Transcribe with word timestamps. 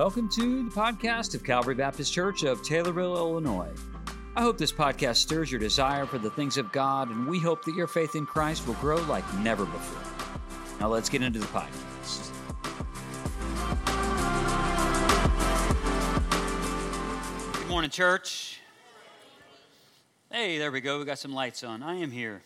Welcome 0.00 0.30
to 0.30 0.64
the 0.64 0.70
podcast 0.70 1.34
of 1.34 1.44
Calvary 1.44 1.74
Baptist 1.74 2.10
Church 2.10 2.42
of 2.42 2.62
Taylorville, 2.62 3.18
Illinois. 3.18 3.68
I 4.34 4.40
hope 4.40 4.56
this 4.56 4.72
podcast 4.72 5.16
stirs 5.16 5.52
your 5.52 5.60
desire 5.60 6.06
for 6.06 6.16
the 6.16 6.30
things 6.30 6.56
of 6.56 6.72
God, 6.72 7.10
and 7.10 7.26
we 7.26 7.38
hope 7.38 7.66
that 7.66 7.74
your 7.74 7.86
faith 7.86 8.14
in 8.14 8.24
Christ 8.24 8.66
will 8.66 8.76
grow 8.76 8.96
like 9.02 9.30
never 9.40 9.66
before. 9.66 10.00
Now, 10.80 10.88
let's 10.88 11.10
get 11.10 11.20
into 11.20 11.38
the 11.38 11.44
podcast. 11.48 12.30
Good 17.58 17.68
morning, 17.68 17.90
church. 17.90 18.58
Hey, 20.32 20.56
there 20.56 20.72
we 20.72 20.80
go. 20.80 20.98
We 20.98 21.04
got 21.04 21.18
some 21.18 21.34
lights 21.34 21.62
on. 21.62 21.82
I 21.82 21.96
am 21.96 22.10
here. 22.10 22.40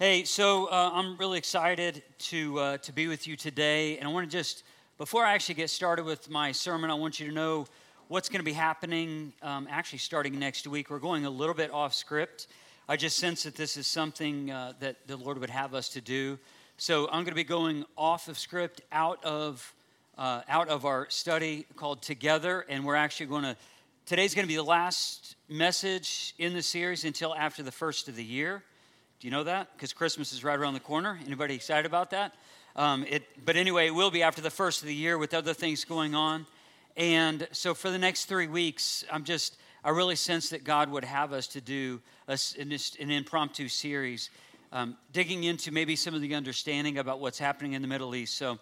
Hey, 0.00 0.24
so 0.24 0.66
uh, 0.66 0.90
I'm 0.92 1.16
really 1.18 1.38
excited 1.38 2.02
to 2.18 2.58
uh, 2.58 2.78
to 2.78 2.92
be 2.92 3.06
with 3.06 3.28
you 3.28 3.36
today, 3.36 3.96
and 3.98 4.08
I 4.08 4.10
want 4.10 4.28
to 4.28 4.36
just 4.36 4.64
before 5.02 5.24
I 5.24 5.34
actually 5.34 5.56
get 5.56 5.68
started 5.68 6.04
with 6.04 6.30
my 6.30 6.52
sermon, 6.52 6.88
I 6.88 6.94
want 6.94 7.18
you 7.18 7.26
to 7.26 7.34
know 7.34 7.66
what's 8.06 8.28
going 8.28 8.38
to 8.38 8.44
be 8.44 8.52
happening. 8.52 9.32
Um, 9.42 9.66
actually, 9.68 9.98
starting 9.98 10.38
next 10.38 10.64
week, 10.64 10.90
we're 10.90 11.00
going 11.00 11.26
a 11.26 11.30
little 11.30 11.56
bit 11.56 11.72
off 11.72 11.92
script. 11.92 12.46
I 12.88 12.94
just 12.94 13.16
sense 13.16 13.42
that 13.42 13.56
this 13.56 13.76
is 13.76 13.88
something 13.88 14.52
uh, 14.52 14.74
that 14.78 15.08
the 15.08 15.16
Lord 15.16 15.40
would 15.40 15.50
have 15.50 15.74
us 15.74 15.88
to 15.88 16.00
do. 16.00 16.38
So 16.76 17.06
I'm 17.06 17.24
going 17.24 17.30
to 17.30 17.34
be 17.34 17.42
going 17.42 17.84
off 17.98 18.28
of 18.28 18.38
script, 18.38 18.80
out 18.92 19.18
of 19.24 19.74
uh, 20.16 20.42
out 20.48 20.68
of 20.68 20.84
our 20.84 21.10
study 21.10 21.66
called 21.74 22.00
Together, 22.00 22.64
and 22.68 22.84
we're 22.84 22.94
actually 22.94 23.26
going 23.26 23.42
to. 23.42 23.56
Today's 24.06 24.36
going 24.36 24.46
to 24.46 24.48
be 24.48 24.54
the 24.54 24.62
last 24.62 25.34
message 25.48 26.32
in 26.38 26.54
the 26.54 26.62
series 26.62 27.04
until 27.04 27.34
after 27.34 27.64
the 27.64 27.72
first 27.72 28.06
of 28.06 28.14
the 28.14 28.24
year. 28.24 28.62
Do 29.18 29.26
you 29.26 29.32
know 29.32 29.42
that? 29.42 29.72
Because 29.74 29.92
Christmas 29.92 30.32
is 30.32 30.44
right 30.44 30.56
around 30.56 30.74
the 30.74 30.80
corner. 30.80 31.18
Anybody 31.26 31.56
excited 31.56 31.86
about 31.86 32.10
that? 32.10 32.36
Um, 32.74 33.04
it, 33.08 33.24
but 33.44 33.56
anyway, 33.56 33.86
it 33.86 33.94
will 33.94 34.10
be 34.10 34.22
after 34.22 34.40
the 34.40 34.50
first 34.50 34.82
of 34.82 34.88
the 34.88 34.94
year 34.94 35.18
with 35.18 35.34
other 35.34 35.54
things 35.54 35.84
going 35.84 36.14
on. 36.14 36.46
And 36.96 37.48
so 37.52 37.74
for 37.74 37.90
the 37.90 37.98
next 37.98 38.26
three 38.26 38.46
weeks, 38.46 39.04
I'm 39.10 39.24
just, 39.24 39.56
I 39.84 39.90
really 39.90 40.16
sense 40.16 40.50
that 40.50 40.64
God 40.64 40.90
would 40.90 41.04
have 41.04 41.32
us 41.32 41.46
to 41.48 41.60
do 41.60 42.00
a, 42.28 42.38
an 42.58 43.10
impromptu 43.10 43.68
series, 43.68 44.30
um, 44.72 44.96
digging 45.12 45.44
into 45.44 45.70
maybe 45.72 45.96
some 45.96 46.14
of 46.14 46.20
the 46.20 46.34
understanding 46.34 46.98
about 46.98 47.20
what's 47.20 47.38
happening 47.38 47.74
in 47.74 47.82
the 47.82 47.88
Middle 47.88 48.14
East. 48.14 48.36
So 48.36 48.58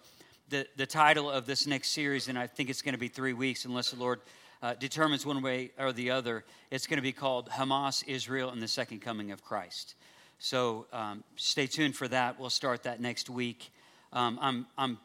the, 0.49 0.67
the 0.75 0.85
title 0.85 1.29
of 1.29 1.45
this 1.45 1.65
next 1.65 1.91
series, 1.91 2.27
and 2.27 2.37
I 2.37 2.47
think 2.47 2.69
it's 2.69 2.81
going 2.81 2.93
to 2.93 2.99
be 2.99 3.07
three 3.07 3.33
weeks 3.33 3.65
unless 3.65 3.91
the 3.91 3.99
Lord 3.99 4.19
uh, 4.61 4.73
determines 4.75 5.25
one 5.25 5.41
way 5.41 5.71
or 5.79 5.91
the 5.93 6.11
other, 6.11 6.43
it's 6.69 6.85
going 6.85 6.97
to 6.97 7.03
be 7.03 7.13
called 7.13 7.49
Hamas, 7.49 8.03
Israel, 8.07 8.49
and 8.49 8.61
the 8.61 8.67
Second 8.67 9.01
Coming 9.01 9.31
of 9.31 9.43
Christ. 9.43 9.95
So 10.39 10.87
um, 10.91 11.23
stay 11.35 11.67
tuned 11.67 11.95
for 11.95 12.07
that. 12.09 12.39
We'll 12.39 12.49
start 12.49 12.83
that 12.83 12.99
next 12.99 13.29
week. 13.29 13.71
Um, 14.13 14.39
I'm, 14.41 14.65
I'm 14.77 14.97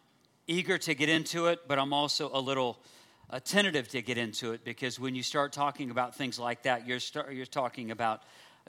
eager 0.47 0.79
to 0.79 0.95
get 0.95 1.09
into 1.09 1.47
it, 1.47 1.61
but 1.69 1.79
I'm 1.79 1.93
also 1.93 2.31
a 2.33 2.41
little 2.41 2.79
uh, 3.31 3.41
tentative 3.41 3.89
to 3.89 4.03
get 4.03 4.19
into 4.19 4.53
it 4.53 4.65
because 4.65 4.99
when 4.99 5.15
you 5.15 5.23
start 5.23 5.53
talking 5.53 5.91
about 5.91 6.15
things 6.15 6.39
like 6.39 6.62
that, 6.62 6.87
you're, 6.87 7.01
start, 7.01 7.33
you're 7.33 7.47
talking 7.47 7.91
about 7.91 8.23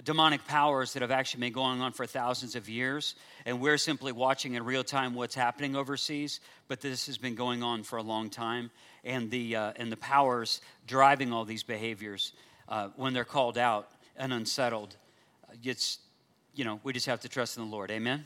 demonic 0.04 0.46
powers 0.46 0.94
that 0.94 1.02
have 1.02 1.12
actually 1.12 1.42
been 1.42 1.54
going 1.54 1.82
on 1.82 1.92
for 1.92 2.06
thousands 2.06 2.56
of 2.56 2.70
years, 2.70 3.16
and 3.46 3.60
we're 3.60 3.78
simply 3.78 4.12
watching 4.12 4.54
in 4.54 4.64
real 4.64 4.84
time 4.84 5.16
what's 5.16 5.36
happening 5.36 5.76
overseas. 5.76 6.40
But 6.68 6.82
this 6.82 7.08
has 7.08 7.18
been 7.18 7.36
going 7.36 7.64
on 7.64 7.84
for 7.84 7.98
a 7.98 8.04
long 8.04 8.30
time, 8.30 8.70
and 9.04 9.32
the 9.32 9.56
uh, 9.56 9.74
and 9.76 9.92
the 9.92 9.98
powers 9.98 10.62
driving 10.86 11.34
all 11.34 11.46
these 11.46 11.64
behaviors, 11.64 12.34
uh, 12.70 12.90
when 12.96 13.14
they're 13.14 13.26
called 13.26 13.58
out 13.58 13.90
and 14.16 14.32
unsettled, 14.32 14.96
uh, 15.50 15.56
it's 15.64 15.98
you 16.54 16.64
know, 16.64 16.80
we 16.84 16.92
just 16.92 17.06
have 17.06 17.22
to 17.22 17.30
trust 17.30 17.58
in 17.58 17.64
the 17.64 17.70
Lord. 17.70 17.92
Amen? 17.92 18.26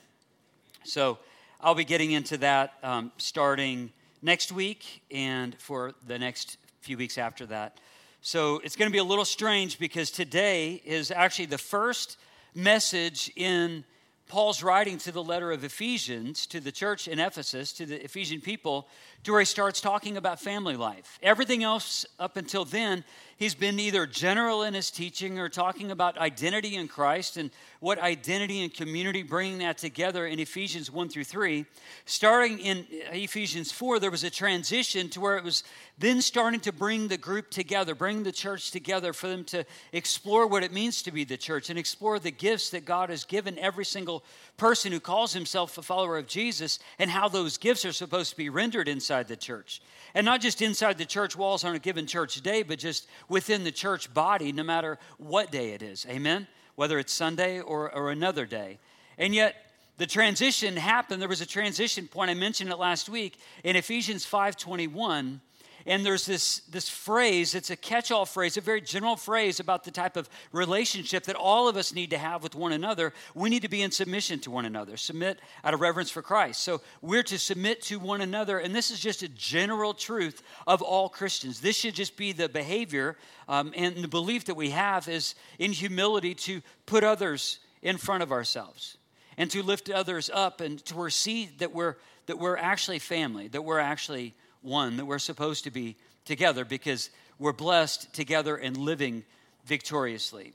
So 0.84 1.20
I'll 1.64 1.76
be 1.76 1.86
getting 1.86 2.12
into 2.12 2.38
that 2.38 2.74
um, 2.82 3.12
starting 3.18 3.92
next 4.24 4.52
week 4.52 5.04
and 5.12 5.56
for 5.60 5.94
the 6.08 6.18
next 6.18 6.58
few 6.80 6.98
weeks 6.98 7.20
after 7.20 7.46
that. 7.48 7.78
So 8.22 8.60
it's 8.64 8.76
going 8.76 8.90
to 8.90 8.92
be 8.92 8.98
a 8.98 9.04
little 9.04 9.26
strange 9.26 9.78
because 9.78 10.10
today 10.10 10.82
is 10.84 11.12
actually 11.12 11.46
the 11.46 11.60
first 11.60 12.18
message 12.56 13.32
in 13.36 13.84
Paul's 14.28 14.64
writing 14.64 14.98
to 15.00 15.12
the 15.12 15.22
letter 15.22 15.52
of 15.52 15.64
Ephesians 15.64 16.48
to 16.48 16.60
the 16.60 16.72
church 16.72 17.08
in 17.08 17.20
Ephesus, 17.20 17.74
to 17.74 17.86
the 17.86 18.04
Ephesian 18.04 18.42
people, 18.42 18.88
to 19.24 19.32
where 19.32 19.42
he 19.42 19.46
starts 19.46 19.82
talking 19.82 20.18
about 20.18 20.40
family 20.40 20.76
life. 20.76 21.20
Everything 21.22 21.64
else 21.64 22.08
up 22.18 22.38
until 22.38 22.66
then 22.66 23.04
He's 23.42 23.56
been 23.56 23.80
either 23.80 24.06
general 24.06 24.62
in 24.62 24.76
his 24.76 24.92
teaching 24.92 25.40
or 25.40 25.50
talking 25.50 25.90
about 25.90 26.16
identity 26.20 26.76
in 26.76 26.88
Christ 26.88 27.38
and 27.38 27.50
what 27.82 27.98
identity 27.98 28.62
and 28.62 28.72
community, 28.72 29.24
bringing 29.24 29.58
that 29.58 29.76
together 29.80 30.28
in 30.28 30.40
Ephesians 30.40 30.92
1 30.92 31.10
through 31.10 31.24
3. 31.24 31.66
Starting 32.06 32.60
in 32.60 32.86
Ephesians 33.12 33.72
4, 33.72 34.00
there 34.00 34.12
was 34.12 34.24
a 34.24 34.30
transition 34.30 35.10
to 35.10 35.20
where 35.20 35.36
it 35.36 35.44
was 35.44 35.64
then 35.98 36.22
starting 36.22 36.60
to 36.60 36.72
bring 36.72 37.08
the 37.08 37.18
group 37.18 37.50
together, 37.50 37.96
bring 37.96 38.22
the 38.22 38.32
church 38.32 38.70
together 38.70 39.14
for 39.14 39.28
them 39.28 39.44
to 39.46 39.66
explore 39.94 40.46
what 40.46 40.62
it 40.62 40.72
means 40.72 41.02
to 41.02 41.12
be 41.12 41.24
the 41.24 41.38
church 41.38 41.72
and 41.72 41.80
explore 41.80 42.20
the 42.20 42.30
gifts 42.30 42.70
that 42.70 42.86
God 42.86 43.10
has 43.10 43.24
given 43.24 43.58
every 43.58 43.86
single 43.86 44.24
person 44.58 44.92
who 44.92 45.00
calls 45.00 45.34
himself 45.34 45.76
a 45.80 45.82
follower 45.82 46.20
of 46.20 46.28
Jesus 46.28 46.78
and 47.00 47.10
how 47.10 47.30
those 47.30 47.58
gifts 47.58 47.84
are 47.84 47.92
supposed 47.92 48.30
to 48.30 48.38
be 48.38 48.50
rendered 48.50 48.88
inside 48.88 49.28
the 49.28 49.36
church. 49.36 49.82
And 50.14 50.24
not 50.24 50.40
just 50.40 50.62
inside 50.62 51.00
the 51.00 51.06
church 51.06 51.36
walls 51.36 51.64
on 51.64 51.74
a 51.74 51.80
given 51.80 52.06
church 52.06 52.40
day, 52.42 52.62
but 52.62 52.78
just 52.78 53.08
within 53.28 53.64
the 53.64 53.72
church 53.72 54.14
body, 54.14 54.52
no 54.52 54.62
matter 54.62 55.00
what 55.18 55.52
day 55.52 55.72
it 55.72 55.82
is. 55.82 56.06
Amen? 56.08 56.48
Whether 56.82 56.98
it's 56.98 57.14
Sunday 57.14 57.60
or, 57.60 57.94
or 57.94 58.10
another 58.10 58.48
day. 58.48 58.80
And 59.20 59.36
yet, 59.36 59.68
the 60.00 60.08
transition 60.08 60.76
happened. 60.76 61.22
There 61.22 61.30
was 61.30 61.40
a 61.40 61.46
transition 61.46 62.08
point. 62.08 62.32
I 62.32 62.34
mentioned 62.34 62.72
it 62.72 62.78
last 62.78 63.08
week 63.08 63.38
in 63.64 63.76
Ephesians 63.76 64.26
5:21 64.26 65.42
and 65.86 66.06
there's 66.06 66.26
this, 66.26 66.60
this 66.70 66.90
phrase, 66.90 67.56
it's 67.56 67.70
a 67.70 67.76
catch 67.76 68.12
all 68.12 68.26
phrase, 68.26 68.58
a 68.58 68.62
very 68.62 68.82
general 68.82 69.16
phrase 69.16 69.60
about 69.60 69.84
the 69.84 69.92
type 69.92 70.18
of 70.18 70.30
relationship 70.52 71.24
that 71.24 71.36
all 71.36 71.68
of 71.68 71.78
us 71.78 71.94
need 71.94 72.10
to 72.12 72.18
have 72.18 72.44
with 72.44 72.56
one 72.56 72.72
another. 72.72 73.14
We 73.34 73.50
need 73.50 73.62
to 73.64 73.70
be 73.70 73.82
in 73.82 73.92
submission 73.92 74.40
to 74.42 74.52
one 74.52 74.66
another, 74.66 74.98
submit 74.98 75.40
out 75.64 75.74
of 75.74 75.82
reverence 75.82 76.12
for 76.12 76.22
Christ. 76.22 76.64
So 76.64 76.82
we're 77.02 77.24
to 77.24 77.40
submit 77.40 77.82
to 77.84 78.00
one 78.00 78.22
another, 78.22 78.60
and 78.60 78.76
this 78.76 78.92
is 78.92 79.00
just 79.00 79.24
a 79.24 79.30
general 79.30 79.94
truth 79.94 80.44
of 80.68 80.82
all 80.82 81.10
Christians. 81.10 81.62
This 81.62 81.78
should 81.78 81.96
just 81.96 82.18
be 82.18 82.32
the 82.32 82.50
behavior 82.50 83.18
um, 83.48 83.74
and 83.76 83.98
the 83.98 84.08
belief 84.08 84.46
that 84.46 84.56
we 84.56 84.70
have 84.72 85.08
is 85.08 85.36
in 85.60 85.72
humility 85.72 86.36
to 86.36 86.62
put 86.86 87.04
others 87.04 87.60
in 87.82 87.98
front 87.98 88.24
of 88.24 88.32
ourselves 88.32 88.98
and 89.38 89.50
to 89.52 89.64
lift 89.64 89.90
others 89.90 90.30
up 90.34 90.62
and 90.62 90.84
to 90.86 91.10
see 91.10 91.50
that 91.58 91.74
we're 91.74 91.96
that 92.28 92.38
we're 92.38 92.58
actually 92.58 93.00
family, 93.00 93.48
that 93.50 93.64
we're 93.64 93.80
actually 93.80 94.34
one, 94.62 94.98
that 94.98 95.06
we're 95.06 95.20
supposed 95.20 95.64
to 95.64 95.72
be 95.72 95.96
together 96.26 96.66
because 96.66 97.10
we're 97.40 97.54
blessed 97.54 98.14
together 98.14 98.56
and 98.56 98.78
living 98.78 99.24
victoriously. 99.66 100.54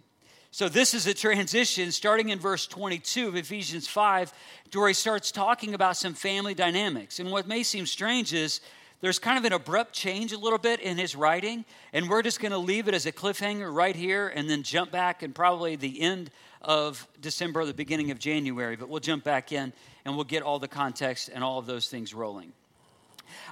So, 0.53 0.69
this 0.69 0.95
is 0.95 1.07
a 1.07 1.13
transition 1.13 1.93
starting 1.93 2.31
in 2.31 2.39
verse 2.39 2.67
22 2.67 3.29
of 3.29 3.37
Ephesians 3.37 3.87
5 3.89 4.33
to 4.71 4.79
where 4.79 4.89
he 4.89 4.95
starts 4.95 5.31
talking 5.31 5.75
about 5.75 5.97
some 5.97 6.15
family 6.15 6.55
dynamics. 6.55 7.19
And 7.19 7.31
what 7.31 7.47
may 7.47 7.63
seem 7.63 7.85
strange 7.85 8.33
is 8.33 8.61
there's 9.03 9.19
kind 9.19 9.37
of 9.37 9.45
an 9.45 9.53
abrupt 9.53 9.93
change 9.93 10.33
a 10.33 10.39
little 10.39 10.59
bit 10.59 10.81
in 10.81 10.97
his 10.97 11.15
writing, 11.15 11.67
and 11.93 12.09
we're 12.09 12.23
just 12.23 12.41
going 12.41 12.53
to 12.53 12.59
leave 12.59 12.89
it 12.89 12.95
as 12.95 13.05
a 13.05 13.13
cliffhanger 13.13 13.71
right 13.71 13.95
here 13.95 14.29
and 14.29 14.49
then 14.49 14.63
jump 14.63 14.91
back 14.91 15.23
and 15.23 15.35
probably 15.35 15.77
the 15.77 16.01
end 16.01 16.31
of 16.63 17.07
December, 17.21 17.61
or 17.61 17.67
the 17.67 17.75
beginning 17.75 18.11
of 18.11 18.19
January. 18.19 18.77
But 18.77 18.89
we'll 18.89 19.01
jump 19.01 19.25
back 19.25 19.53
in 19.53 19.73
and 20.05 20.15
we'll 20.15 20.25
get 20.25 20.43
all 20.43 20.59
the 20.59 20.69
context 20.69 21.29
and 21.33 21.45
all 21.45 21.59
of 21.59 21.67
those 21.67 21.89
things 21.89 22.15
rolling. 22.15 22.53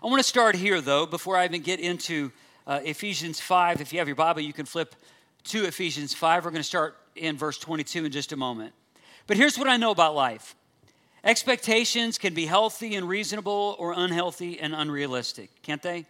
I 0.03 0.07
want 0.07 0.21
to 0.21 0.29
start 0.29 0.57
here, 0.57 0.81
though, 0.81 1.07
before 1.07 1.37
I 1.37 1.45
even 1.45 1.63
get 1.63 1.81
into 1.81 2.33
uh, 2.67 2.81
Ephesians 2.85 3.41
5. 3.41 3.81
If 3.81 3.93
you 3.93 3.99
have 3.99 4.09
your 4.09 4.17
Bible, 4.17 4.41
you 4.41 4.53
can 4.53 4.67
flip 4.67 4.95
to 5.45 5.65
Ephesians 5.65 6.15
5. 6.15 6.45
We're 6.45 6.51
going 6.51 6.61
to 6.61 6.65
start 6.65 6.97
in 7.17 7.37
verse 7.37 7.59
22 7.59 8.07
in 8.07 8.13
just 8.13 8.33
a 8.33 8.37
moment. 8.37 8.73
But 9.27 9.37
here's 9.37 9.59
what 9.59 9.69
I 9.69 9.77
know 9.77 9.91
about 9.91 10.15
life 10.15 10.55
expectations 11.23 12.19
can 12.19 12.35
be 12.35 12.47
healthy 12.47 12.95
and 12.95 13.09
reasonable 13.09 13.77
or 13.79 13.95
unhealthy 13.97 14.61
and 14.61 14.75
unrealistic, 14.75 15.51
can't 15.63 15.83
they? 15.83 16.07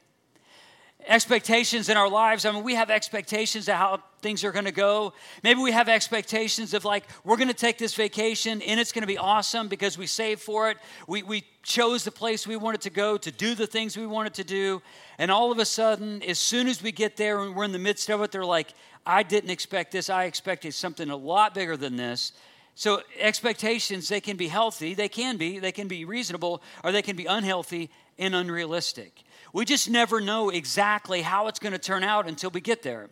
expectations 1.07 1.89
in 1.89 1.97
our 1.97 2.09
lives. 2.09 2.45
I 2.45 2.53
mean, 2.53 2.65
we 2.65 2.75
have 2.75 2.91
expectations 2.91 3.69
of 3.69 3.77
how 3.77 4.03
things 4.25 4.43
are 4.43 4.53
going 4.53 4.65
to 4.65 4.73
go. 4.73 5.13
Maybe 5.43 5.61
we 5.61 5.71
have 5.73 5.87
expectations 5.87 6.73
of 6.73 6.87
like, 6.87 7.05
we're 7.25 7.37
going 7.37 7.49
to 7.49 7.55
take 7.55 7.77
this 7.77 7.95
vacation 7.95 8.63
and 8.63 8.81
it's 8.81 8.91
going 8.91 9.03
to 9.03 9.07
be 9.07 9.19
awesome 9.19 9.69
because 9.69 9.99
we 9.99 10.07
saved 10.07 10.41
for 10.41 10.71
it. 10.71 10.79
We, 11.07 11.23
we 11.23 11.45
chose 11.63 12.05
the 12.05 12.11
place 12.11 12.47
we 12.47 12.57
wanted 12.57 12.81
to 12.81 12.91
go 12.91 13.19
to 13.19 13.31
do 13.31 13.55
the 13.55 13.67
things 13.67 13.99
we 13.99 14.07
wanted 14.07 14.33
to 14.35 14.45
do. 14.45 14.81
And 15.19 15.31
all 15.31 15.53
of 15.53 15.59
a 15.59 15.67
sudden, 15.67 16.23
as 16.23 16.39
soon 16.39 16.69
as 16.69 16.83
we 16.83 16.91
get 16.91 17.19
there 17.19 17.39
and 17.41 17.55
we're 17.55 17.65
in 17.65 17.73
the 17.73 17.79
midst 17.79 18.09
of 18.09 18.23
it, 18.23 18.33
they're 18.33 18.47
like, 18.47 18.73
I 19.05 19.23
didn't 19.23 19.51
expect 19.51 19.93
this. 19.93 20.09
I 20.09 20.25
expected 20.25 20.73
something 20.73 21.11
a 21.11 21.17
lot 21.17 21.55
bigger 21.55 21.77
than 21.77 21.97
this. 21.97 22.33
So, 22.77 23.03
expectations, 23.21 24.09
they 24.09 24.21
can 24.21 24.37
be 24.37 24.49
healthy, 24.49 24.95
they 24.95 25.09
can 25.09 25.37
be, 25.37 25.61
they 25.61 25.71
can 25.71 25.87
be 25.87 26.05
reasonable, 26.05 26.61
or 26.83 26.91
they 26.91 27.03
can 27.03 27.15
be 27.15 27.27
unhealthy 27.27 27.89
and 28.19 28.35
unrealistic. 28.35 29.23
We 29.53 29.65
just 29.65 29.89
never 29.89 30.21
know 30.21 30.51
exactly 30.51 31.23
how 31.23 31.47
it's 31.47 31.61
going 31.61 31.75
to 31.75 31.79
turn 31.79 32.03
out 32.03 32.27
until 32.27 32.51
we 32.51 32.61
get 32.61 32.83
there. 32.83 33.11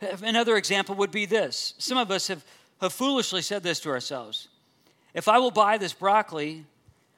Another 0.00 0.56
example 0.56 0.94
would 0.96 1.10
be 1.10 1.26
this 1.26 1.74
some 1.78 1.98
of 1.98 2.10
us 2.10 2.28
have, 2.28 2.44
have 2.80 2.92
foolishly 2.92 3.42
said 3.42 3.62
this 3.62 3.80
to 3.80 3.90
ourselves 3.90 4.48
If 5.14 5.28
I 5.28 5.38
will 5.38 5.50
buy 5.50 5.78
this 5.78 5.92
broccoli, 5.92 6.64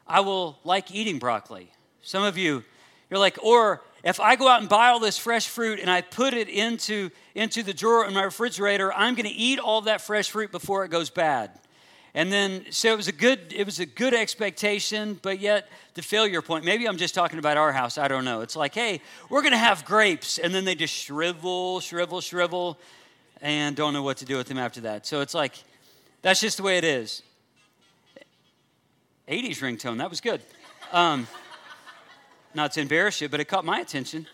I 0.06 0.20
will 0.20 0.58
like 0.64 0.90
eating 0.90 1.18
broccoli. 1.18 1.70
Some 2.02 2.22
of 2.22 2.38
you, 2.38 2.64
you're 3.10 3.20
like, 3.20 3.38
or 3.42 3.82
if 4.02 4.18
I 4.18 4.36
go 4.36 4.48
out 4.48 4.60
and 4.60 4.68
buy 4.68 4.88
all 4.88 4.98
this 4.98 5.18
fresh 5.18 5.46
fruit 5.46 5.78
and 5.78 5.90
I 5.90 6.00
put 6.00 6.32
it 6.32 6.48
into, 6.48 7.10
into 7.34 7.62
the 7.62 7.74
drawer 7.74 8.06
in 8.06 8.14
my 8.14 8.22
refrigerator, 8.22 8.92
I'm 8.92 9.14
going 9.14 9.28
to 9.28 9.34
eat 9.34 9.58
all 9.58 9.82
that 9.82 10.00
fresh 10.00 10.30
fruit 10.30 10.50
before 10.50 10.84
it 10.84 10.90
goes 10.90 11.10
bad. 11.10 11.50
And 12.12 12.32
then, 12.32 12.64
so 12.70 12.92
it 12.92 12.96
was 12.96 13.08
a 13.08 13.12
good, 13.12 13.52
it 13.54 13.64
was 13.64 13.78
a 13.78 13.86
good 13.86 14.14
expectation, 14.14 15.18
but 15.22 15.38
yet 15.38 15.68
the 15.94 16.02
failure 16.02 16.42
point. 16.42 16.64
Maybe 16.64 16.88
I'm 16.88 16.96
just 16.96 17.14
talking 17.14 17.38
about 17.38 17.56
our 17.56 17.72
house. 17.72 17.98
I 17.98 18.08
don't 18.08 18.24
know. 18.24 18.40
It's 18.40 18.56
like, 18.56 18.74
hey, 18.74 19.00
we're 19.28 19.42
going 19.42 19.52
to 19.52 19.58
have 19.58 19.84
grapes, 19.84 20.38
and 20.38 20.52
then 20.52 20.64
they 20.64 20.74
just 20.74 20.92
shrivel, 20.92 21.78
shrivel, 21.80 22.20
shrivel, 22.20 22.78
and 23.40 23.76
don't 23.76 23.92
know 23.92 24.02
what 24.02 24.16
to 24.18 24.24
do 24.24 24.36
with 24.36 24.48
them 24.48 24.58
after 24.58 24.80
that. 24.82 25.06
So 25.06 25.20
it's 25.20 25.34
like, 25.34 25.54
that's 26.22 26.40
just 26.40 26.56
the 26.56 26.62
way 26.64 26.78
it 26.78 26.84
is. 26.84 27.22
80s 29.28 29.58
ringtone. 29.58 29.98
That 29.98 30.10
was 30.10 30.20
good. 30.20 30.42
Um, 30.90 31.28
not 32.54 32.72
to 32.72 32.80
embarrass 32.80 33.20
you, 33.20 33.28
but 33.28 33.38
it 33.38 33.44
caught 33.44 33.64
my 33.64 33.78
attention. 33.78 34.26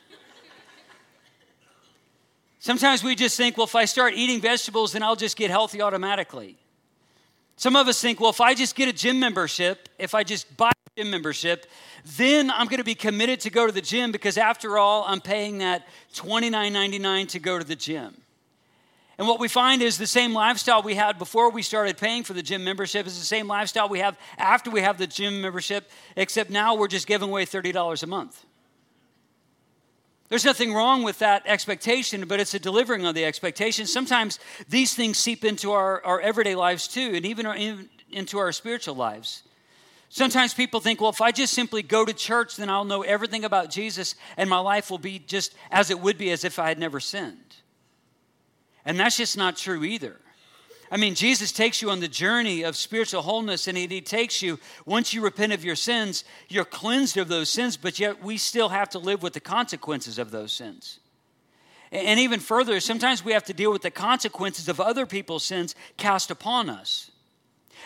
Sometimes 2.58 3.04
we 3.04 3.14
just 3.14 3.36
think, 3.36 3.58
well, 3.58 3.66
if 3.66 3.74
I 3.74 3.84
start 3.84 4.14
eating 4.14 4.40
vegetables, 4.40 4.92
then 4.92 5.02
I'll 5.02 5.14
just 5.14 5.36
get 5.36 5.50
healthy 5.50 5.82
automatically. 5.82 6.56
Some 7.56 7.74
of 7.74 7.88
us 7.88 8.00
think, 8.00 8.20
well, 8.20 8.30
if 8.30 8.40
I 8.40 8.54
just 8.54 8.74
get 8.74 8.88
a 8.88 8.92
gym 8.92 9.18
membership, 9.18 9.88
if 9.98 10.14
I 10.14 10.24
just 10.24 10.56
buy 10.56 10.70
a 10.70 11.00
gym 11.00 11.10
membership, 11.10 11.66
then 12.16 12.50
I'm 12.50 12.66
going 12.66 12.78
to 12.78 12.84
be 12.84 12.94
committed 12.94 13.40
to 13.40 13.50
go 13.50 13.66
to 13.66 13.72
the 13.72 13.80
gym 13.80 14.12
because 14.12 14.36
after 14.36 14.76
all, 14.76 15.04
I'm 15.06 15.22
paying 15.22 15.58
that 15.58 15.86
$29.99 16.14 17.28
to 17.28 17.38
go 17.38 17.58
to 17.58 17.64
the 17.64 17.76
gym. 17.76 18.20
And 19.18 19.26
what 19.26 19.40
we 19.40 19.48
find 19.48 19.80
is 19.80 19.96
the 19.96 20.06
same 20.06 20.34
lifestyle 20.34 20.82
we 20.82 20.94
had 20.94 21.18
before 21.18 21.50
we 21.50 21.62
started 21.62 21.96
paying 21.96 22.22
for 22.22 22.34
the 22.34 22.42
gym 22.42 22.62
membership 22.62 23.06
is 23.06 23.18
the 23.18 23.24
same 23.24 23.48
lifestyle 23.48 23.88
we 23.88 24.00
have 24.00 24.18
after 24.36 24.70
we 24.70 24.82
have 24.82 24.98
the 24.98 25.06
gym 25.06 25.40
membership, 25.40 25.90
except 26.16 26.50
now 26.50 26.74
we're 26.74 26.88
just 26.88 27.06
giving 27.06 27.30
away 27.30 27.46
$30 27.46 28.02
a 28.02 28.06
month. 28.06 28.44
There's 30.28 30.44
nothing 30.44 30.74
wrong 30.74 31.02
with 31.02 31.20
that 31.20 31.44
expectation, 31.46 32.26
but 32.26 32.40
it's 32.40 32.54
a 32.54 32.58
delivering 32.58 33.06
of 33.06 33.14
the 33.14 33.24
expectation. 33.24 33.86
Sometimes 33.86 34.38
these 34.68 34.94
things 34.94 35.18
seep 35.18 35.44
into 35.44 35.72
our, 35.72 36.04
our 36.04 36.20
everyday 36.20 36.54
lives 36.54 36.88
too, 36.88 37.12
and 37.14 37.24
even, 37.24 37.46
our, 37.46 37.56
even 37.56 37.88
into 38.10 38.38
our 38.38 38.50
spiritual 38.52 38.96
lives. 38.96 39.44
Sometimes 40.08 40.54
people 40.54 40.80
think, 40.80 41.00
well, 41.00 41.10
if 41.10 41.20
I 41.20 41.30
just 41.30 41.52
simply 41.52 41.82
go 41.82 42.04
to 42.04 42.12
church, 42.12 42.56
then 42.56 42.70
I'll 42.70 42.84
know 42.84 43.02
everything 43.02 43.44
about 43.44 43.70
Jesus, 43.70 44.14
and 44.36 44.48
my 44.50 44.58
life 44.58 44.90
will 44.90 44.98
be 44.98 45.18
just 45.18 45.54
as 45.70 45.90
it 45.90 46.00
would 46.00 46.18
be 46.18 46.30
as 46.30 46.44
if 46.44 46.58
I 46.58 46.68
had 46.68 46.78
never 46.78 47.00
sinned. 47.00 47.56
And 48.84 48.98
that's 48.98 49.16
just 49.16 49.36
not 49.36 49.56
true 49.56 49.84
either. 49.84 50.16
I 50.90 50.96
mean, 50.96 51.14
Jesus 51.14 51.52
takes 51.52 51.82
you 51.82 51.90
on 51.90 52.00
the 52.00 52.08
journey 52.08 52.62
of 52.62 52.76
spiritual 52.76 53.22
wholeness, 53.22 53.66
and 53.66 53.76
He 53.76 54.00
takes 54.00 54.42
you, 54.42 54.58
once 54.84 55.12
you 55.12 55.20
repent 55.20 55.52
of 55.52 55.64
your 55.64 55.76
sins, 55.76 56.24
you're 56.48 56.64
cleansed 56.64 57.16
of 57.16 57.28
those 57.28 57.48
sins, 57.48 57.76
but 57.76 57.98
yet 57.98 58.22
we 58.22 58.36
still 58.36 58.68
have 58.68 58.88
to 58.90 58.98
live 58.98 59.22
with 59.22 59.32
the 59.32 59.40
consequences 59.40 60.18
of 60.18 60.30
those 60.30 60.52
sins. 60.52 61.00
And 61.92 62.20
even 62.20 62.40
further, 62.40 62.80
sometimes 62.80 63.24
we 63.24 63.32
have 63.32 63.44
to 63.44 63.54
deal 63.54 63.72
with 63.72 63.82
the 63.82 63.90
consequences 63.90 64.68
of 64.68 64.80
other 64.80 65.06
people's 65.06 65.44
sins 65.44 65.74
cast 65.96 66.30
upon 66.30 66.68
us. 66.68 67.10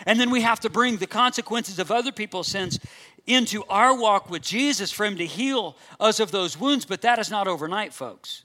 And 0.05 0.19
then 0.19 0.31
we 0.31 0.41
have 0.41 0.59
to 0.61 0.69
bring 0.69 0.97
the 0.97 1.07
consequences 1.07 1.79
of 1.79 1.91
other 1.91 2.11
people's 2.11 2.47
sins 2.47 2.79
into 3.27 3.63
our 3.69 3.95
walk 3.95 4.29
with 4.29 4.41
Jesus 4.41 4.91
for 4.91 5.05
Him 5.05 5.17
to 5.17 5.25
heal 5.25 5.75
us 5.99 6.19
of 6.19 6.31
those 6.31 6.59
wounds, 6.59 6.85
but 6.85 7.01
that 7.01 7.19
is 7.19 7.29
not 7.29 7.47
overnight, 7.47 7.93
folks. 7.93 8.43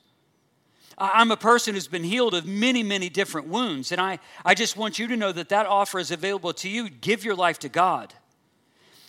I'm 0.98 1.30
a 1.30 1.36
person 1.36 1.74
who's 1.74 1.88
been 1.88 2.04
healed 2.04 2.34
of 2.34 2.46
many, 2.46 2.82
many 2.82 3.08
different 3.08 3.48
wounds. 3.48 3.92
And 3.92 4.00
I, 4.00 4.18
I 4.44 4.54
just 4.54 4.76
want 4.76 4.98
you 4.98 5.06
to 5.08 5.16
know 5.16 5.30
that 5.30 5.50
that 5.50 5.66
offer 5.66 5.98
is 5.98 6.10
available 6.10 6.54
to 6.54 6.68
you. 6.68 6.88
Give 6.88 7.24
your 7.24 7.34
life 7.34 7.58
to 7.60 7.68
God. 7.68 8.14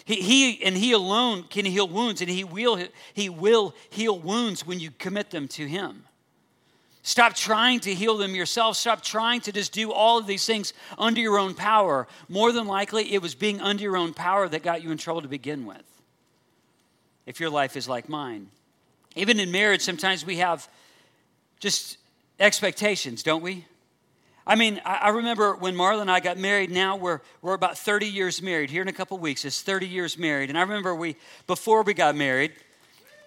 He, 0.03 0.15
he 0.15 0.63
and 0.63 0.75
He 0.75 0.91
alone 0.91 1.43
can 1.43 1.65
heal 1.65 1.87
wounds, 1.87 2.21
and 2.21 2.29
He 2.29 2.43
will, 2.43 2.79
he 3.13 3.29
will 3.29 3.75
heal 3.89 4.17
wounds 4.17 4.65
when 4.65 4.79
you 4.79 4.91
commit 4.91 5.31
them 5.31 5.47
to 5.49 5.65
Him. 5.65 6.03
Stop 7.03 7.35
trying 7.35 7.79
to 7.81 7.93
heal 7.93 8.17
them 8.17 8.35
yourself. 8.35 8.75
Stop 8.75 9.01
trying 9.01 9.39
to 9.41 9.53
just 9.53 9.71
do 9.71 9.93
all 9.93 10.17
of 10.17 10.27
these 10.27 10.45
things 10.45 10.73
under 10.97 11.21
your 11.21 11.39
own 11.39 11.53
power. 11.53 12.05
More 12.27 12.51
than 12.51 12.67
likely, 12.67 13.13
it 13.13 13.21
was 13.21 13.33
being 13.33 13.61
under 13.61 13.81
your 13.81 13.95
own 13.95 14.13
power 14.13 14.49
that 14.49 14.61
got 14.61 14.83
you 14.83 14.91
in 14.91 14.97
trouble 14.97 15.21
to 15.21 15.29
begin 15.29 15.65
with. 15.65 15.83
If 17.25 17.39
your 17.39 17.49
life 17.49 17.77
is 17.77 17.87
like 17.87 18.09
mine. 18.09 18.47
Even 19.15 19.39
in 19.39 19.51
marriage, 19.51 19.81
sometimes 19.81 20.25
we 20.25 20.37
have 20.37 20.67
just 21.59 21.97
expectations, 22.39 23.23
don't 23.23 23.41
we? 23.41 23.65
I 24.45 24.55
mean, 24.55 24.79
I, 24.85 25.09
remember 25.09 25.55
when 25.55 25.75
Marla 25.75 25.99
and 25.99 26.09
I 26.09 26.21
got 26.21 26.37
married. 26.37 26.71
Now 26.71 26.95
we're, 26.95 27.19
we're 27.41 27.53
about 27.53 27.77
30 27.77 28.07
years 28.07 28.41
married. 28.41 28.69
Here 28.69 28.81
in 28.81 28.87
a 28.87 28.93
couple 28.93 29.17
weeks, 29.17 29.43
it's 29.43 29.61
30 29.61 29.87
years 29.87 30.17
married. 30.17 30.47
And 30.47 30.57
I 30.57 30.61
remember 30.61 30.95
we, 30.95 31.17
before 31.47 31.83
we 31.83 31.93
got 31.93 32.15
married, 32.15 32.53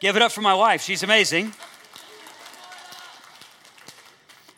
give 0.01 0.17
it 0.17 0.23
up 0.23 0.33
for 0.33 0.41
my 0.41 0.55
wife. 0.55 0.81
She's 0.81 1.03
amazing. 1.03 1.53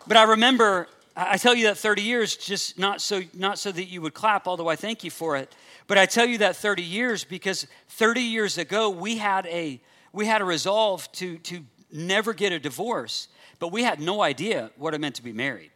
But 0.07 0.17
I 0.17 0.23
remember, 0.23 0.87
I 1.17 1.37
tell 1.37 1.57
you 1.57 1.67
that 1.67 1.79
30 1.79 2.03
years 2.03 2.37
just 2.37 2.79
not 2.79 3.01
so, 3.01 3.23
not 3.35 3.59
so 3.59 3.73
that 3.73 3.87
you 3.87 4.01
would 4.01 4.15
clap, 4.15 4.47
although 4.47 4.69
I 4.69 4.77
thank 4.77 5.03
you 5.03 5.11
for 5.11 5.37
it. 5.37 5.53
But 5.89 5.99
I 5.99 6.07
tell 6.07 6.27
you 6.27 6.39
that 6.39 6.55
30 6.55 6.85
years 6.85 7.25
because 7.25 7.67
30 7.89 8.21
years 8.21 8.57
ago 8.57 8.89
we 8.89 9.17
had 9.17 9.47
a, 9.47 9.81
we 10.13 10.27
had 10.27 10.41
a 10.41 10.45
resolve 10.45 11.11
to, 11.13 11.39
to 11.39 11.65
never 11.91 12.35
get 12.35 12.53
a 12.53 12.61
divorce 12.61 13.27
but 13.63 13.71
we 13.71 13.85
had 13.85 14.01
no 14.01 14.23
idea 14.23 14.73
what 14.77 14.93
it 14.93 15.01
meant 15.01 15.15
to 15.15 15.23
be 15.23 15.33
married. 15.33 15.71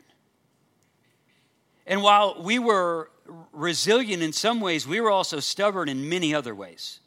And 1.87 2.03
while 2.03 2.43
we 2.43 2.59
were 2.59 3.13
resilient 3.53 4.25
in 4.25 4.33
some 4.33 4.61
ways, 4.61 4.89
we 4.89 5.01
were 5.01 5.13
also 5.13 5.39
stubborn 5.39 5.89
in 5.89 6.09
many 6.09 6.35
other 6.35 6.53
ways. 6.53 6.99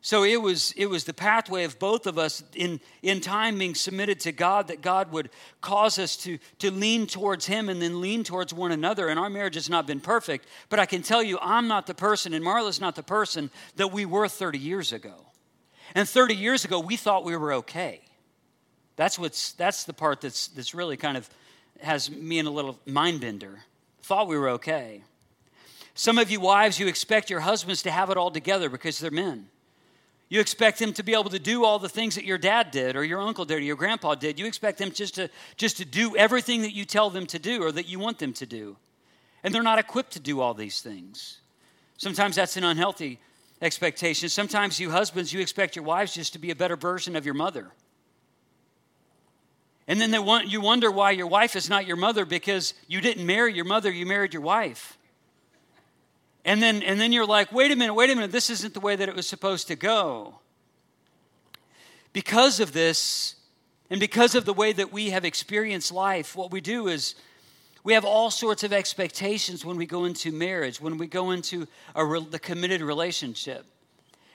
So 0.00 0.22
it 0.22 0.40
was, 0.40 0.70
it 0.76 0.86
was 0.86 1.02
the 1.02 1.12
pathway 1.12 1.64
of 1.64 1.80
both 1.80 2.06
of 2.06 2.18
us 2.18 2.44
in, 2.54 2.78
in 3.02 3.20
time 3.20 3.58
being 3.58 3.74
submitted 3.74 4.20
to 4.20 4.30
God 4.30 4.68
that 4.68 4.80
God 4.80 5.10
would 5.10 5.28
cause 5.60 5.98
us 5.98 6.14
to, 6.18 6.38
to 6.60 6.70
lean 6.70 7.08
towards 7.08 7.46
Him 7.46 7.68
and 7.68 7.82
then 7.82 8.00
lean 8.00 8.22
towards 8.22 8.54
one 8.54 8.70
another. 8.70 9.08
And 9.08 9.18
our 9.18 9.28
marriage 9.28 9.56
has 9.56 9.68
not 9.68 9.88
been 9.88 9.98
perfect, 9.98 10.46
but 10.68 10.78
I 10.78 10.86
can 10.86 11.02
tell 11.02 11.20
you, 11.20 11.36
I'm 11.42 11.66
not 11.66 11.88
the 11.88 11.94
person, 11.94 12.32
and 12.32 12.44
Marla's 12.44 12.80
not 12.80 12.94
the 12.94 13.02
person 13.02 13.50
that 13.74 13.90
we 13.90 14.04
were 14.04 14.28
30 14.28 14.56
years 14.56 14.92
ago. 14.92 15.26
And 15.96 16.08
30 16.08 16.36
years 16.36 16.64
ago, 16.64 16.78
we 16.78 16.94
thought 16.94 17.24
we 17.24 17.36
were 17.36 17.54
okay. 17.54 18.02
That's 19.00 19.18
what's 19.18 19.52
that's 19.52 19.84
the 19.84 19.94
part 19.94 20.20
that's 20.20 20.48
that's 20.48 20.74
really 20.74 20.98
kind 20.98 21.16
of 21.16 21.26
has 21.80 22.10
me 22.10 22.38
in 22.38 22.44
a 22.44 22.50
little 22.50 22.78
mind 22.84 23.22
bender. 23.22 23.60
Thought 24.02 24.28
we 24.28 24.36
were 24.36 24.50
okay. 24.50 25.00
Some 25.94 26.18
of 26.18 26.30
you 26.30 26.38
wives, 26.38 26.78
you 26.78 26.86
expect 26.86 27.30
your 27.30 27.40
husbands 27.40 27.82
to 27.84 27.90
have 27.90 28.10
it 28.10 28.18
all 28.18 28.30
together 28.30 28.68
because 28.68 28.98
they're 28.98 29.10
men. 29.10 29.48
You 30.28 30.38
expect 30.38 30.78
them 30.78 30.92
to 30.92 31.02
be 31.02 31.14
able 31.14 31.30
to 31.30 31.38
do 31.38 31.64
all 31.64 31.78
the 31.78 31.88
things 31.88 32.14
that 32.16 32.26
your 32.26 32.36
dad 32.36 32.72
did 32.72 32.94
or 32.94 33.02
your 33.02 33.22
uncle 33.22 33.46
did 33.46 33.54
or 33.54 33.62
your 33.62 33.74
grandpa 33.74 34.16
did. 34.16 34.38
You 34.38 34.44
expect 34.44 34.76
them 34.76 34.90
just 34.90 35.14
to 35.14 35.30
just 35.56 35.78
to 35.78 35.86
do 35.86 36.14
everything 36.14 36.60
that 36.60 36.74
you 36.74 36.84
tell 36.84 37.08
them 37.08 37.24
to 37.28 37.38
do 37.38 37.62
or 37.62 37.72
that 37.72 37.88
you 37.88 37.98
want 37.98 38.18
them 38.18 38.34
to 38.34 38.44
do. 38.44 38.76
And 39.42 39.54
they're 39.54 39.62
not 39.62 39.78
equipped 39.78 40.12
to 40.12 40.20
do 40.20 40.42
all 40.42 40.52
these 40.52 40.82
things. 40.82 41.40
Sometimes 41.96 42.36
that's 42.36 42.58
an 42.58 42.64
unhealthy 42.64 43.18
expectation. 43.62 44.28
Sometimes 44.28 44.78
you 44.78 44.90
husbands, 44.90 45.32
you 45.32 45.40
expect 45.40 45.74
your 45.74 45.86
wives 45.86 46.12
just 46.12 46.34
to 46.34 46.38
be 46.38 46.50
a 46.50 46.54
better 46.54 46.76
version 46.76 47.16
of 47.16 47.24
your 47.24 47.32
mother 47.32 47.72
and 49.90 50.00
then 50.00 50.24
want, 50.24 50.46
you 50.46 50.60
wonder 50.60 50.88
why 50.88 51.10
your 51.10 51.26
wife 51.26 51.56
is 51.56 51.68
not 51.68 51.84
your 51.84 51.96
mother 51.96 52.24
because 52.24 52.74
you 52.86 53.00
didn't 53.00 53.26
marry 53.26 53.52
your 53.52 53.64
mother, 53.64 53.90
you 53.90 54.06
married 54.06 54.32
your 54.32 54.40
wife. 54.40 54.96
And 56.44 56.62
then, 56.62 56.84
and 56.84 57.00
then 57.00 57.12
you're 57.12 57.26
like, 57.26 57.50
wait 57.50 57.72
a 57.72 57.76
minute, 57.76 57.94
wait 57.94 58.08
a 58.08 58.14
minute, 58.14 58.30
this 58.30 58.50
isn't 58.50 58.72
the 58.72 58.78
way 58.78 58.94
that 58.94 59.08
it 59.08 59.16
was 59.16 59.26
supposed 59.26 59.66
to 59.66 59.74
go. 59.74 60.36
Because 62.12 62.60
of 62.60 62.70
this, 62.70 63.34
and 63.90 63.98
because 63.98 64.36
of 64.36 64.44
the 64.44 64.54
way 64.54 64.72
that 64.72 64.92
we 64.92 65.10
have 65.10 65.24
experienced 65.24 65.90
life, 65.90 66.36
what 66.36 66.52
we 66.52 66.60
do 66.60 66.86
is 66.86 67.16
we 67.82 67.94
have 67.94 68.04
all 68.04 68.30
sorts 68.30 68.62
of 68.62 68.72
expectations 68.72 69.64
when 69.64 69.76
we 69.76 69.86
go 69.86 70.04
into 70.04 70.30
marriage, 70.30 70.80
when 70.80 70.98
we 70.98 71.08
go 71.08 71.32
into 71.32 71.66
a, 71.96 72.20
the 72.30 72.38
committed 72.38 72.80
relationship. 72.80 73.66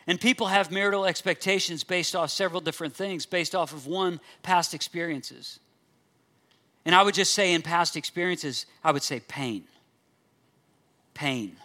And 0.08 0.22
people 0.22 0.48
have 0.48 0.72
marital 0.72 1.06
expectations 1.06 1.84
based 1.84 2.16
off 2.16 2.30
several 2.30 2.62
different 2.62 2.96
things, 2.96 3.26
based 3.26 3.56
off 3.56 3.74
of 3.74 3.88
one, 3.88 4.20
past 4.44 4.74
experiences. 4.74 5.60
And 6.86 6.94
I 6.94 7.02
would 7.02 7.16
just 7.16 7.34
say, 7.34 7.54
in 7.54 7.64
past 7.64 7.98
experiences, 7.98 8.68
I 8.84 8.92
would 8.92 9.02
say 9.02 9.20
pain. 9.20 9.64
Pain. 11.16 11.58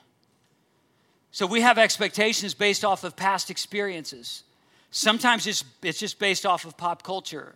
So 1.32 1.46
we 1.46 1.60
have 1.60 1.76
expectations 1.78 2.54
based 2.54 2.84
off 2.84 3.04
of 3.04 3.14
past 3.14 3.50
experiences. 3.50 4.42
Sometimes 4.90 5.46
it's, 5.46 5.98
just 5.98 6.18
based 6.18 6.46
off 6.46 6.64
of 6.64 6.76
pop 6.76 7.02
culture. 7.02 7.54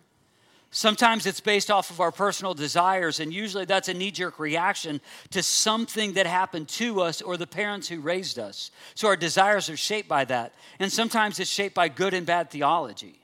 Sometimes 0.76 1.25
it's 1.25 1.38
based 1.38 1.71
off 1.71 1.90
of 1.90 2.00
our 2.00 2.11
personal 2.11 2.52
desires, 2.52 3.21
and 3.21 3.33
usually 3.33 3.64
that's 3.64 3.88
a 3.88 3.95
knee 3.95 4.11
jerk 4.11 4.40
reaction 4.40 5.00
to 5.31 5.40
something 5.40 6.14
that 6.14 6.26
happened 6.26 6.66
to 6.71 7.00
us 7.00 7.23
or 7.23 7.37
the 7.37 7.47
parents 7.47 7.87
who 7.87 8.00
raised 8.00 8.40
us. 8.40 8.73
So 8.97 9.07
our 9.07 9.14
desires 9.14 9.71
are 9.71 9.76
shaped 9.76 10.09
by 10.09 10.25
that. 10.25 10.52
And 10.81 10.90
sometimes 10.90 11.38
it's 11.38 11.49
shaped 11.49 11.76
by 11.76 11.87
good 11.87 12.12
and 12.12 12.26
bad 12.26 12.50
theology. 12.50 13.21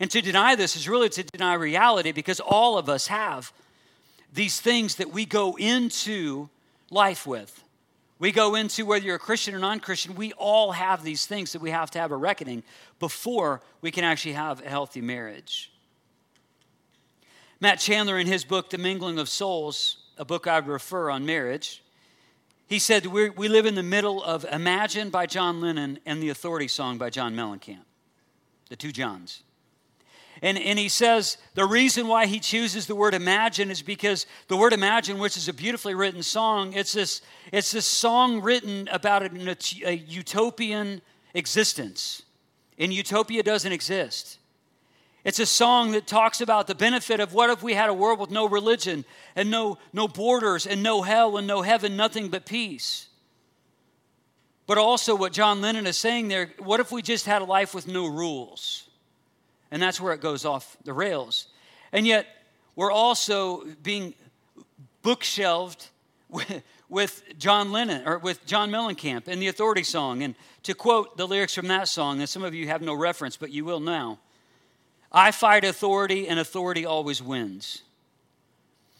And 0.00 0.10
to 0.12 0.22
deny 0.22 0.54
this 0.54 0.74
is 0.74 0.88
really 0.88 1.10
to 1.10 1.22
deny 1.22 1.52
reality 1.52 2.12
because 2.12 2.40
all 2.40 2.78
of 2.78 2.88
us 2.88 3.08
have 3.08 3.52
these 4.32 4.58
things 4.58 4.94
that 4.94 5.12
we 5.12 5.26
go 5.26 5.58
into 5.58 6.48
life 6.88 7.26
with. 7.26 7.61
We 8.22 8.30
go 8.30 8.54
into 8.54 8.86
whether 8.86 9.04
you're 9.04 9.16
a 9.16 9.18
Christian 9.18 9.52
or 9.52 9.58
non 9.58 9.80
Christian, 9.80 10.14
we 10.14 10.32
all 10.34 10.70
have 10.70 11.02
these 11.02 11.26
things 11.26 11.50
that 11.54 11.60
we 11.60 11.70
have 11.70 11.90
to 11.90 11.98
have 11.98 12.12
a 12.12 12.16
reckoning 12.16 12.62
before 13.00 13.62
we 13.80 13.90
can 13.90 14.04
actually 14.04 14.34
have 14.34 14.64
a 14.64 14.68
healthy 14.68 15.00
marriage. 15.00 15.72
Matt 17.58 17.80
Chandler, 17.80 18.16
in 18.20 18.28
his 18.28 18.44
book, 18.44 18.70
The 18.70 18.78
Mingling 18.78 19.18
of 19.18 19.28
Souls, 19.28 19.96
a 20.18 20.24
book 20.24 20.46
I 20.46 20.58
refer 20.58 21.10
on 21.10 21.26
marriage, 21.26 21.82
he 22.68 22.78
said 22.78 23.06
we 23.06 23.48
live 23.48 23.66
in 23.66 23.74
the 23.74 23.82
middle 23.82 24.22
of 24.22 24.44
Imagine 24.44 25.10
by 25.10 25.26
John 25.26 25.60
Lennon 25.60 25.98
and 26.06 26.22
the 26.22 26.28
Authority 26.28 26.68
song 26.68 26.98
by 26.98 27.10
John 27.10 27.34
Mellencamp, 27.34 27.84
the 28.68 28.76
two 28.76 28.92
Johns. 28.92 29.42
And, 30.42 30.58
and 30.58 30.76
he 30.76 30.88
says 30.88 31.36
the 31.54 31.64
reason 31.64 32.08
why 32.08 32.26
he 32.26 32.40
chooses 32.40 32.86
the 32.86 32.96
word 32.96 33.14
imagine 33.14 33.70
is 33.70 33.80
because 33.80 34.26
the 34.48 34.56
word 34.56 34.72
imagine, 34.72 35.18
which 35.18 35.36
is 35.36 35.48
a 35.48 35.52
beautifully 35.52 35.94
written 35.94 36.22
song, 36.22 36.72
it's 36.72 36.92
this, 36.92 37.22
it's 37.52 37.70
this 37.70 37.86
song 37.86 38.42
written 38.42 38.88
about 38.90 39.22
a, 39.22 39.56
a 39.86 39.92
utopian 39.92 41.00
existence. 41.32 42.22
And 42.76 42.92
utopia 42.92 43.44
doesn't 43.44 43.70
exist. 43.70 44.38
It's 45.24 45.38
a 45.38 45.46
song 45.46 45.92
that 45.92 46.08
talks 46.08 46.40
about 46.40 46.66
the 46.66 46.74
benefit 46.74 47.20
of 47.20 47.32
what 47.32 47.48
if 47.48 47.62
we 47.62 47.74
had 47.74 47.88
a 47.88 47.94
world 47.94 48.18
with 48.18 48.30
no 48.30 48.48
religion 48.48 49.04
and 49.36 49.48
no, 49.48 49.78
no 49.92 50.08
borders 50.08 50.66
and 50.66 50.82
no 50.82 51.02
hell 51.02 51.36
and 51.36 51.46
no 51.46 51.62
heaven, 51.62 51.96
nothing 51.96 52.28
but 52.28 52.44
peace. 52.44 53.06
But 54.66 54.78
also, 54.78 55.14
what 55.14 55.32
John 55.32 55.60
Lennon 55.60 55.86
is 55.86 55.96
saying 55.96 56.26
there 56.26 56.52
what 56.58 56.80
if 56.80 56.90
we 56.90 57.02
just 57.02 57.26
had 57.26 57.42
a 57.42 57.44
life 57.44 57.74
with 57.74 57.86
no 57.86 58.06
rules? 58.08 58.88
And 59.72 59.82
that's 59.82 60.00
where 60.00 60.12
it 60.12 60.20
goes 60.20 60.44
off 60.44 60.76
the 60.84 60.92
rails. 60.92 61.48
And 61.90 62.06
yet, 62.06 62.26
we're 62.76 62.92
also 62.92 63.64
being 63.82 64.14
bookshelved 65.02 65.88
with, 66.88 67.22
John 67.38 67.72
Lennon 67.72 68.06
or 68.06 68.18
with 68.18 68.46
John 68.46 68.70
Mellencamp 68.70 69.26
in 69.26 69.40
the 69.40 69.48
Authority 69.48 69.82
song. 69.82 70.22
And 70.22 70.36
to 70.62 70.74
quote 70.74 71.16
the 71.16 71.26
lyrics 71.26 71.54
from 71.54 71.66
that 71.68 71.88
song, 71.88 72.20
and 72.20 72.28
some 72.28 72.44
of 72.44 72.54
you 72.54 72.68
have 72.68 72.82
no 72.82 72.94
reference, 72.94 73.36
but 73.36 73.50
you 73.50 73.64
will 73.64 73.80
now 73.80 74.18
I 75.12 75.30
fight 75.30 75.64
authority, 75.64 76.26
and 76.26 76.40
authority 76.40 76.86
always 76.86 77.22
wins. 77.22 77.82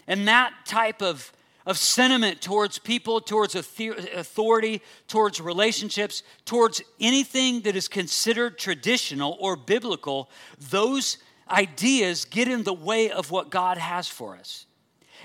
And 0.06 0.28
that 0.28 0.52
type 0.66 1.00
of 1.00 1.32
of 1.66 1.78
sentiment 1.78 2.40
towards 2.40 2.78
people, 2.78 3.20
towards 3.20 3.54
authority, 3.54 4.82
towards 5.08 5.40
relationships, 5.40 6.22
towards 6.44 6.82
anything 7.00 7.60
that 7.62 7.76
is 7.76 7.88
considered 7.88 8.58
traditional 8.58 9.36
or 9.40 9.56
biblical, 9.56 10.28
those 10.58 11.18
ideas 11.50 12.24
get 12.24 12.48
in 12.48 12.64
the 12.64 12.72
way 12.72 13.10
of 13.10 13.30
what 13.30 13.50
God 13.50 13.78
has 13.78 14.08
for 14.08 14.36
us. 14.36 14.66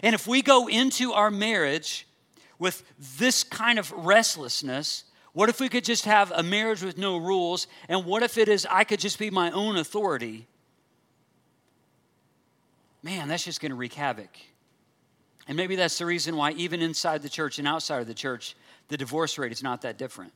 And 0.03 0.13
if 0.13 0.27
we 0.27 0.41
go 0.41 0.67
into 0.67 1.13
our 1.13 1.32
marriage 1.32 2.08
with 2.60 2.84
this 3.17 3.44
kind 3.44 3.79
of 3.79 3.91
restlessness, 3.91 5.06
what 5.34 5.50
if 5.50 5.60
we 5.60 5.70
could 5.70 5.84
just 5.84 6.06
have 6.06 6.32
a 6.32 6.44
marriage 6.44 6.84
with 6.84 6.98
no 6.98 7.17
rules? 7.17 7.67
And 7.89 8.06
what 8.06 8.24
if 8.24 8.38
it 8.38 8.48
is 8.48 8.67
I 8.70 8.84
could 8.84 9.00
just 9.00 9.17
be 9.17 9.29
my 9.29 9.51
own 9.51 9.77
authority? 9.77 10.48
Man, 13.01 13.27
that's 13.27 13.44
just 13.44 13.62
going 13.62 13.72
to 13.72 13.75
wreak 13.75 13.94
havoc 13.94 14.29
and 15.48 15.56
maybe 15.56 15.75
that's 15.75 15.98
the 15.98 16.06
reason 16.06 16.36
why, 16.36 16.51
even 16.51 16.82
inside 16.82 17.22
the 17.22 17.30
church 17.30 17.60
and 17.60 17.68
outside 17.68 18.01
of 18.01 18.08
the 18.08 18.13
church, 18.13 18.56
the 18.89 18.98
divorce 18.98 19.38
rate 19.38 19.51
is 19.51 19.63
not 19.63 19.82
that 19.84 19.98
different. 19.98 20.34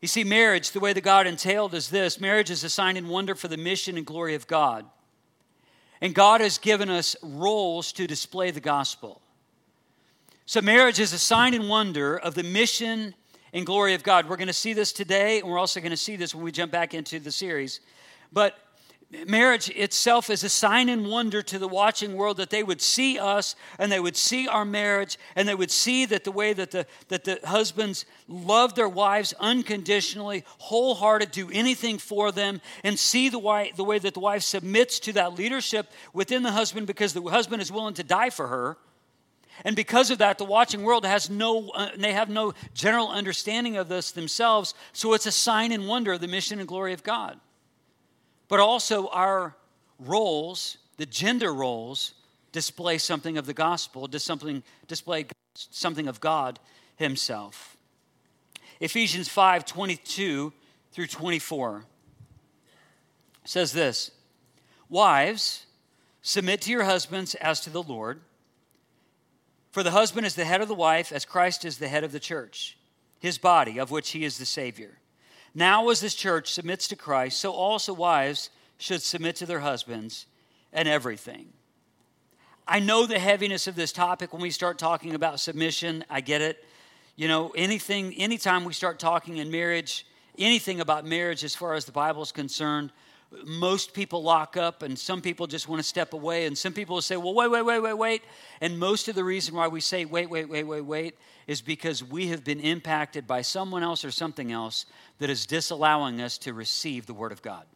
You 0.00 0.08
see, 0.08 0.24
marriage, 0.24 0.70
the 0.70 0.80
way 0.80 0.92
that 0.92 1.02
God 1.02 1.26
entailed 1.26 1.74
is 1.74 1.90
this 1.90 2.20
marriage 2.20 2.50
is 2.50 2.64
a 2.64 2.70
sign 2.70 2.96
and 2.96 3.08
wonder 3.08 3.34
for 3.34 3.48
the 3.48 3.56
mission 3.56 3.96
and 3.96 4.06
glory 4.06 4.34
of 4.34 4.46
God. 4.46 4.86
And 6.00 6.14
God 6.14 6.40
has 6.40 6.58
given 6.58 6.88
us 6.88 7.16
roles 7.22 7.92
to 7.92 8.06
display 8.06 8.52
the 8.52 8.60
gospel. 8.60 9.20
So, 10.46 10.62
marriage 10.62 11.00
is 11.00 11.12
a 11.12 11.18
sign 11.18 11.52
and 11.52 11.68
wonder 11.68 12.16
of 12.16 12.34
the 12.34 12.44
mission 12.44 13.14
and 13.52 13.66
glory 13.66 13.94
of 13.94 14.02
God. 14.02 14.28
We're 14.28 14.36
going 14.36 14.46
to 14.46 14.52
see 14.52 14.72
this 14.72 14.92
today, 14.92 15.40
and 15.40 15.48
we're 15.48 15.58
also 15.58 15.80
going 15.80 15.90
to 15.90 15.96
see 15.96 16.16
this 16.16 16.34
when 16.34 16.44
we 16.44 16.52
jump 16.52 16.70
back 16.70 16.94
into 16.94 17.18
the 17.18 17.32
series. 17.32 17.80
But 18.32 18.56
marriage 19.26 19.70
itself 19.70 20.28
is 20.28 20.44
a 20.44 20.50
sign 20.50 20.90
and 20.90 21.06
wonder 21.06 21.40
to 21.40 21.58
the 21.58 21.68
watching 21.68 22.14
world 22.14 22.36
that 22.36 22.50
they 22.50 22.62
would 22.62 22.82
see 22.82 23.18
us 23.18 23.56
and 23.78 23.90
they 23.90 24.00
would 24.00 24.16
see 24.16 24.46
our 24.46 24.66
marriage 24.66 25.18
and 25.34 25.48
they 25.48 25.54
would 25.54 25.70
see 25.70 26.04
that 26.04 26.24
the 26.24 26.32
way 26.32 26.52
that 26.52 26.72
the, 26.72 26.86
that 27.08 27.24
the 27.24 27.40
husbands 27.44 28.04
love 28.28 28.74
their 28.74 28.88
wives 28.88 29.32
unconditionally, 29.40 30.44
wholehearted, 30.58 31.30
do 31.30 31.48
anything 31.50 31.96
for 31.96 32.30
them, 32.30 32.60
and 32.84 32.98
see 32.98 33.30
the 33.30 33.38
way, 33.38 33.72
the 33.76 33.84
way 33.84 33.98
that 33.98 34.12
the 34.12 34.20
wife 34.20 34.42
submits 34.42 35.00
to 35.00 35.12
that 35.14 35.34
leadership 35.34 35.90
within 36.12 36.42
the 36.42 36.52
husband 36.52 36.86
because 36.86 37.14
the 37.14 37.22
husband 37.22 37.62
is 37.62 37.72
willing 37.72 37.94
to 37.94 38.04
die 38.04 38.30
for 38.30 38.48
her. 38.48 38.76
And 39.64 39.74
because 39.74 40.10
of 40.10 40.18
that, 40.18 40.36
the 40.36 40.44
watching 40.44 40.82
world 40.82 41.04
has 41.04 41.30
no, 41.30 41.70
uh, 41.70 41.88
they 41.96 42.12
have 42.12 42.28
no 42.28 42.52
general 42.74 43.08
understanding 43.08 43.76
of 43.78 43.88
this 43.88 44.12
themselves. 44.12 44.74
So 44.92 45.14
it's 45.14 45.26
a 45.26 45.32
sign 45.32 45.72
and 45.72 45.88
wonder 45.88 46.12
of 46.12 46.20
the 46.20 46.28
mission 46.28 46.58
and 46.58 46.68
glory 46.68 46.92
of 46.92 47.02
God 47.02 47.40
but 48.48 48.60
also 48.60 49.08
our 49.08 49.54
roles, 49.98 50.78
the 50.96 51.06
gender 51.06 51.52
roles, 51.52 52.14
display 52.52 52.98
something 52.98 53.38
of 53.38 53.46
the 53.46 53.54
gospel, 53.54 54.08
something, 54.18 54.62
display 54.86 55.26
something 55.54 56.08
of 56.08 56.20
God 56.20 56.58
Himself. 56.96 57.76
Ephesians 58.80 59.28
5 59.28 59.64
22 59.64 60.52
through 60.92 61.06
24 61.06 61.84
says 63.44 63.72
this 63.72 64.10
Wives, 64.88 65.66
submit 66.22 66.62
to 66.62 66.70
your 66.70 66.84
husbands 66.84 67.34
as 67.36 67.60
to 67.60 67.70
the 67.70 67.82
Lord. 67.82 68.20
For 69.70 69.82
the 69.82 69.90
husband 69.90 70.26
is 70.26 70.34
the 70.34 70.46
head 70.46 70.62
of 70.62 70.68
the 70.68 70.74
wife, 70.74 71.12
as 71.12 71.24
Christ 71.24 71.64
is 71.64 71.78
the 71.78 71.88
head 71.88 72.02
of 72.02 72.12
the 72.12 72.20
church, 72.20 72.78
his 73.20 73.36
body, 73.36 73.78
of 73.78 73.90
which 73.90 74.10
he 74.10 74.24
is 74.24 74.38
the 74.38 74.46
Savior. 74.46 74.98
Now, 75.58 75.88
as 75.88 75.98
this 75.98 76.14
church 76.14 76.52
submits 76.52 76.86
to 76.86 76.94
Christ, 76.94 77.40
so 77.40 77.50
also 77.50 77.92
wives 77.92 78.50
should 78.78 79.02
submit 79.02 79.34
to 79.36 79.46
their 79.46 79.58
husbands 79.58 80.26
and 80.72 80.86
everything. 80.86 81.48
I 82.68 82.78
know 82.78 83.06
the 83.06 83.18
heaviness 83.18 83.66
of 83.66 83.74
this 83.74 83.90
topic 83.90 84.32
when 84.32 84.40
we 84.40 84.50
start 84.50 84.78
talking 84.78 85.16
about 85.16 85.40
submission. 85.40 86.04
I 86.08 86.20
get 86.20 86.42
it. 86.42 86.64
You 87.16 87.26
know, 87.26 87.48
anything, 87.56 88.14
anytime 88.14 88.64
we 88.64 88.72
start 88.72 89.00
talking 89.00 89.38
in 89.38 89.50
marriage, 89.50 90.06
anything 90.38 90.78
about 90.78 91.04
marriage 91.04 91.42
as 91.42 91.56
far 91.56 91.74
as 91.74 91.86
the 91.86 91.90
Bible 91.90 92.22
is 92.22 92.30
concerned, 92.30 92.92
most 93.44 93.92
people 93.92 94.22
lock 94.22 94.56
up 94.56 94.82
and 94.82 94.98
some 94.98 95.20
people 95.20 95.46
just 95.46 95.68
want 95.68 95.80
to 95.80 95.86
step 95.86 96.14
away 96.14 96.46
and 96.46 96.56
some 96.56 96.72
people 96.72 96.94
will 96.94 97.02
say 97.02 97.16
well 97.16 97.34
wait 97.34 97.50
wait 97.50 97.62
wait 97.62 97.80
wait 97.80 97.92
wait. 97.92 98.22
And 98.60 98.78
most 98.78 99.08
of 99.08 99.14
the 99.14 99.24
reason 99.24 99.54
why 99.54 99.68
we 99.68 99.80
say 99.80 100.04
wait 100.04 100.30
wait 100.30 100.48
wait 100.48 100.64
wait 100.64 100.80
wait 100.80 101.14
is 101.46 101.60
because 101.60 102.02
we 102.02 102.28
have 102.28 102.42
been 102.42 102.60
impacted 102.60 103.26
by 103.26 103.42
someone 103.42 103.82
else 103.82 104.04
or 104.04 104.10
something 104.10 104.50
else 104.50 104.86
that 105.18 105.28
is 105.28 105.46
disallowing 105.46 106.20
us 106.20 106.38
to 106.38 106.54
receive 106.54 107.06
the 107.06 107.14
word 107.14 107.32
of 107.32 107.42
god. 107.42 107.66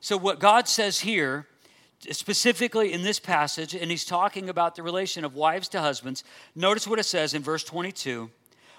So 0.00 0.18
what 0.18 0.38
god 0.38 0.68
says 0.68 1.00
here 1.00 1.46
specifically 2.10 2.92
in 2.92 3.02
this 3.02 3.18
passage 3.18 3.74
and 3.74 3.90
he's 3.90 4.04
talking 4.04 4.50
about 4.50 4.74
the 4.74 4.82
relation 4.82 5.24
of 5.24 5.34
wives 5.34 5.68
to 5.68 5.80
husbands 5.80 6.22
notice 6.54 6.86
what 6.86 6.98
it 6.98 7.04
says 7.04 7.32
in 7.32 7.42
verse 7.42 7.64
22 7.64 8.30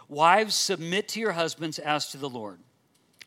wives 0.07 0.53
submit 0.53 1.07
to 1.07 1.19
your 1.19 1.31
husbands 1.31 1.79
as 1.79 2.11
to 2.11 2.17
the 2.17 2.29
lord. 2.29 2.59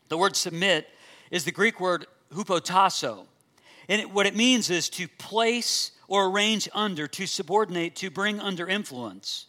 The 0.07 0.17
word 0.17 0.37
submit 0.37 0.87
is 1.31 1.45
the 1.45 1.51
Greek 1.51 1.79
word 1.79 2.05
hupotasso. 2.33 3.25
And 3.87 4.01
it, 4.01 4.11
what 4.11 4.25
it 4.25 4.35
means 4.35 4.69
is 4.69 4.89
to 4.91 5.07
place 5.07 5.91
or 6.07 6.27
arrange 6.27 6.69
under, 6.73 7.07
to 7.07 7.25
subordinate, 7.25 7.95
to 7.97 8.09
bring 8.09 8.39
under 8.39 8.67
influence. 8.67 9.47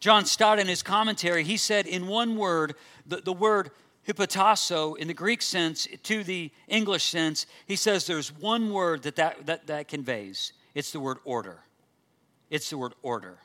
John 0.00 0.26
Stott, 0.26 0.58
in 0.58 0.66
his 0.66 0.82
commentary, 0.82 1.44
he 1.44 1.56
said 1.56 1.86
in 1.86 2.06
one 2.06 2.36
word, 2.36 2.74
the, 3.06 3.16
the 3.16 3.32
word 3.32 3.70
hupotasso 4.06 4.96
in 4.98 5.08
the 5.08 5.14
Greek 5.14 5.40
sense 5.40 5.88
to 6.02 6.22
the 6.24 6.50
English 6.68 7.04
sense, 7.04 7.46
he 7.66 7.76
says 7.76 8.06
there's 8.06 8.28
one 8.30 8.72
word 8.72 9.02
that 9.02 9.16
that, 9.16 9.46
that, 9.46 9.66
that 9.66 9.88
conveys. 9.88 10.52
It's 10.74 10.92
the 10.92 11.00
word 11.00 11.18
order. 11.24 11.60
It's 12.50 12.68
the 12.70 12.78
word 12.78 12.94
order. 13.02 13.38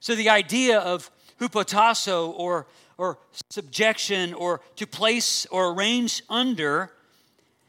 So 0.00 0.14
the 0.14 0.30
idea 0.30 0.78
of 0.78 1.10
hupotasso 1.38 2.32
or 2.38 2.66
or 3.00 3.16
subjection 3.48 4.34
or 4.34 4.60
to 4.76 4.86
place 4.86 5.46
or 5.46 5.72
arrange 5.72 6.22
under 6.28 6.92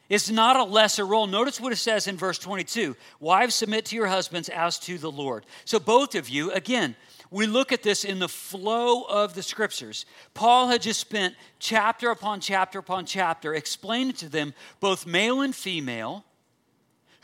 is 0.09 0.29
not 0.29 0.57
a 0.57 0.63
lesser 0.65 1.05
role. 1.05 1.25
Notice 1.25 1.61
what 1.61 1.71
it 1.71 1.77
says 1.77 2.05
in 2.05 2.17
verse 2.17 2.37
22 2.37 2.97
Wives, 3.21 3.55
submit 3.55 3.85
to 3.85 3.95
your 3.95 4.07
husbands 4.07 4.49
as 4.49 4.77
to 4.79 4.97
the 4.97 5.09
Lord. 5.09 5.45
So, 5.63 5.79
both 5.79 6.15
of 6.15 6.27
you, 6.27 6.51
again, 6.51 6.97
we 7.29 7.47
look 7.47 7.71
at 7.71 7.81
this 7.81 8.03
in 8.03 8.19
the 8.19 8.27
flow 8.27 9.03
of 9.03 9.33
the 9.33 9.41
scriptures. 9.41 10.05
Paul 10.33 10.67
had 10.67 10.81
just 10.81 10.99
spent 10.99 11.35
chapter 11.59 12.11
upon 12.11 12.41
chapter 12.41 12.77
upon 12.77 13.05
chapter 13.05 13.55
explaining 13.55 14.15
to 14.15 14.27
them, 14.27 14.53
both 14.81 15.07
male 15.07 15.39
and 15.39 15.55
female, 15.55 16.25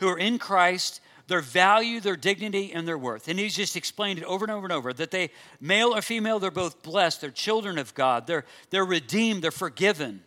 who 0.00 0.08
are 0.08 0.18
in 0.18 0.38
Christ, 0.38 1.02
their 1.28 1.40
value, 1.42 2.00
their 2.00 2.16
dignity, 2.16 2.72
and 2.72 2.88
their 2.88 2.98
worth. 2.98 3.28
And 3.28 3.38
he's 3.38 3.54
just 3.54 3.76
explained 3.76 4.18
it 4.18 4.24
over 4.24 4.44
and 4.44 4.52
over 4.52 4.64
and 4.66 4.72
over 4.72 4.92
that 4.94 5.10
they, 5.10 5.30
male 5.60 5.94
or 5.94 6.02
female, 6.02 6.38
they're 6.38 6.50
both 6.50 6.82
blessed. 6.82 7.20
They're 7.20 7.30
children 7.30 7.78
of 7.78 7.94
God. 7.94 8.26
They're, 8.26 8.44
they're 8.70 8.84
redeemed. 8.84 9.42
They're 9.42 9.50
forgiven. 9.50 10.22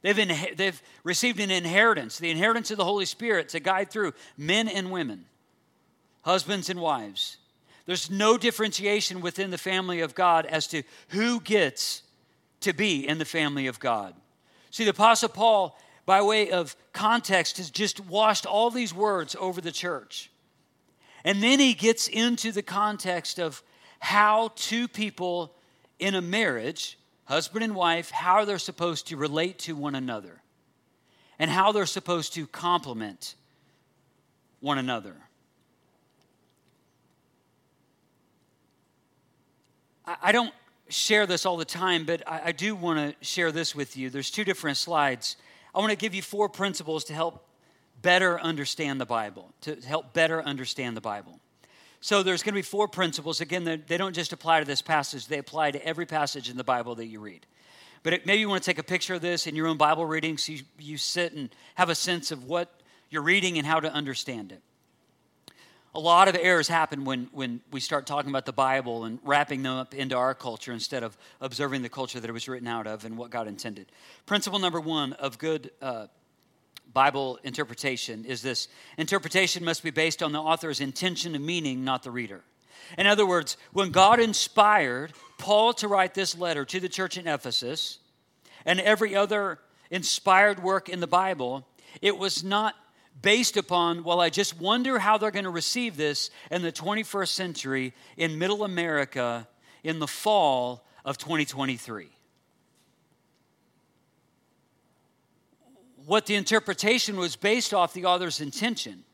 They've, 0.00 0.18
in, 0.18 0.32
they've 0.56 0.82
received 1.04 1.38
an 1.38 1.50
inheritance, 1.50 2.18
the 2.18 2.30
inheritance 2.30 2.70
of 2.70 2.78
the 2.78 2.84
Holy 2.84 3.04
Spirit 3.04 3.50
to 3.50 3.60
guide 3.60 3.90
through 3.90 4.14
men 4.36 4.68
and 4.68 4.90
women, 4.90 5.26
husbands 6.22 6.70
and 6.70 6.80
wives. 6.80 7.36
There's 7.84 8.10
no 8.10 8.38
differentiation 8.38 9.20
within 9.20 9.50
the 9.50 9.58
family 9.58 10.00
of 10.00 10.14
God 10.14 10.46
as 10.46 10.66
to 10.68 10.82
who 11.08 11.40
gets 11.40 12.02
to 12.60 12.72
be 12.72 13.06
in 13.06 13.18
the 13.18 13.24
family 13.24 13.66
of 13.66 13.78
God. 13.78 14.14
See, 14.70 14.84
the 14.84 14.90
Apostle 14.90 15.28
Paul, 15.28 15.78
by 16.04 16.22
way 16.22 16.50
of 16.50 16.76
context, 16.92 17.58
has 17.58 17.70
just 17.70 18.00
washed 18.00 18.46
all 18.46 18.70
these 18.70 18.92
words 18.92 19.36
over 19.38 19.60
the 19.60 19.72
church. 19.72 20.30
And 21.24 21.42
then 21.42 21.60
he 21.60 21.74
gets 21.74 22.08
into 22.08 22.50
the 22.50 22.62
context 22.62 23.38
of 23.38 23.62
how 24.00 24.50
two 24.56 24.88
people 24.88 25.54
in 25.98 26.14
a 26.16 26.20
marriage, 26.20 26.98
husband 27.24 27.62
and 27.62 27.74
wife, 27.74 28.10
how 28.10 28.44
they're 28.44 28.58
supposed 28.58 29.06
to 29.08 29.16
relate 29.16 29.58
to 29.60 29.76
one 29.76 29.94
another 29.94 30.42
and 31.38 31.50
how 31.50 31.72
they're 31.72 31.86
supposed 31.86 32.34
to 32.34 32.46
complement 32.46 33.36
one 34.60 34.78
another. 34.78 35.14
I 40.04 40.32
don't 40.32 40.52
share 40.88 41.26
this 41.26 41.46
all 41.46 41.56
the 41.56 41.64
time, 41.64 42.04
but 42.04 42.22
I 42.26 42.52
do 42.52 42.74
want 42.74 42.98
to 42.98 43.24
share 43.24 43.52
this 43.52 43.74
with 43.74 43.96
you. 43.96 44.10
There's 44.10 44.30
two 44.30 44.44
different 44.44 44.76
slides. 44.76 45.36
I 45.74 45.78
want 45.78 45.90
to 45.90 45.96
give 45.96 46.14
you 46.14 46.22
four 46.22 46.48
principles 46.48 47.04
to 47.04 47.14
help 47.14 47.46
better 48.00 48.40
understand 48.40 49.00
the 49.00 49.06
Bible, 49.06 49.52
to 49.62 49.76
help 49.76 50.12
better 50.12 50.42
understand 50.42 50.96
the 50.96 51.00
Bible. 51.00 51.40
So 52.00 52.22
there's 52.22 52.42
going 52.42 52.54
to 52.54 52.58
be 52.58 52.62
four 52.62 52.88
principles. 52.88 53.40
Again, 53.40 53.64
they 53.64 53.96
don't 53.96 54.14
just 54.14 54.32
apply 54.32 54.60
to 54.60 54.66
this 54.66 54.82
passage, 54.82 55.28
they 55.28 55.38
apply 55.38 55.70
to 55.70 55.86
every 55.86 56.06
passage 56.06 56.50
in 56.50 56.56
the 56.56 56.64
Bible 56.64 56.94
that 56.96 57.06
you 57.06 57.20
read. 57.20 57.46
But 58.02 58.14
it, 58.14 58.26
maybe 58.26 58.40
you 58.40 58.48
want 58.48 58.62
to 58.62 58.66
take 58.68 58.78
a 58.78 58.84
picture 58.84 59.14
of 59.14 59.22
this 59.22 59.46
in 59.46 59.54
your 59.54 59.68
own 59.68 59.76
Bible 59.76 60.04
reading 60.04 60.36
so 60.36 60.52
you, 60.52 60.62
you 60.78 60.98
sit 60.98 61.32
and 61.32 61.54
have 61.76 61.88
a 61.88 61.94
sense 61.94 62.32
of 62.32 62.44
what 62.44 62.80
you're 63.10 63.22
reading 63.22 63.58
and 63.58 63.66
how 63.66 63.78
to 63.78 63.92
understand 63.92 64.50
it 64.50 64.60
a 65.94 66.00
lot 66.00 66.28
of 66.28 66.36
errors 66.40 66.68
happen 66.68 67.04
when, 67.04 67.28
when 67.32 67.60
we 67.70 67.80
start 67.80 68.06
talking 68.06 68.30
about 68.30 68.46
the 68.46 68.52
Bible 68.52 69.04
and 69.04 69.18
wrapping 69.24 69.62
them 69.62 69.76
up 69.76 69.94
into 69.94 70.16
our 70.16 70.34
culture 70.34 70.72
instead 70.72 71.02
of 71.02 71.16
observing 71.40 71.82
the 71.82 71.88
culture 71.90 72.18
that 72.18 72.28
it 72.28 72.32
was 72.32 72.48
written 72.48 72.66
out 72.66 72.86
of 72.86 73.04
and 73.04 73.18
what 73.18 73.30
God 73.30 73.46
intended. 73.46 73.92
Principle 74.24 74.58
number 74.58 74.80
one 74.80 75.12
of 75.14 75.38
good 75.38 75.70
uh, 75.82 76.06
Bible 76.92 77.38
interpretation 77.44 78.24
is 78.24 78.40
this 78.40 78.68
interpretation 78.96 79.64
must 79.64 79.82
be 79.82 79.90
based 79.90 80.22
on 80.22 80.32
the 80.32 80.40
author's 80.40 80.80
intention 80.80 81.34
and 81.34 81.44
meaning, 81.44 81.84
not 81.84 82.02
the 82.02 82.10
reader. 82.10 82.42
In 82.96 83.06
other 83.06 83.26
words, 83.26 83.56
when 83.72 83.90
God 83.90 84.18
inspired 84.18 85.12
Paul 85.38 85.74
to 85.74 85.88
write 85.88 86.14
this 86.14 86.36
letter 86.36 86.64
to 86.64 86.80
the 86.80 86.88
church 86.88 87.18
in 87.18 87.26
Ephesus 87.26 87.98
and 88.64 88.80
every 88.80 89.14
other 89.14 89.58
inspired 89.90 90.62
work 90.62 90.88
in 90.88 91.00
the 91.00 91.06
Bible, 91.06 91.66
it 92.00 92.16
was 92.16 92.42
not 92.42 92.74
based 93.20 93.56
upon, 93.56 94.04
well, 94.04 94.20
I 94.20 94.30
just 94.30 94.60
wonder 94.60 94.98
how 94.98 95.18
they're 95.18 95.30
going 95.30 95.44
to 95.44 95.50
receive 95.50 95.96
this 95.96 96.30
in 96.50 96.62
the 96.62 96.72
21st 96.72 97.28
century 97.28 97.94
in 98.16 98.38
middle 98.38 98.64
America 98.64 99.46
in 99.84 99.98
the 99.98 100.06
fall 100.06 100.84
of 101.04 101.18
2023. 101.18 102.08
What 106.06 106.26
the 106.26 106.34
interpretation 106.34 107.16
was 107.16 107.36
based 107.36 107.72
off 107.72 107.92
the 107.92 108.06
author's 108.06 108.40
intention. 108.40 109.04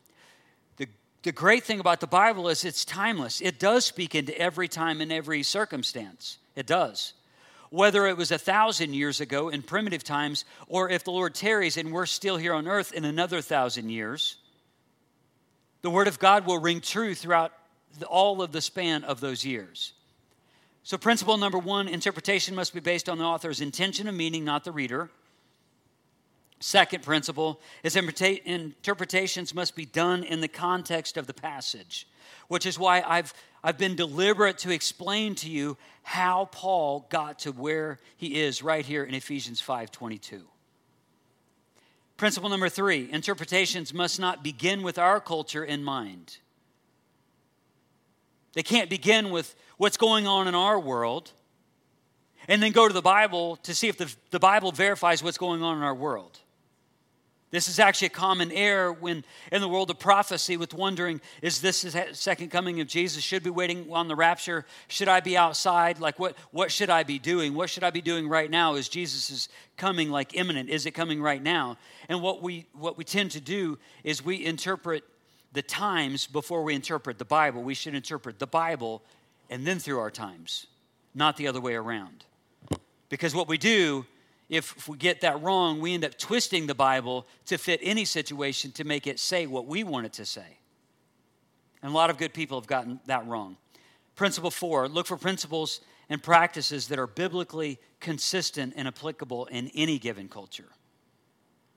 The, 0.78 0.88
the 1.23 1.33
great 1.33 1.64
thing 1.64 1.81
about 1.81 2.00
the 2.00 2.07
Bible 2.07 2.49
is 2.49 2.64
it's 2.64 2.85
timeless. 2.85 3.43
It 3.43 3.59
does 3.59 3.85
speak 3.85 4.14
into 4.14 4.37
every 4.38 4.69
time 4.69 5.00
and 5.00 5.12
every 5.12 5.43
circumstance. 5.43 6.38
It 6.57 6.67
does 6.67 7.12
whether 7.71 8.07
it 8.07 8.17
was 8.17 8.31
a 8.31 8.39
thousand 8.39 8.95
years 8.95 9.21
ago 9.21 9.49
in 9.49 9.63
primitive 9.63 10.05
times 10.05 10.45
or 10.69 10.91
if 10.91 11.05
the 11.05 11.11
Lord 11.11 11.35
tarries 11.35 11.77
and 11.77 11.93
we're 11.93 12.07
still 12.07 12.37
here 12.37 12.55
on 12.55 12.67
earth 12.67 12.93
in 12.93 13.05
another 13.05 13.41
thousand 13.41 13.91
years, 13.91 14.37
the 15.83 15.91
Word 15.91 16.09
of 16.09 16.19
God 16.19 16.47
will 16.47 16.59
ring 16.59 16.81
true 16.81 17.15
throughout 17.15 17.53
all 18.09 18.43
of 18.43 18.53
the 18.53 18.61
span 18.61 19.05
of 19.05 19.21
those 19.21 19.45
years. 19.45 19.93
So, 20.83 20.97
principle 20.97 21.37
number 21.37 21.59
one 21.59 21.89
interpretation 21.89 22.55
must 22.55 22.73
be 22.73 22.81
based 22.81 23.09
on 23.09 23.19
the 23.19 23.25
author's 23.25 23.61
intention 23.61 24.09
and 24.09 24.17
meaning, 24.17 24.45
not 24.45 24.65
the 24.65 24.73
reader. 24.73 25.11
Second 26.61 27.05
principle 27.05 27.61
is 27.85 27.95
interpretations 27.95 29.55
must 29.55 29.77
be 29.77 29.85
done 29.85 30.25
in 30.25 30.40
the 30.40 30.49
context 30.49 31.16
of 31.16 31.27
the 31.27 31.35
passage, 31.35 32.09
which 32.49 32.66
is 32.66 32.79
why 32.79 33.03
I've 33.07 33.33
I've 33.62 33.79
been 33.79 33.97
deliberate 33.97 34.59
to 34.59 34.71
explain 34.71 35.35
to 35.37 35.51
you 35.51 35.77
how 36.03 36.47
Paul 36.53 37.07
got 37.11 37.40
to 37.40 37.53
where 37.53 37.99
he 38.16 38.40
is 38.40 38.62
right 38.62 38.85
here 38.85 39.05
in 39.05 39.14
Ephesians 39.14 39.61
5:22. 39.61 40.42
Principle 42.16 42.49
number 42.49 42.68
3, 42.68 43.11
interpretations 43.12 43.94
must 43.94 44.18
not 44.18 44.42
begin 44.42 44.83
with 44.83 44.99
our 44.99 45.21
culture 45.21 45.64
in 45.64 45.85
mind. 45.85 46.38
They 48.55 48.62
can't 48.64 48.90
begin 48.90 49.31
with 49.31 49.55
what's 49.77 49.97
going 49.97 50.27
on 50.27 50.49
in 50.49 50.55
our 50.55 50.81
world 50.81 51.33
and 52.49 52.62
then 52.62 52.73
go 52.73 52.88
to 52.88 52.94
the 52.94 53.03
Bible 53.03 53.57
to 53.57 53.75
see 53.75 53.88
if 53.88 53.99
the, 53.99 54.12
the 54.31 54.40
Bible 54.40 54.73
verifies 54.73 55.23
what's 55.23 55.38
going 55.38 55.62
on 55.62 55.77
in 55.77 55.83
our 55.83 55.94
world. 55.94 56.40
This 57.51 57.67
is 57.67 57.79
actually 57.79 58.09
a 58.09 58.11
common 58.11 58.53
error 58.53 58.93
when 58.93 59.25
in 59.51 59.63
the 59.63 59.69
world 59.69 59.91
of 59.91 59.99
prophecy 59.99 60.59
with 60.59 60.75
wondering, 60.75 61.21
is 61.41 61.63
this 61.63 61.81
the 61.81 62.09
second 62.13 62.51
coming 62.51 62.81
of 62.81 62.87
Jesus? 62.89 63.25
Should 63.25 63.43
be 63.43 63.49
waiting 63.49 63.91
on 63.91 64.07
the 64.07 64.15
rapture? 64.15 64.67
Should 64.89 65.09
I 65.09 65.21
be 65.21 65.35
outside? 65.35 65.99
Like 65.99 66.19
what, 66.19 66.37
what 66.51 66.71
should 66.71 66.91
I 66.91 67.05
be 67.05 67.19
doing? 67.19 67.55
What 67.55 67.71
should 67.71 67.85
I 67.85 67.91
be 67.91 68.03
doing 68.03 68.29
right 68.29 68.51
now? 68.51 68.75
Is 68.75 68.89
Jesus 68.89 69.31
is 69.31 69.49
coming 69.79 70.11
like 70.11 70.35
imminent? 70.35 70.69
Is 70.69 70.85
it 70.85 70.91
coming 70.91 71.23
right 71.23 71.43
now? 71.43 71.79
And 72.11 72.21
what 72.21 72.43
we 72.43 72.67
what 72.75 72.99
we 72.99 73.05
tend 73.05 73.31
to 73.31 73.41
do 73.41 73.79
is 74.05 74.23
we 74.23 74.45
interpret 74.45 75.05
the 75.53 75.63
times 75.63 76.27
before 76.27 76.63
we 76.63 76.75
interpret 76.75 77.19
the 77.19 77.25
Bible. 77.25 77.63
We 77.63 77.75
should 77.75 77.95
interpret 77.95 78.39
the 78.39 78.47
Bible 78.47 79.03
and 79.49 79.67
then 79.67 79.79
through 79.79 79.99
our 80.01 80.11
times, 80.11 80.67
not 81.15 81.39
the 81.39 81.49
other 81.49 81.63
way 81.63 81.75
around. 81.75 82.25
Because 83.09 83.35
what 83.35 83.49
we 83.49 83.57
do 83.57 84.05
if, 84.49 84.77
if 84.77 84.89
we 84.89 84.97
get 84.97 85.21
that 85.21 85.43
wrong, 85.43 85.81
we 85.81 85.95
end 85.95 86.05
up 86.05 86.17
twisting 86.17 86.67
the 86.67 86.75
Bible 86.75 87.27
to 87.47 87.59
fit 87.59 87.81
any 87.83 88.05
situation 88.05 88.73
to 88.73 88.85
make 88.85 89.07
it 89.07 89.19
say 89.19 89.47
what 89.47 89.67
we 89.67 89.85
want 89.85 90.07
it 90.07 90.15
to 90.15 90.25
say. 90.25 90.59
And 91.83 91.93
a 91.93 91.95
lot 91.95 92.11
of 92.11 92.19
good 92.19 92.33
people 92.33 92.59
have 92.59 92.67
gotten 92.67 93.01
that 93.07 93.27
wrong. 93.27 93.57
Principle 94.17 94.51
four 94.51 94.89
look 94.89 95.07
for 95.07 95.17
principles 95.17 95.81
and 96.09 96.23
practices 96.23 96.89
that 96.89 96.99
are 96.99 97.07
biblically 97.07 97.79
consistent 98.01 98.73
and 98.77 98.89
applicable 98.89 99.47
in 99.47 99.71
any 99.75 99.99
given 99.99 100.29
culture. 100.29 100.71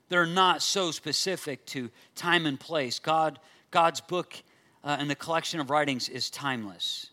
They're 0.09 0.25
not 0.25 0.61
so 0.61 0.91
specific 0.91 1.65
to 1.67 1.89
time 2.15 2.45
and 2.45 2.59
place. 2.59 2.99
God, 2.99 3.39
God's 3.69 4.01
book 4.01 4.33
uh, 4.83 4.97
and 4.99 5.09
the 5.09 5.15
collection 5.15 5.59
of 5.59 5.69
writings 5.69 6.09
is 6.09 6.29
timeless. 6.29 7.10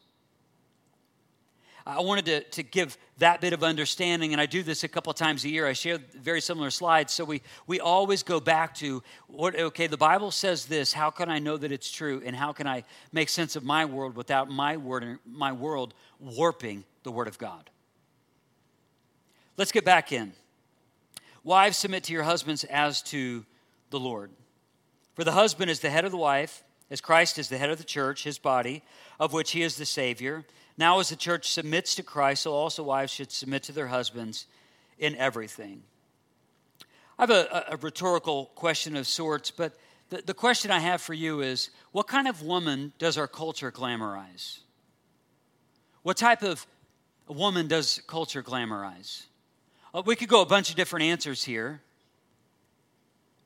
I 1.89 2.01
wanted 2.01 2.27
to, 2.27 2.41
to 2.43 2.63
give 2.63 2.99
that 3.17 3.41
bit 3.41 3.55
of 3.55 3.65
understanding, 3.65 4.33
and 4.33 4.41
I 4.41 4.45
do 4.45 4.63
this 4.63 4.85
a 4.85 4.89
couple 4.89 5.11
times 5.15 5.47
a 5.47 5.49
year. 5.49 5.67
I 5.67 5.73
share 5.73 5.97
very 5.97 6.43
similar 6.43 6.71
slides. 6.71 7.15
So 7.15 7.25
we, 7.25 7.41
we 7.67 7.81
always 7.81 8.23
go 8.23 8.41
back 8.41 8.75
to 8.75 9.03
what, 9.27 9.59
okay, 9.59 9.87
the 9.87 9.97
Bible 9.97 10.31
says 10.31 10.67
this. 10.67 10.93
How 10.93 11.09
can 11.09 11.31
I 11.31 11.39
know 11.39 11.57
that 11.57 11.73
it's 11.73 11.91
true? 11.91 12.21
And 12.27 12.37
how 12.37 12.53
can 12.53 12.67
I 12.67 12.85
make 13.11 13.31
sense 13.31 13.57
of 13.57 13.65
my 13.65 13.87
world 13.87 14.17
without 14.17 14.51
my, 14.51 14.77
word, 14.77 15.19
my 15.27 15.53
world 15.53 15.95
warping 16.21 16.85
the 17.05 17.11
Word 17.11 17.27
of 17.27 17.39
God? 17.39 17.71
Let's 19.57 19.73
get 19.73 19.87
back 19.87 20.13
in. 20.13 20.35
Wives, 21.43 21.79
submit 21.79 22.05
to 22.05 22.13
your 22.13 22.25
husbands 22.25 22.65
as 22.65 23.01
to 23.05 23.47
the 23.89 23.99
Lord. 23.99 24.31
For 25.15 25.25
the 25.25 25.33
husband 25.33 25.71
is 25.71 25.81
the 25.81 25.89
head 25.89 26.05
of 26.05 26.11
the 26.11 26.19
wife, 26.19 26.63
as 26.91 27.01
Christ 27.01 27.39
is 27.39 27.49
the 27.49 27.57
head 27.57 27.71
of 27.71 27.79
the 27.79 27.85
church, 27.85 28.25
his 28.25 28.39
body, 28.39 28.83
of 29.19 29.33
which 29.33 29.53
he 29.53 29.63
is 29.63 29.77
the 29.77 29.87
Savior. 29.87 30.45
Now, 30.79 31.01
as 31.01 31.09
the 31.09 31.17
church 31.17 31.51
submits 31.51 31.97
to 31.97 32.05
Christ, 32.05 32.45
so 32.45 32.53
also 32.53 32.85
wives 32.85 33.13
should 33.13 33.33
submit 33.33 33.65
to 33.65 33.73
their 33.73 33.89
husbands 33.89 34.47
in 34.97 35.17
everything. 35.17 35.83
I 37.19 37.23
have 37.23 37.31
a, 37.31 37.65
a 37.71 37.77
rhetorical 37.77 38.47
question 38.55 38.97
of 38.97 39.09
sorts, 39.09 39.51
but 39.51 39.77
the, 40.11 40.23
the 40.25 40.35
question 40.35 40.71
I 40.71 40.79
have 40.79 41.03
for 41.03 41.15
you 41.15 41.41
is 41.41 41.71
what 41.91 42.07
kind 42.07 42.29
of 42.29 42.43
woman 42.43 42.93
does 42.99 43.19
our 43.19 43.27
culture 43.27 43.73
glamorize? 43.73 44.61
What 46.05 46.17
type 46.17 46.45
of 46.45 46.65
woman 47.27 47.67
does 47.67 48.01
culture 48.07 48.45
glamorize? 48.45 49.25
Uh, 49.93 50.03
we 50.07 50.15
could 50.15 50.29
go 50.29 50.43
a 50.43 50.47
bunch 50.47 50.71
of 50.71 50.77
different 50.77 51.07
answers 51.07 51.43
here. 51.43 51.81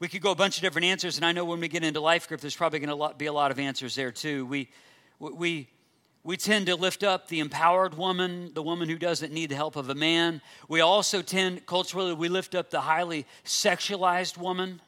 We 0.01 0.09
could 0.09 0.21
go 0.21 0.33
a 0.33 0.37
bunch 0.37 0.59
of 0.59 0.63
different 0.63 0.85
answers, 0.85 1.17
and 1.17 1.25
I 1.25 1.33
know 1.33 1.47
when 1.47 1.61
we 1.61 1.69
get 1.69 1.83
into 1.83 2.01
life 2.01 2.29
group, 2.29 2.43
there's 2.43 2.57
probably 2.57 2.81
going 2.81 2.97
to 2.97 3.15
be 3.17 3.27
a 3.27 3.33
lot 3.33 3.51
of 3.51 3.59
answers 3.59 3.95
there 3.95 4.13
too. 4.13 4.45
We, 4.45 4.69
we, 5.19 5.69
we 6.25 6.37
tend 6.37 6.67
to 6.67 6.77
lift 6.77 7.03
up 7.03 7.29
the 7.29 7.41
empowered 7.41 7.95
woman, 7.95 8.53
the 8.55 8.63
woman 8.63 8.89
who 8.89 8.97
doesn't 8.97 9.33
need 9.33 9.51
the 9.51 9.57
help 9.57 9.75
of 9.75 9.89
a 9.89 9.95
man. 9.95 10.41
We 10.69 10.81
also 10.81 11.21
tend, 11.21 11.67
culturally, 11.67 12.13
we 12.13 12.29
lift 12.29 12.55
up 12.55 12.71
the 12.71 12.83
highly 12.83 13.27
sexualized 13.45 14.39
woman 14.39 14.81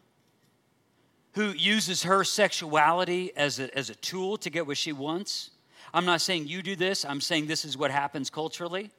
who 1.32 1.50
uses 1.50 2.04
her 2.04 2.22
sexuality 2.22 3.32
as 3.36 3.58
a, 3.58 3.76
as 3.76 3.90
a 3.90 3.96
tool 3.96 4.36
to 4.38 4.50
get 4.50 4.66
what 4.66 4.76
she 4.76 4.92
wants. 4.92 5.50
I'm 5.92 6.04
not 6.04 6.20
saying 6.20 6.46
you 6.46 6.62
do 6.62 6.76
this, 6.76 7.04
I'm 7.04 7.20
saying 7.20 7.46
this 7.46 7.64
is 7.64 7.76
what 7.76 7.90
happens 7.90 8.30
culturally. 8.30 8.90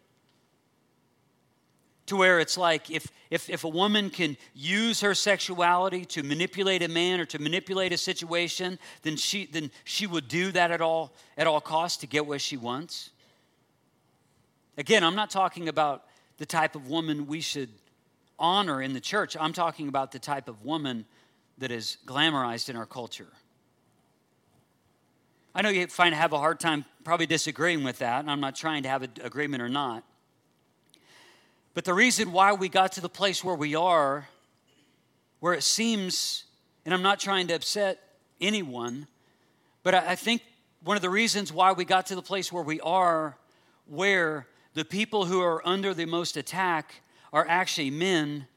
To 2.07 2.15
where 2.15 2.39
it's 2.39 2.57
like 2.57 2.91
if, 2.91 3.11
if, 3.31 3.49
if 3.49 3.63
a 3.63 3.69
woman 3.69 4.09
can 4.09 4.37
use 4.53 5.01
her 5.01 5.15
sexuality 5.15 6.05
to 6.05 6.23
manipulate 6.23 6.83
a 6.83 6.87
man 6.87 7.19
or 7.19 7.25
to 7.25 7.39
manipulate 7.39 7.91
a 7.91 7.97
situation 7.97 8.77
then 9.01 9.15
she 9.15 9.45
then 9.47 9.71
she 9.83 10.05
would 10.05 10.27
do 10.27 10.51
that 10.51 10.71
at 10.71 10.81
all 10.81 11.13
at 11.37 11.47
all 11.47 11.61
costs 11.61 11.97
to 11.97 12.07
get 12.07 12.25
what 12.25 12.41
she 12.41 12.57
wants. 12.57 13.09
Again 14.77 15.03
i'm 15.03 15.15
not 15.15 15.29
talking 15.29 15.67
about 15.67 16.03
the 16.37 16.45
type 16.45 16.75
of 16.75 16.89
woman 16.89 17.27
we 17.27 17.41
should 17.41 17.69
honor 18.37 18.81
in 18.81 18.93
the 18.93 18.99
church. 18.99 19.37
I'm 19.39 19.53
talking 19.53 19.87
about 19.87 20.11
the 20.11 20.19
type 20.19 20.49
of 20.49 20.65
woman 20.65 21.05
that 21.57 21.71
is 21.71 21.97
glamorized 22.05 22.69
in 22.69 22.75
our 22.75 22.85
culture. 22.85 23.29
I 25.53 25.61
know 25.61 25.69
you 25.69 25.87
find 25.87 26.13
have 26.13 26.33
a 26.33 26.37
hard 26.37 26.59
time 26.59 26.83
probably 27.05 27.27
disagreeing 27.27 27.83
with 27.83 27.99
that 27.99 28.19
and 28.19 28.31
i'm 28.31 28.41
not 28.41 28.55
trying 28.55 28.83
to 28.83 28.89
have 28.89 29.03
an 29.03 29.11
agreement 29.23 29.61
or 29.61 29.69
not 29.69 30.03
but 31.75 31.83
the 31.83 31.93
reason 31.93 32.31
why 32.31 32.53
we 32.53 32.69
got 32.69 32.93
to 32.93 33.01
the 33.01 33.09
place 33.09 33.43
where 33.43 33.53
we 33.53 33.75
are, 33.75 34.27
where 35.41 35.53
it 35.53 35.61
seems, 35.61 36.45
and 36.85 36.93
I'm 36.93 37.01
not 37.01 37.19
trying 37.19 37.47
to 37.47 37.53
upset 37.53 37.99
anyone, 38.39 39.07
but 39.83 39.93
I 39.93 40.15
think 40.15 40.41
one 40.83 40.95
of 40.95 41.01
the 41.01 41.09
reasons 41.09 41.51
why 41.51 41.73
we 41.73 41.83
got 41.83 42.05
to 42.07 42.15
the 42.15 42.21
place 42.21 42.51
where 42.51 42.63
we 42.63 42.79
are, 42.79 43.37
where 43.87 44.47
the 44.73 44.85
people 44.85 45.25
who 45.25 45.41
are 45.41 45.61
under 45.67 45.93
the 45.93 46.05
most 46.05 46.37
attack 46.37 47.01
are 47.33 47.45
actually 47.47 47.91
men, 47.91 48.47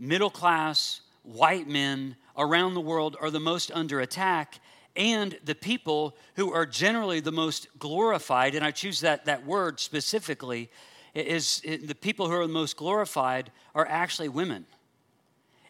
middle 0.00 0.30
class, 0.30 1.00
white 1.22 1.68
men 1.68 2.16
around 2.36 2.74
the 2.74 2.80
world 2.80 3.16
are 3.20 3.30
the 3.30 3.38
most 3.38 3.70
under 3.72 4.00
attack 4.00 4.58
and 4.96 5.38
the 5.44 5.54
people 5.54 6.16
who 6.34 6.52
are 6.52 6.66
generally 6.66 7.20
the 7.20 7.30
most 7.30 7.68
glorified 7.78 8.54
and 8.54 8.64
i 8.64 8.70
choose 8.70 9.00
that, 9.00 9.26
that 9.26 9.44
word 9.44 9.78
specifically 9.78 10.70
is 11.14 11.62
the 11.62 11.94
people 11.94 12.28
who 12.28 12.34
are 12.34 12.48
most 12.48 12.76
glorified 12.76 13.50
are 13.74 13.86
actually 13.86 14.28
women. 14.28 14.66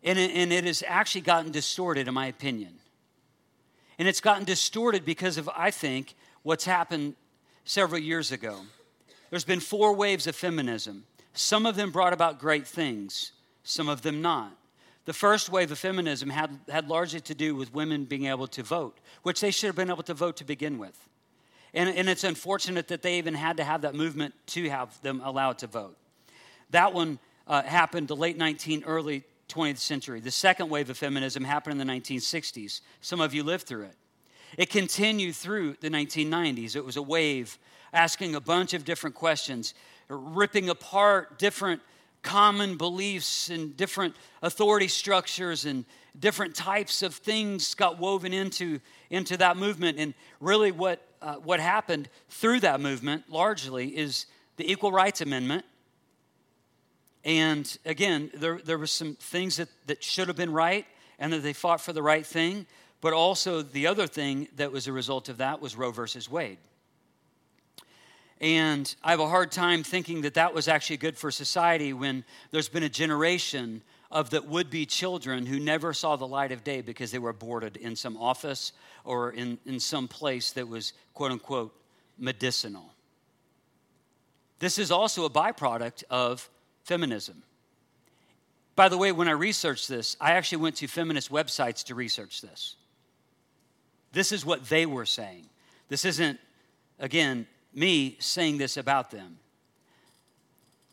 And 0.02 0.18
it, 0.18 0.30
and 0.32 0.52
it 0.52 0.64
has 0.64 0.82
actually 0.86 1.22
gotten 1.22 1.50
distorted, 1.50 2.08
in 2.08 2.14
my 2.14 2.26
opinion. 2.26 2.74
And 3.98 4.06
it's 4.06 4.20
gotten 4.20 4.44
distorted 4.44 5.04
because 5.04 5.38
of, 5.38 5.48
I 5.56 5.70
think, 5.70 6.14
what's 6.42 6.64
happened 6.64 7.14
several 7.64 8.00
years 8.00 8.30
ago. 8.32 8.60
There's 9.30 9.44
been 9.44 9.60
four 9.60 9.94
waves 9.94 10.26
of 10.26 10.36
feminism. 10.36 11.04
Some 11.34 11.66
of 11.66 11.76
them 11.76 11.90
brought 11.90 12.12
about 12.12 12.38
great 12.38 12.66
things, 12.66 13.32
some 13.62 13.88
of 13.88 14.02
them 14.02 14.22
not. 14.22 14.56
The 15.04 15.12
first 15.12 15.48
wave 15.48 15.72
of 15.72 15.78
feminism 15.78 16.28
had, 16.28 16.58
had 16.68 16.88
largely 16.88 17.20
to 17.20 17.34
do 17.34 17.54
with 17.54 17.72
women 17.72 18.04
being 18.04 18.26
able 18.26 18.46
to 18.48 18.62
vote, 18.62 18.98
which 19.22 19.40
they 19.40 19.50
should 19.50 19.68
have 19.68 19.76
been 19.76 19.90
able 19.90 20.02
to 20.02 20.14
vote 20.14 20.36
to 20.36 20.44
begin 20.44 20.78
with. 20.78 21.08
And, 21.74 21.88
and 21.88 22.08
it's 22.08 22.24
unfortunate 22.24 22.88
that 22.88 23.02
they 23.02 23.18
even 23.18 23.34
had 23.34 23.58
to 23.58 23.64
have 23.64 23.82
that 23.82 23.94
movement 23.94 24.34
to 24.48 24.68
have 24.70 25.00
them 25.02 25.20
allowed 25.24 25.58
to 25.58 25.66
vote. 25.66 25.96
That 26.70 26.92
one 26.92 27.18
uh, 27.46 27.62
happened 27.62 28.08
the 28.08 28.16
late 28.16 28.38
19th, 28.38 28.84
early 28.86 29.24
20th 29.48 29.78
century. 29.78 30.20
The 30.20 30.30
second 30.30 30.68
wave 30.68 30.90
of 30.90 30.98
feminism 30.98 31.44
happened 31.44 31.80
in 31.80 31.86
the 31.86 31.92
1960s. 31.92 32.80
Some 33.00 33.20
of 33.20 33.34
you 33.34 33.42
lived 33.42 33.66
through 33.66 33.84
it. 33.84 33.96
It 34.56 34.70
continued 34.70 35.34
through 35.34 35.76
the 35.80 35.90
1990s. 35.90 36.76
It 36.76 36.84
was 36.84 36.96
a 36.96 37.02
wave 37.02 37.58
asking 37.92 38.34
a 38.34 38.40
bunch 38.40 38.74
of 38.74 38.84
different 38.84 39.16
questions, 39.16 39.74
ripping 40.08 40.68
apart 40.68 41.38
different 41.38 41.80
common 42.22 42.76
beliefs 42.76 43.48
and 43.48 43.76
different 43.76 44.14
authority 44.42 44.88
structures 44.88 45.64
and 45.64 45.84
different 46.18 46.54
types 46.54 47.02
of 47.02 47.14
things 47.14 47.74
got 47.74 47.98
woven 47.98 48.32
into, 48.32 48.80
into 49.10 49.36
that 49.36 49.56
movement. 49.56 49.98
And 49.98 50.14
really, 50.40 50.72
what 50.72 51.06
uh, 51.20 51.34
what 51.36 51.60
happened 51.60 52.08
through 52.28 52.60
that 52.60 52.80
movement 52.80 53.24
largely 53.28 53.96
is 53.96 54.26
the 54.56 54.70
Equal 54.70 54.92
Rights 54.92 55.20
Amendment. 55.20 55.64
And 57.24 57.78
again, 57.84 58.30
there, 58.34 58.60
there 58.64 58.78
were 58.78 58.86
some 58.86 59.14
things 59.16 59.56
that, 59.56 59.68
that 59.86 60.02
should 60.02 60.28
have 60.28 60.36
been 60.36 60.52
right 60.52 60.86
and 61.18 61.32
that 61.32 61.42
they 61.42 61.52
fought 61.52 61.80
for 61.80 61.92
the 61.92 62.02
right 62.02 62.24
thing. 62.24 62.66
But 63.00 63.12
also, 63.12 63.62
the 63.62 63.86
other 63.86 64.06
thing 64.06 64.48
that 64.56 64.72
was 64.72 64.86
a 64.86 64.92
result 64.92 65.28
of 65.28 65.38
that 65.38 65.60
was 65.60 65.76
Roe 65.76 65.90
versus 65.90 66.28
Wade. 66.28 66.58
And 68.40 68.92
I 69.02 69.10
have 69.10 69.20
a 69.20 69.28
hard 69.28 69.50
time 69.50 69.82
thinking 69.82 70.22
that 70.22 70.34
that 70.34 70.54
was 70.54 70.68
actually 70.68 70.98
good 70.98 71.16
for 71.16 71.30
society 71.30 71.92
when 71.92 72.24
there's 72.50 72.68
been 72.68 72.84
a 72.84 72.88
generation 72.88 73.82
of 74.10 74.30
the 74.30 74.42
would 74.42 74.70
be 74.70 74.86
children 74.86 75.46
who 75.46 75.60
never 75.60 75.92
saw 75.92 76.16
the 76.16 76.26
light 76.26 76.52
of 76.52 76.64
day 76.64 76.80
because 76.80 77.10
they 77.10 77.18
were 77.18 77.30
aborted 77.30 77.76
in 77.76 77.94
some 77.94 78.16
office 78.16 78.72
or 79.04 79.32
in, 79.32 79.58
in 79.66 79.78
some 79.78 80.08
place 80.08 80.52
that 80.52 80.66
was 80.66 80.92
quote 81.14 81.30
unquote 81.30 81.74
medicinal. 82.18 82.94
This 84.58 84.78
is 84.78 84.90
also 84.90 85.24
a 85.24 85.30
byproduct 85.30 86.04
of 86.10 86.48
feminism. 86.84 87.42
By 88.74 88.88
the 88.88 88.96
way, 88.96 89.12
when 89.12 89.28
I 89.28 89.32
researched 89.32 89.88
this, 89.88 90.16
I 90.20 90.32
actually 90.32 90.58
went 90.58 90.76
to 90.76 90.86
feminist 90.86 91.30
websites 91.30 91.84
to 91.84 91.94
research 91.94 92.40
this. 92.40 92.76
This 94.12 94.32
is 94.32 94.46
what 94.46 94.68
they 94.68 94.86
were 94.86 95.04
saying. 95.04 95.44
This 95.88 96.04
isn't, 96.04 96.38
again, 96.98 97.46
me 97.74 98.16
saying 98.20 98.58
this 98.58 98.76
about 98.76 99.10
them. 99.10 99.38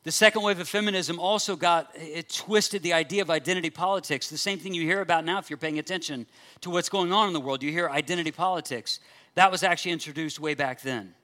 The 0.05 0.11
second 0.11 0.43
wave 0.43 0.59
of 0.59 0.69
feminism 0.69 1.19
also 1.19 1.55
got, 1.55 1.89
it 1.95 2.29
twisted 2.29 2.83
the 2.83 2.93
idea 2.93 3.23
of 3.23 3.31
identity 3.31 3.71
politics. 3.71 4.29
The 4.29 4.37
same 4.37 4.59
thing 4.59 4.75
you 4.75 4.83
hear 4.83 5.01
about 5.01 5.25
now 5.25 5.39
if 5.39 5.49
you're 5.49 5.57
paying 5.57 5.79
attention 5.79 6.27
to 6.61 6.69
what's 6.69 6.89
going 6.89 7.11
on 7.11 7.27
in 7.27 7.33
the 7.33 7.39
world. 7.39 7.63
You 7.63 7.71
hear 7.71 7.89
identity 7.89 8.31
politics. 8.31 8.99
That 9.33 9.51
was 9.51 9.63
actually 9.63 9.93
introduced 9.93 10.39
way 10.39 10.53
back 10.53 10.81
then, 10.81 11.15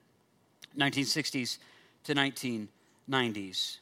1960s 0.76 1.58
to 2.04 2.14
1990s. 3.08 3.78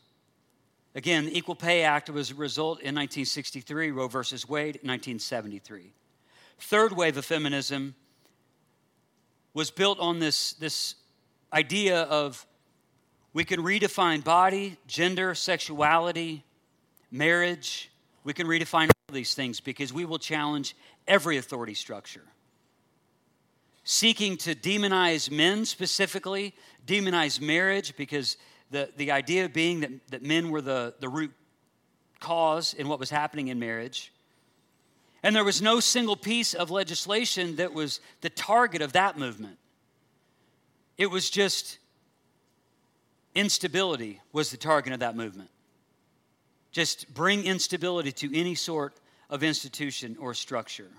Again, 0.95 1.25
the 1.25 1.39
Equal 1.39 1.55
Pay 1.55 1.83
Act 1.83 2.11
was 2.11 2.31
a 2.33 2.35
result 2.35 2.81
in 2.81 2.95
1963, 2.95 3.93
Roe 3.93 4.07
versus 4.07 4.47
Wade, 4.47 4.81
1973. 4.83 5.95
Third 6.59 6.93
wave 6.93 7.17
of 7.17 7.25
feminism 7.25 7.95
was 9.55 9.71
built 9.71 9.99
on 9.99 10.19
this, 10.19 10.53
this 10.53 10.97
idea 11.55 12.03
of 12.03 12.45
we 13.33 13.45
can 13.45 13.61
redefine 13.61 14.25
body, 14.25 14.77
gender, 14.87 15.35
sexuality, 15.35 16.45
marriage. 17.11 17.91
We 18.25 18.33
can 18.33 18.47
redefine 18.47 18.89
all 18.89 19.15
these 19.15 19.35
things 19.35 19.61
because 19.61 19.93
we 19.93 20.05
will 20.05 20.19
challenge 20.19 20.77
every 21.07 21.37
authority 21.37 21.75
structure. 21.75 22.25
Seeking 23.85 24.37
to 24.39 24.55
demonize 24.55 25.31
men 25.31 25.65
specifically, 25.65 26.55
demonize 26.87 27.41
marriage 27.41 27.97
because 27.97 28.37
the, 28.71 28.91
the 28.97 29.11
idea 29.11 29.49
being 29.49 29.81
that, 29.81 29.91
that 30.11 30.23
men 30.23 30.51
were 30.51 30.61
the, 30.61 30.95
the 31.01 31.09
root 31.09 31.33
cause 32.21 32.75
in 32.75 32.89
what 32.89 33.01
was 33.01 33.11
happening 33.11 33.49
in 33.49 33.59
marriage. 33.59 34.13
And 35.23 35.35
there 35.35 35.45
was 35.45 35.61
no 35.61 35.81
single 35.81 36.17
piece 36.17 36.55
of 36.55 36.71
legislation 36.71 37.57
that 37.57 37.73
was 37.73 38.01
the 38.21 38.31
target 38.31 38.83
of 38.83 38.93
that 38.93 39.19
movement. 39.19 39.59
It 40.97 41.11
was 41.11 41.31
just 41.31 41.79
instability 43.35 44.21
was 44.33 44.51
the 44.51 44.57
target 44.57 44.93
of 44.93 45.01
that 45.01 45.17
movement. 45.17 45.51
Just 46.73 47.13
bring 47.13 47.45
instability 47.45 48.13
to 48.13 48.39
any 48.39 48.55
sort 48.55 48.95
of 49.29 49.43
institution 49.43 50.17
or 50.21 50.35
structure. 50.35 50.91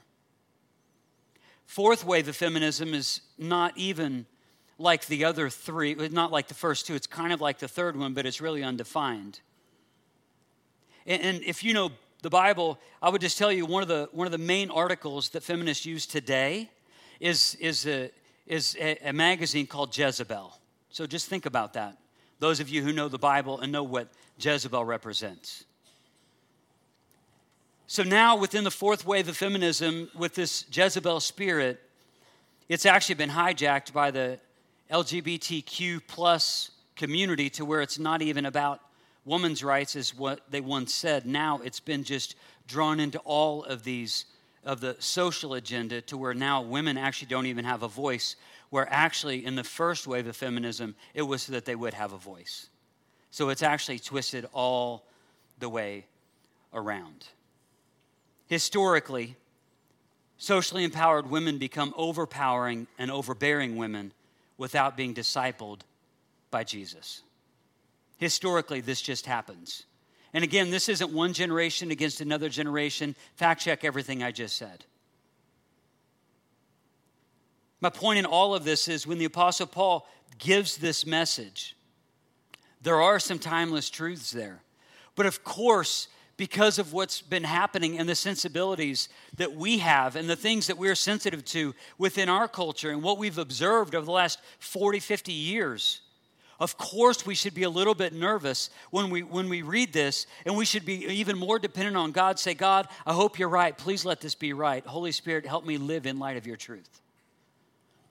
Fourth 1.66 2.06
wave 2.06 2.28
of 2.28 2.36
feminism 2.36 2.94
is 2.94 3.22
not 3.38 3.78
even 3.78 4.26
like 4.78 5.06
the 5.06 5.26
other 5.26 5.50
three, 5.50 5.94
not 5.94 6.32
like 6.32 6.48
the 6.48 6.54
first 6.54 6.88
two. 6.88 6.96
It's 6.96 7.08
kind 7.08 7.32
of 7.32 7.40
like 7.40 7.60
the 7.60 7.68
third 7.68 7.96
one, 7.96 8.14
but 8.14 8.26
it's 8.26 8.42
really 8.42 8.64
undefined. 8.64 9.40
And, 11.06 11.42
if 11.44 11.64
you 11.64 11.74
know 11.74 11.92
the 12.22 12.30
Bible, 12.30 12.80
I 13.02 13.10
would 13.10 13.22
just 13.22 13.38
tell 13.38 13.52
you 13.52 13.66
one 13.66 13.82
of 13.82 13.88
the, 13.90 14.10
one 14.12 14.28
of 14.28 14.32
the 14.32 14.38
main 14.38 14.70
articles 14.70 15.30
that 15.30 15.44
feminists 15.44 15.86
use 15.86 16.06
today 16.06 16.70
is, 17.20 17.56
is, 17.56 17.88
a, 17.88 18.12
is 18.46 18.76
a, 18.80 18.98
a 19.10 19.14
magazine 19.14 19.66
called 19.66 19.98
Jezebel. 19.98 20.56
So 20.90 21.08
just 21.08 21.28
think 21.28 21.46
about 21.46 21.74
that 21.74 21.98
those 22.42 22.60
of 22.60 22.70
you 22.70 22.82
who 22.82 22.92
know 22.92 23.08
the 23.08 23.20
Bible 23.20 23.60
and 23.60 23.72
know 23.72 23.84
what 23.84 24.08
Jezebel 24.40 24.84
represents. 24.84 25.64
So 27.86 28.02
now, 28.02 28.36
within 28.36 28.64
the 28.64 28.72
fourth 28.72 29.06
wave 29.06 29.28
of 29.28 29.38
feminism, 29.38 30.10
with 30.18 30.34
this 30.34 30.66
Jezebel 30.72 31.20
spirit, 31.20 31.80
it's 32.68 32.88
actually 32.88 33.16
been 33.16 33.30
hijacked 33.30 33.94
by 33.94 34.10
the 34.10 34.40
LGBTQ 34.90 36.02
plus 36.08 36.72
community 36.96 37.52
to 37.52 37.64
where 37.64 37.82
it's 37.82 38.00
not 38.00 38.24
even 38.24 38.48
about 38.48 38.82
women's 39.24 39.64
rights, 39.64 39.96
as 39.96 40.18
what 40.18 40.42
they 40.50 40.62
once 40.62 40.96
said. 40.96 41.28
Now 41.28 41.62
it's 41.64 41.80
been 41.80 42.04
just 42.04 42.36
drawn 42.68 43.00
into 43.00 43.20
all 43.20 43.64
of 43.66 43.84
these 43.84 44.26
of 44.64 44.82
the 44.82 44.96
social 44.98 45.54
agenda 45.54 46.02
to 46.02 46.18
where 46.18 46.34
now 46.34 46.64
women 46.64 46.98
actually 46.98 47.28
don't 47.28 47.46
even 47.46 47.66
have 47.66 47.84
a 47.84 47.88
voice 47.88 48.36
where 48.72 48.92
actually 48.92 49.46
in 49.46 49.56
the 49.56 49.64
first 49.64 50.08
wave 50.08 50.26
of 50.26 50.36
feminism, 50.36 50.96
it 51.14 51.22
was 51.22 51.44
so 51.44 51.52
that 51.52 51.66
they 51.66 51.76
would 51.76 51.94
have 51.94 52.14
a 52.14 52.18
voice. 52.18 52.70
So 53.30 53.50
it's 53.50 53.62
actually 53.62 54.00
twisted 54.00 54.48
all 54.54 55.06
the 55.60 55.70
way 55.70 56.06
around. 56.74 57.28
Historically, 58.48 59.36
socially 60.38 60.84
empowered 60.84 61.30
women 61.30 61.58
become 61.58 61.94
overpowering 61.96 62.88
and 62.98 63.12
overbearing 63.12 63.76
women 63.76 64.14
without 64.58 64.98
being 64.98 65.14
discipled 65.14 65.82
by 66.50 66.64
Jesus. 66.64 67.24
Historically, 68.18 68.80
this 68.80 69.02
just 69.02 69.26
happens. 69.26 69.84
And 70.34 70.44
again, 70.46 70.72
this 70.72 70.88
isn't 70.88 71.12
one 71.12 71.34
generation 71.34 71.92
against 71.92 72.22
another 72.22 72.48
generation. 72.48 73.16
Fact 73.36 73.62
check 73.62 73.84
everything 73.84 74.24
I 74.24 74.32
just 74.32 74.56
said. 74.56 74.86
My 77.82 77.90
point 77.90 78.20
in 78.20 78.26
all 78.26 78.54
of 78.54 78.64
this 78.64 78.88
is 78.88 79.08
when 79.08 79.18
the 79.18 79.26
Apostle 79.26 79.66
Paul 79.66 80.08
gives 80.38 80.78
this 80.78 81.06
message, 81.06 81.76
there 82.82 83.02
are 83.02 83.20
some 83.20 83.40
timeless 83.40 83.90
truths 83.90 84.32
there. 84.32 84.62
But 85.16 85.26
of 85.26 85.44
course, 85.44 86.08
because 86.38 86.80
of 86.80 86.94
what's 86.94 87.22
been 87.22 87.44
happening 87.44 87.98
and 87.98 88.08
the 88.08 88.16
sensibilities 88.16 89.10
that 89.38 89.54
we 89.54 89.80
have 89.80 90.16
and 90.16 90.30
the 90.30 90.36
things 90.36 90.68
that 90.68 90.78
we're 90.78 90.96
sensitive 90.96 91.44
to 91.46 91.76
within 91.98 92.30
our 92.30 92.48
culture 92.48 92.92
and 92.92 93.04
what 93.04 93.18
we've 93.18 93.38
observed 93.38 93.94
over 93.94 94.06
the 94.06 94.12
last 94.12 94.40
40, 94.60 95.00
50 95.00 95.32
years. 95.32 96.02
Of 96.60 96.78
course, 96.78 97.26
we 97.26 97.34
should 97.34 97.56
be 97.56 97.64
a 97.64 97.70
little 97.70 97.96
bit 97.96 98.14
nervous 98.14 98.70
when 98.92 99.10
we, 99.10 99.24
when 99.24 99.50
we 99.50 99.64
read 99.64 99.94
this, 99.94 100.28
and 100.46 100.56
we 100.56 100.66
should 100.66 100.86
be 100.86 101.06
even 101.06 101.38
more 101.38 101.58
dependent 101.58 101.98
on 101.98 102.12
God. 102.12 102.38
Say, 102.38 102.54
God, 102.54 102.88
I 103.06 103.14
hope 103.14 103.40
you're 103.40 103.50
right. 103.50 103.76
Please 103.76 104.06
let 104.06 104.22
this 104.22 104.36
be 104.36 104.54
right. 104.54 104.86
Holy 104.86 105.12
Spirit, 105.12 105.46
help 105.48 105.66
me 105.66 105.78
live 105.78 106.06
in 106.06 106.20
light 106.20 106.38
of 106.38 106.46
your 106.46 106.58
truth. 106.58 107.01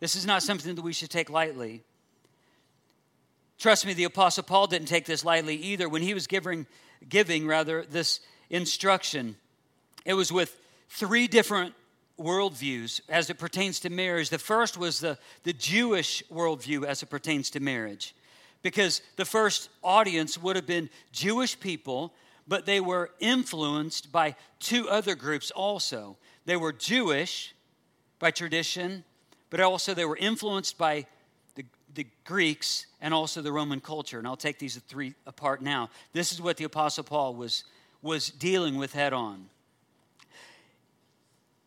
This 0.01 0.17
is 0.17 0.27
not 0.27 0.43
something 0.43 0.75
that 0.75 0.83
we 0.83 0.93
should 0.93 1.11
take 1.11 1.31
lightly. 1.31 1.83
Trust 3.59 3.87
me, 3.87 3.93
the 3.93 4.05
Apostle 4.05 4.43
Paul 4.43 4.67
didn't 4.67 4.89
take 4.89 5.05
this 5.05 5.25
lightly 5.25 5.57
either. 5.57 5.89
When 5.89 6.03
he 6.03 6.15
was 6.15 6.27
giving, 6.27 6.67
giving 7.09 7.47
rather 7.47 7.85
this 7.85 8.21
instruction. 8.49 9.37
It 10.05 10.15
was 10.15 10.33
with 10.33 10.59
three 10.89 11.29
different 11.29 11.75
worldviews 12.19 13.01
as 13.09 13.31
it 13.31 13.39
pertains 13.39 13.81
to 13.81 13.91
marriage. 13.91 14.31
The 14.31 14.39
first 14.39 14.77
was 14.77 15.01
the, 15.01 15.19
the 15.45 15.53
Jewish 15.53 16.23
worldview 16.33 16.85
as 16.85 17.03
it 17.03 17.07
pertains 17.07 17.51
to 17.51 17.61
marriage, 17.61 18.15
because 18.63 19.03
the 19.17 19.25
first 19.25 19.71
audience 19.83 20.37
would 20.37 20.57
have 20.57 20.67
been 20.67 20.91
Jewish 21.13 21.59
people, 21.59 22.13
but 22.49 22.67
they 22.67 22.81
were 22.81 23.11
influenced 23.21 24.13
by 24.13 24.37
two 24.59 24.89
other 24.89 25.15
groups 25.15 25.51
also. 25.51 26.17
They 26.45 26.57
were 26.57 26.73
Jewish 26.73 27.55
by 28.19 28.31
tradition, 28.31 29.05
but 29.51 29.61
also 29.61 29.93
they 29.93 30.05
were 30.05 30.17
influenced 30.17 30.79
by 30.79 31.05
the, 31.57 31.65
the 31.95 32.07
Greeks 32.25 32.87
and 33.01 33.13
also 33.13 33.43
the 33.43 33.53
Roman 33.53 33.81
culture. 33.81 34.19
And 34.19 34.27
I'll 34.27 34.37
take 34.37 34.59
these 34.59 34.77
three 34.77 35.15
apart 35.27 35.61
now. 35.61 35.91
This 36.13 36.33
is 36.33 36.41
what 36.41 36.57
the 36.57 36.65
Apostle 36.65 37.05
Paul 37.05 37.35
was, 37.35 37.65
was 38.01 38.31
dealing 38.31 38.77
with 38.77 38.93
head 38.93 39.13
on. 39.13 39.47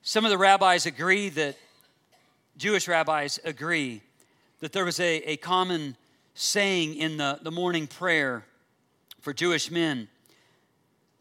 Some 0.01 0.25
of 0.25 0.31
the 0.31 0.37
rabbis 0.37 0.85
agree 0.85 1.29
that, 1.29 1.57
Jewish 2.57 2.87
rabbis 2.87 3.39
agree, 3.43 4.01
that 4.59 4.71
there 4.71 4.85
was 4.85 4.99
a, 4.99 5.17
a 5.29 5.37
common 5.37 5.97
saying 6.35 6.95
in 6.95 7.17
the, 7.17 7.39
the 7.41 7.51
morning 7.51 7.87
prayer 7.87 8.45
for 9.21 9.33
Jewish 9.33 9.69
men 9.69 10.07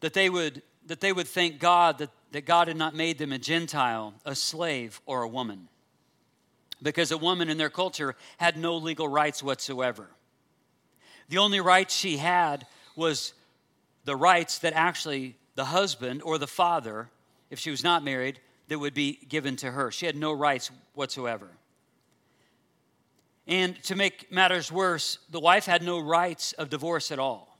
that 0.00 0.14
they 0.14 0.28
would, 0.28 0.62
that 0.86 1.00
they 1.00 1.12
would 1.12 1.28
thank 1.28 1.58
God 1.58 1.98
that, 1.98 2.10
that 2.32 2.44
God 2.44 2.68
had 2.68 2.76
not 2.76 2.94
made 2.94 3.18
them 3.18 3.32
a 3.32 3.38
Gentile, 3.38 4.14
a 4.24 4.34
slave, 4.34 5.00
or 5.06 5.22
a 5.22 5.28
woman 5.28 5.68
because 6.82 7.12
a 7.12 7.18
woman 7.18 7.48
in 7.48 7.58
their 7.58 7.70
culture 7.70 8.16
had 8.38 8.56
no 8.56 8.76
legal 8.76 9.08
rights 9.08 9.42
whatsoever. 9.42 10.10
The 11.28 11.38
only 11.38 11.60
rights 11.60 11.94
she 11.94 12.16
had 12.16 12.66
was 12.96 13.32
the 14.04 14.16
rights 14.16 14.58
that 14.58 14.72
actually 14.74 15.36
the 15.54 15.66
husband 15.66 16.22
or 16.22 16.38
the 16.38 16.46
father, 16.46 17.08
if 17.50 17.58
she 17.58 17.70
was 17.70 17.84
not 17.84 18.02
married, 18.02 18.40
that 18.68 18.78
would 18.78 18.94
be 18.94 19.18
given 19.28 19.56
to 19.56 19.70
her. 19.70 19.90
She 19.90 20.06
had 20.06 20.16
no 20.16 20.32
rights 20.32 20.70
whatsoever. 20.94 21.48
And 23.46 23.80
to 23.84 23.96
make 23.96 24.30
matters 24.30 24.70
worse, 24.70 25.18
the 25.30 25.40
wife 25.40 25.66
had 25.66 25.82
no 25.82 25.98
rights 25.98 26.52
of 26.54 26.70
divorce 26.70 27.10
at 27.10 27.18
all. 27.18 27.51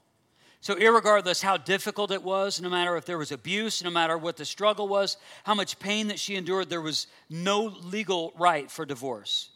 So, 0.63 0.75
regardless 0.75 1.41
how 1.41 1.57
difficult 1.57 2.09
it 2.09 2.23
was, 2.23 2.61
no 2.61 2.69
matter 2.69 2.95
if 2.95 3.03
there 3.03 3.17
was 3.17 3.33
abuse, 3.33 3.83
no 3.83 3.89
matter 3.89 4.17
what 4.17 4.37
the 4.37 4.45
struggle 4.45 4.87
was, 4.87 5.17
how 5.43 5.53
much 5.53 5.77
pain 5.77 6.07
that 6.07 6.17
she 6.17 6.37
endured, 6.37 6.69
there 6.69 6.79
was 6.79 7.07
no 7.29 7.65
legal 7.65 8.31
right 8.39 8.71
for 8.71 8.85
divorce. 8.85 9.49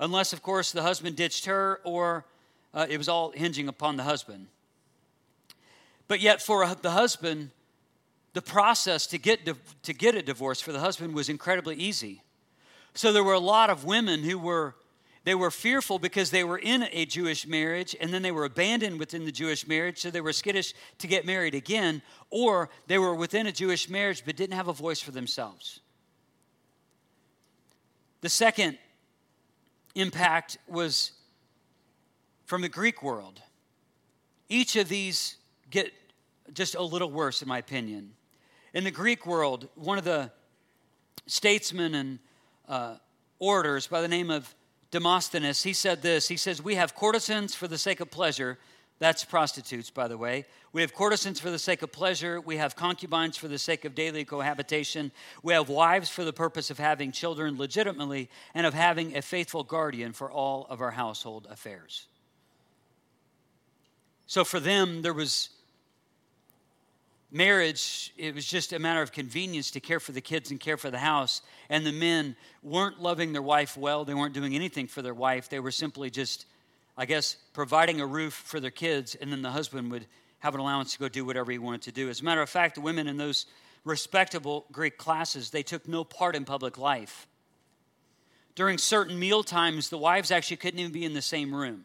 Unless, 0.00 0.32
of 0.32 0.42
course, 0.42 0.72
the 0.72 0.82
husband 0.82 1.14
ditched 1.14 1.44
her 1.44 1.80
or 1.84 2.24
uh, 2.74 2.88
it 2.90 2.98
was 2.98 3.08
all 3.08 3.30
hinging 3.30 3.68
upon 3.68 3.96
the 3.96 4.02
husband. 4.02 4.48
But 6.08 6.18
yet, 6.18 6.42
for 6.42 6.66
the 6.74 6.90
husband, 6.90 7.52
the 8.32 8.42
process 8.42 9.06
to 9.06 9.18
get, 9.18 9.48
to 9.84 9.92
get 9.92 10.16
a 10.16 10.22
divorce 10.22 10.60
for 10.60 10.72
the 10.72 10.80
husband 10.80 11.14
was 11.14 11.28
incredibly 11.28 11.76
easy. 11.76 12.22
So, 12.92 13.12
there 13.12 13.22
were 13.22 13.34
a 13.34 13.38
lot 13.38 13.70
of 13.70 13.84
women 13.84 14.24
who 14.24 14.36
were 14.36 14.74
they 15.28 15.34
were 15.34 15.50
fearful 15.50 15.98
because 15.98 16.30
they 16.30 16.42
were 16.42 16.56
in 16.56 16.88
a 16.90 17.04
Jewish 17.04 17.46
marriage 17.46 17.94
and 18.00 18.14
then 18.14 18.22
they 18.22 18.32
were 18.32 18.46
abandoned 18.46 18.98
within 18.98 19.26
the 19.26 19.30
Jewish 19.30 19.68
marriage, 19.68 19.98
so 19.98 20.10
they 20.10 20.22
were 20.22 20.32
skittish 20.32 20.72
to 20.96 21.06
get 21.06 21.26
married 21.26 21.54
again, 21.54 22.00
or 22.30 22.70
they 22.86 22.96
were 22.96 23.14
within 23.14 23.46
a 23.46 23.52
Jewish 23.52 23.90
marriage 23.90 24.22
but 24.24 24.36
didn't 24.36 24.56
have 24.56 24.68
a 24.68 24.72
voice 24.72 25.00
for 25.00 25.10
themselves. 25.10 25.80
The 28.22 28.30
second 28.30 28.78
impact 29.94 30.56
was 30.66 31.12
from 32.46 32.62
the 32.62 32.70
Greek 32.70 33.02
world. 33.02 33.42
Each 34.48 34.76
of 34.76 34.88
these 34.88 35.36
get 35.68 35.92
just 36.54 36.74
a 36.74 36.82
little 36.82 37.10
worse, 37.10 37.42
in 37.42 37.48
my 37.48 37.58
opinion. 37.58 38.14
In 38.72 38.82
the 38.82 38.90
Greek 38.90 39.26
world, 39.26 39.68
one 39.74 39.98
of 39.98 40.04
the 40.04 40.30
statesmen 41.26 41.94
and 41.94 42.18
uh, 42.66 42.94
orators 43.38 43.86
by 43.86 44.00
the 44.00 44.08
name 44.08 44.30
of 44.30 44.54
Demosthenes, 44.90 45.62
he 45.62 45.72
said 45.72 46.02
this. 46.02 46.28
He 46.28 46.36
says, 46.36 46.62
We 46.62 46.76
have 46.76 46.94
courtesans 46.94 47.54
for 47.54 47.68
the 47.68 47.78
sake 47.78 48.00
of 48.00 48.10
pleasure. 48.10 48.58
That's 49.00 49.24
prostitutes, 49.24 49.90
by 49.90 50.08
the 50.08 50.18
way. 50.18 50.44
We 50.72 50.80
have 50.80 50.92
courtesans 50.92 51.38
for 51.38 51.50
the 51.50 51.58
sake 51.58 51.82
of 51.82 51.92
pleasure. 51.92 52.40
We 52.40 52.56
have 52.56 52.74
concubines 52.74 53.36
for 53.36 53.46
the 53.46 53.58
sake 53.58 53.84
of 53.84 53.94
daily 53.94 54.24
cohabitation. 54.24 55.12
We 55.42 55.52
have 55.52 55.68
wives 55.68 56.10
for 56.10 56.24
the 56.24 56.32
purpose 56.32 56.70
of 56.70 56.78
having 56.78 57.12
children 57.12 57.56
legitimately 57.56 58.28
and 58.54 58.66
of 58.66 58.74
having 58.74 59.16
a 59.16 59.22
faithful 59.22 59.62
guardian 59.62 60.12
for 60.12 60.30
all 60.30 60.66
of 60.68 60.80
our 60.80 60.90
household 60.90 61.46
affairs. 61.48 62.08
So 64.26 64.44
for 64.44 64.58
them, 64.58 65.02
there 65.02 65.14
was 65.14 65.50
marriage, 67.30 68.12
it 68.16 68.34
was 68.34 68.46
just 68.46 68.72
a 68.72 68.78
matter 68.78 69.02
of 69.02 69.12
convenience 69.12 69.70
to 69.72 69.80
care 69.80 70.00
for 70.00 70.12
the 70.12 70.20
kids 70.20 70.50
and 70.50 70.58
care 70.58 70.76
for 70.76 70.90
the 70.90 70.98
house. 70.98 71.42
And 71.68 71.86
the 71.86 71.92
men 71.92 72.36
weren't 72.62 73.00
loving 73.00 73.32
their 73.32 73.42
wife 73.42 73.76
well. 73.76 74.04
They 74.04 74.14
weren't 74.14 74.34
doing 74.34 74.54
anything 74.54 74.86
for 74.86 75.02
their 75.02 75.14
wife. 75.14 75.48
They 75.48 75.60
were 75.60 75.70
simply 75.70 76.10
just, 76.10 76.46
I 76.96 77.06
guess, 77.06 77.36
providing 77.52 78.00
a 78.00 78.06
roof 78.06 78.32
for 78.34 78.60
their 78.60 78.70
kids. 78.70 79.14
And 79.14 79.30
then 79.30 79.42
the 79.42 79.50
husband 79.50 79.90
would 79.90 80.06
have 80.40 80.54
an 80.54 80.60
allowance 80.60 80.92
to 80.92 80.98
go 80.98 81.08
do 81.08 81.24
whatever 81.24 81.50
he 81.52 81.58
wanted 81.58 81.82
to 81.82 81.92
do. 81.92 82.08
As 82.08 82.20
a 82.20 82.24
matter 82.24 82.42
of 82.42 82.48
fact, 82.48 82.76
the 82.76 82.80
women 82.80 83.08
in 83.08 83.16
those 83.16 83.46
respectable 83.84 84.66
Greek 84.72 84.96
classes, 84.98 85.50
they 85.50 85.62
took 85.62 85.88
no 85.88 86.04
part 86.04 86.36
in 86.36 86.44
public 86.44 86.78
life. 86.78 87.26
During 88.54 88.78
certain 88.78 89.18
meal 89.18 89.44
times, 89.44 89.88
the 89.88 89.98
wives 89.98 90.30
actually 90.30 90.56
couldn't 90.56 90.80
even 90.80 90.92
be 90.92 91.04
in 91.04 91.14
the 91.14 91.22
same 91.22 91.54
room. 91.54 91.84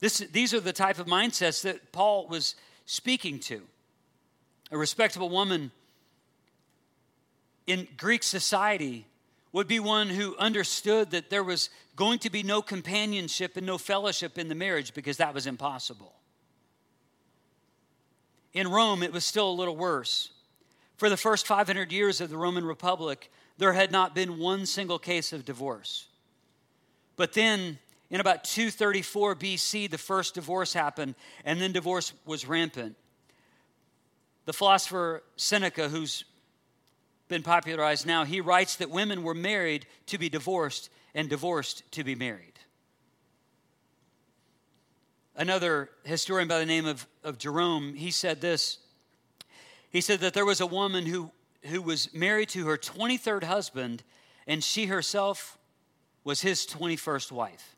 This, 0.00 0.18
these 0.18 0.54
are 0.54 0.60
the 0.60 0.72
type 0.72 0.98
of 0.98 1.06
mindsets 1.06 1.62
that 1.62 1.92
Paul 1.92 2.26
was 2.26 2.54
speaking 2.86 3.38
to. 3.40 3.62
A 4.72 4.78
respectable 4.78 5.28
woman 5.28 5.70
in 7.66 7.86
Greek 7.96 8.22
society 8.22 9.06
would 9.52 9.68
be 9.68 9.80
one 9.80 10.08
who 10.08 10.36
understood 10.38 11.10
that 11.10 11.28
there 11.28 11.44
was 11.44 11.70
going 11.96 12.18
to 12.20 12.30
be 12.30 12.42
no 12.42 12.62
companionship 12.62 13.56
and 13.56 13.66
no 13.66 13.78
fellowship 13.78 14.38
in 14.38 14.48
the 14.48 14.54
marriage 14.54 14.94
because 14.94 15.18
that 15.18 15.34
was 15.34 15.46
impossible. 15.46 16.14
In 18.52 18.68
Rome, 18.68 19.02
it 19.02 19.12
was 19.12 19.24
still 19.24 19.50
a 19.50 19.52
little 19.52 19.76
worse. 19.76 20.30
For 20.96 21.08
the 21.08 21.16
first 21.16 21.46
500 21.46 21.92
years 21.92 22.20
of 22.20 22.30
the 22.30 22.36
Roman 22.36 22.64
Republic, 22.64 23.30
there 23.58 23.72
had 23.72 23.92
not 23.92 24.14
been 24.14 24.38
one 24.38 24.66
single 24.66 24.98
case 24.98 25.32
of 25.32 25.44
divorce. 25.44 26.06
But 27.16 27.32
then 27.32 27.78
in 28.10 28.20
about 28.20 28.44
234 28.44 29.36
BC, 29.36 29.88
the 29.88 29.98
first 29.98 30.34
divorce 30.34 30.72
happened, 30.72 31.14
and 31.44 31.60
then 31.60 31.72
divorce 31.72 32.12
was 32.26 32.46
rampant. 32.46 32.96
The 34.46 34.52
philosopher 34.52 35.22
Seneca, 35.36 35.88
who's 35.88 36.24
been 37.28 37.42
popularized 37.42 38.06
now, 38.06 38.24
he 38.24 38.40
writes 38.40 38.76
that 38.76 38.90
women 38.90 39.22
were 39.22 39.34
married 39.34 39.86
to 40.06 40.18
be 40.18 40.28
divorced 40.28 40.90
and 41.14 41.28
divorced 41.28 41.90
to 41.92 42.02
be 42.02 42.16
married. 42.16 42.58
Another 45.36 45.88
historian 46.02 46.48
by 46.48 46.58
the 46.58 46.66
name 46.66 46.86
of, 46.86 47.06
of 47.22 47.38
Jerome, 47.38 47.94
he 47.94 48.10
said 48.10 48.40
this. 48.40 48.78
He 49.90 50.00
said 50.00 50.20
that 50.20 50.34
there 50.34 50.44
was 50.44 50.60
a 50.60 50.66
woman 50.66 51.06
who, 51.06 51.30
who 51.62 51.80
was 51.80 52.12
married 52.12 52.48
to 52.50 52.66
her 52.66 52.76
23rd 52.76 53.44
husband, 53.44 54.02
and 54.46 54.62
she 54.62 54.86
herself 54.86 55.56
was 56.24 56.42
his 56.42 56.66
21st 56.66 57.30
wife. 57.30 57.76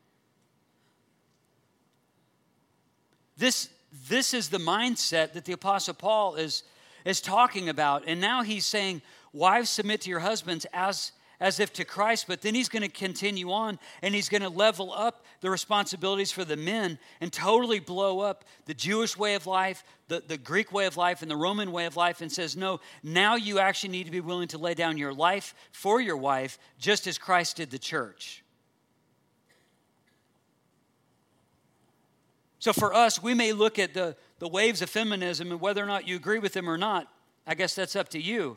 This, 3.43 3.71
this 4.09 4.35
is 4.35 4.51
the 4.51 4.59
mindset 4.59 5.33
that 5.33 5.47
the 5.47 5.53
Apostle 5.53 5.95
Paul 5.95 6.37
is, 6.37 6.63
is 7.05 7.21
talking 7.21 7.69
about. 7.69 8.05
And 8.07 8.21
now 8.21 8.45
he's 8.45 8.65
saying, 8.65 9.03
Wives, 9.33 9.69
submit 9.69 10.03
to 10.03 10.11
your 10.11 10.21
husbands 10.21 10.65
as, 10.73 11.11
as 11.41 11.59
if 11.59 11.73
to 11.73 11.85
Christ, 11.85 12.27
but 12.29 12.41
then 12.41 12.55
he's 12.55 12.69
going 12.69 12.85
to 12.85 12.89
continue 12.89 13.51
on 13.51 13.81
and 14.01 14.15
he's 14.15 14.29
going 14.29 14.43
to 14.43 14.49
level 14.49 14.93
up 14.93 15.25
the 15.41 15.51
responsibilities 15.51 16.31
for 16.31 16.45
the 16.45 16.57
men 16.57 17.01
and 17.21 17.33
totally 17.33 17.81
blow 17.81 18.21
up 18.21 18.45
the 18.67 18.75
Jewish 18.75 19.19
way 19.19 19.35
of 19.35 19.45
life, 19.45 19.83
the, 20.07 20.23
the 20.25 20.39
Greek 20.39 20.71
way 20.71 20.87
of 20.87 20.97
life, 20.97 21.21
and 21.21 21.29
the 21.29 21.37
Roman 21.37 21.73
way 21.73 21.87
of 21.87 21.97
life, 21.97 22.21
and 22.21 22.31
says, 22.31 22.57
No, 22.57 22.79
now 23.03 23.35
you 23.35 23.59
actually 23.59 23.91
need 23.91 24.05
to 24.05 24.13
be 24.13 24.21
willing 24.21 24.47
to 24.49 24.59
lay 24.59 24.75
down 24.75 24.99
your 24.99 25.13
life 25.13 25.53
for 25.73 26.01
your 26.01 26.17
wife, 26.17 26.61
just 26.79 27.09
as 27.09 27.19
Christ 27.19 27.57
did 27.57 27.73
the 27.73 27.79
church. 27.81 28.42
So 32.63 32.73
for 32.73 32.95
us, 32.95 33.21
we 33.21 33.35
may 33.35 33.53
look 33.53 33.81
at 33.81 33.93
the, 33.93 34.15
the 34.39 34.47
waves 34.47 34.83
of 34.83 34.89
feminism 34.89 35.51
and 35.51 35.61
whether 35.61 35.83
or 35.83 35.87
not 35.87 36.07
you 36.07 36.15
agree 36.15 36.39
with 36.39 36.53
them 36.53 36.71
or 36.71 36.79
not, 36.79 37.09
I 37.45 37.57
guess 37.57 37.75
that's 37.75 37.97
up 37.97 38.11
to 38.11 38.21
you. 38.21 38.57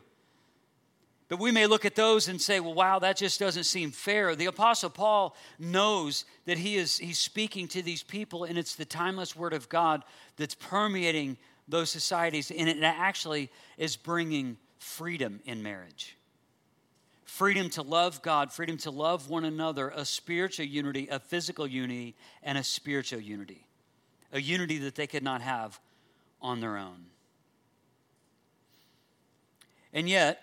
But 1.26 1.40
we 1.40 1.50
may 1.50 1.66
look 1.66 1.84
at 1.84 1.96
those 1.96 2.28
and 2.28 2.40
say, 2.40 2.60
well, 2.60 2.72
wow, 2.72 3.00
that 3.00 3.16
just 3.16 3.40
doesn't 3.40 3.64
seem 3.64 3.90
fair. 3.90 4.36
The 4.36 4.46
Apostle 4.46 4.90
Paul 4.90 5.34
knows 5.58 6.24
that 6.44 6.56
he 6.56 6.76
is 6.76 6.98
he's 6.98 7.18
speaking 7.18 7.66
to 7.66 7.82
these 7.82 8.04
people, 8.04 8.44
and 8.44 8.56
it's 8.56 8.76
the 8.76 8.84
timeless 8.84 9.34
word 9.34 9.52
of 9.52 9.68
God 9.68 10.04
that's 10.36 10.54
permeating 10.54 11.36
those 11.66 11.90
societies, 11.90 12.52
and 12.52 12.68
it 12.68 12.80
actually 12.84 13.50
is 13.76 13.96
bringing 13.96 14.56
freedom 14.78 15.40
in 15.46 15.64
marriage. 15.64 16.16
Freedom 17.24 17.68
to 17.70 17.82
love 17.82 18.22
God, 18.22 18.52
freedom 18.52 18.76
to 18.78 18.92
love 18.92 19.28
one 19.28 19.44
another, 19.44 19.88
a 19.88 20.04
spiritual 20.04 20.66
unity, 20.66 21.08
a 21.10 21.18
physical 21.18 21.66
unity, 21.66 22.14
and 22.44 22.56
a 22.56 22.62
spiritual 22.62 23.18
unity. 23.18 23.65
A 24.36 24.40
unity 24.40 24.76
that 24.80 24.94
they 24.94 25.06
could 25.06 25.22
not 25.22 25.40
have 25.40 25.80
on 26.42 26.60
their 26.60 26.76
own. 26.76 27.06
And 29.94 30.06
yet, 30.06 30.42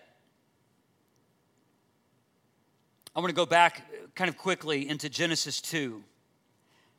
I 3.16 3.20
want 3.20 3.30
to 3.30 3.36
go 3.36 3.46
back 3.46 3.84
kind 4.16 4.30
of 4.30 4.36
quickly 4.36 4.90
into 4.90 5.10
Genesis 5.10 5.62
2. 5.62 6.04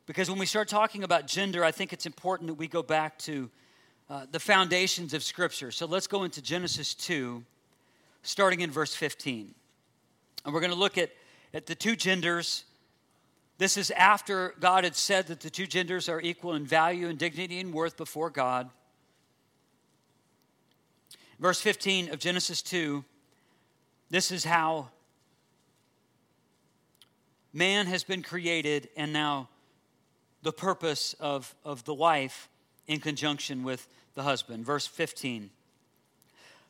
Because 0.07 0.31
when 0.31 0.39
we 0.39 0.47
start 0.47 0.69
talking 0.69 1.03
about 1.03 1.27
gender, 1.27 1.65
I 1.65 1.73
think 1.73 1.93
it's 1.93 2.07
important 2.07 2.47
that 2.47 2.55
we 2.55 2.69
go 2.69 2.81
back 2.81 3.19
to 3.21 3.51
uh, 4.09 4.27
the 4.31 4.39
foundations 4.39 5.15
of 5.15 5.25
Scripture. 5.25 5.73
So 5.73 5.87
let's 5.87 6.07
go 6.07 6.23
into 6.23 6.41
Genesis 6.41 6.95
2, 6.95 7.43
starting 8.23 8.61
in 8.61 8.71
verse 8.71 8.95
15. 8.95 9.53
And 10.45 10.55
we're 10.55 10.61
going 10.61 10.73
to 10.73 10.79
look 10.79 10.97
at, 10.97 11.11
at 11.53 11.67
the 11.67 11.75
two 11.75 11.97
genders. 11.97 12.63
This 13.59 13.77
is 13.77 13.91
after 13.93 14.55
God 14.59 14.85
had 14.85 14.97
said 14.97 15.29
that 15.29 15.41
the 15.41 15.51
two 15.51 15.67
genders 15.67 16.09
are 16.09 16.21
equal 16.21 16.55
in 16.55 16.67
value 16.67 17.09
and 17.09 17.19
dignity 17.19 17.61
and 17.61 17.73
worth 17.73 17.97
before 17.97 18.31
God. 18.31 18.69
Verse 21.39 21.61
15 21.61 22.13
of 22.13 22.19
Genesis 22.19 22.63
2, 22.63 23.05
this 24.11 24.31
is 24.31 24.45
how 24.45 24.91
man 27.53 27.87
has 27.87 28.05
been 28.05 28.23
created, 28.23 28.89
and 28.97 29.13
now 29.13 29.49
the 30.43 30.53
purpose 30.53 31.15
of, 31.21 31.55
of 31.65 31.85
the 31.85 31.95
wife 31.95 32.49
in 32.87 33.01
conjunction 33.01 33.63
with 33.63 33.89
the 34.15 34.23
husband. 34.23 34.65
Verse 34.65 34.87
15 34.87 35.51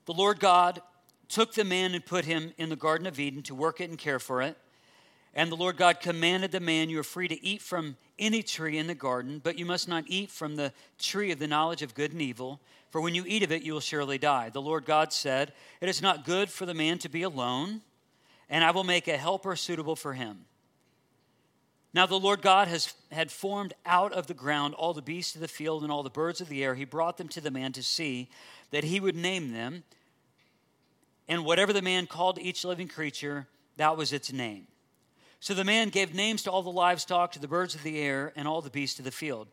The 0.06 0.12
Lord 0.12 0.38
God 0.40 0.80
took 1.28 1.54
the 1.54 1.64
man 1.64 1.94
and 1.94 2.04
put 2.04 2.24
him 2.24 2.52
in 2.58 2.68
the 2.68 2.76
Garden 2.76 3.06
of 3.06 3.18
Eden 3.18 3.42
to 3.42 3.54
work 3.54 3.80
it 3.80 3.88
and 3.90 3.98
care 3.98 4.18
for 4.18 4.42
it. 4.42 4.56
And 5.34 5.50
the 5.50 5.56
Lord 5.56 5.76
God 5.76 6.00
commanded 6.00 6.52
the 6.52 6.60
man, 6.60 6.88
You 6.88 7.00
are 7.00 7.04
free 7.04 7.26
to 7.26 7.44
eat 7.44 7.60
from 7.60 7.96
any 8.18 8.42
tree 8.42 8.78
in 8.78 8.86
the 8.86 8.94
garden, 8.94 9.40
but 9.42 9.58
you 9.58 9.66
must 9.66 9.88
not 9.88 10.04
eat 10.06 10.30
from 10.30 10.54
the 10.54 10.72
tree 10.98 11.32
of 11.32 11.40
the 11.40 11.48
knowledge 11.48 11.82
of 11.82 11.94
good 11.94 12.12
and 12.12 12.22
evil, 12.22 12.60
for 12.90 13.00
when 13.00 13.16
you 13.16 13.24
eat 13.26 13.42
of 13.42 13.50
it, 13.50 13.62
you 13.62 13.72
will 13.72 13.80
surely 13.80 14.18
die. 14.18 14.50
The 14.50 14.62
Lord 14.62 14.84
God 14.84 15.12
said, 15.12 15.52
It 15.80 15.88
is 15.88 16.00
not 16.00 16.24
good 16.24 16.48
for 16.48 16.66
the 16.66 16.74
man 16.74 16.98
to 16.98 17.08
be 17.08 17.22
alone, 17.22 17.80
and 18.48 18.62
I 18.62 18.70
will 18.70 18.84
make 18.84 19.08
a 19.08 19.16
helper 19.16 19.56
suitable 19.56 19.96
for 19.96 20.12
him. 20.12 20.44
Now 21.92 22.06
the 22.06 22.18
Lord 22.18 22.42
God 22.42 22.68
has 22.68 22.92
had 23.10 23.30
formed 23.30 23.72
out 23.86 24.12
of 24.12 24.26
the 24.26 24.34
ground 24.34 24.74
all 24.74 24.94
the 24.94 25.02
beasts 25.02 25.34
of 25.34 25.40
the 25.40 25.48
field 25.48 25.82
and 25.82 25.90
all 25.90 26.02
the 26.02 26.10
birds 26.10 26.40
of 26.40 26.48
the 26.48 26.62
air. 26.62 26.74
He 26.74 26.84
brought 26.84 27.16
them 27.16 27.28
to 27.28 27.40
the 27.40 27.52
man 27.52 27.72
to 27.72 27.82
see 27.84 28.28
that 28.72 28.84
he 28.84 28.98
would 28.98 29.14
name 29.14 29.52
them. 29.52 29.84
And 31.28 31.44
whatever 31.44 31.72
the 31.72 31.82
man 31.82 32.06
called 32.06 32.38
each 32.40 32.64
living 32.64 32.88
creature, 32.88 33.46
that 33.76 33.96
was 33.96 34.12
its 34.12 34.32
name. 34.32 34.66
So 35.44 35.52
the 35.52 35.62
man 35.62 35.90
gave 35.90 36.14
names 36.14 36.42
to 36.44 36.50
all 36.50 36.62
the 36.62 36.70
livestock, 36.70 37.32
to 37.32 37.38
the 37.38 37.46
birds 37.46 37.74
of 37.74 37.82
the 37.82 38.00
air, 38.00 38.32
and 38.34 38.48
all 38.48 38.62
the 38.62 38.70
beasts 38.70 38.98
of 38.98 39.04
the 39.04 39.10
field. 39.10 39.46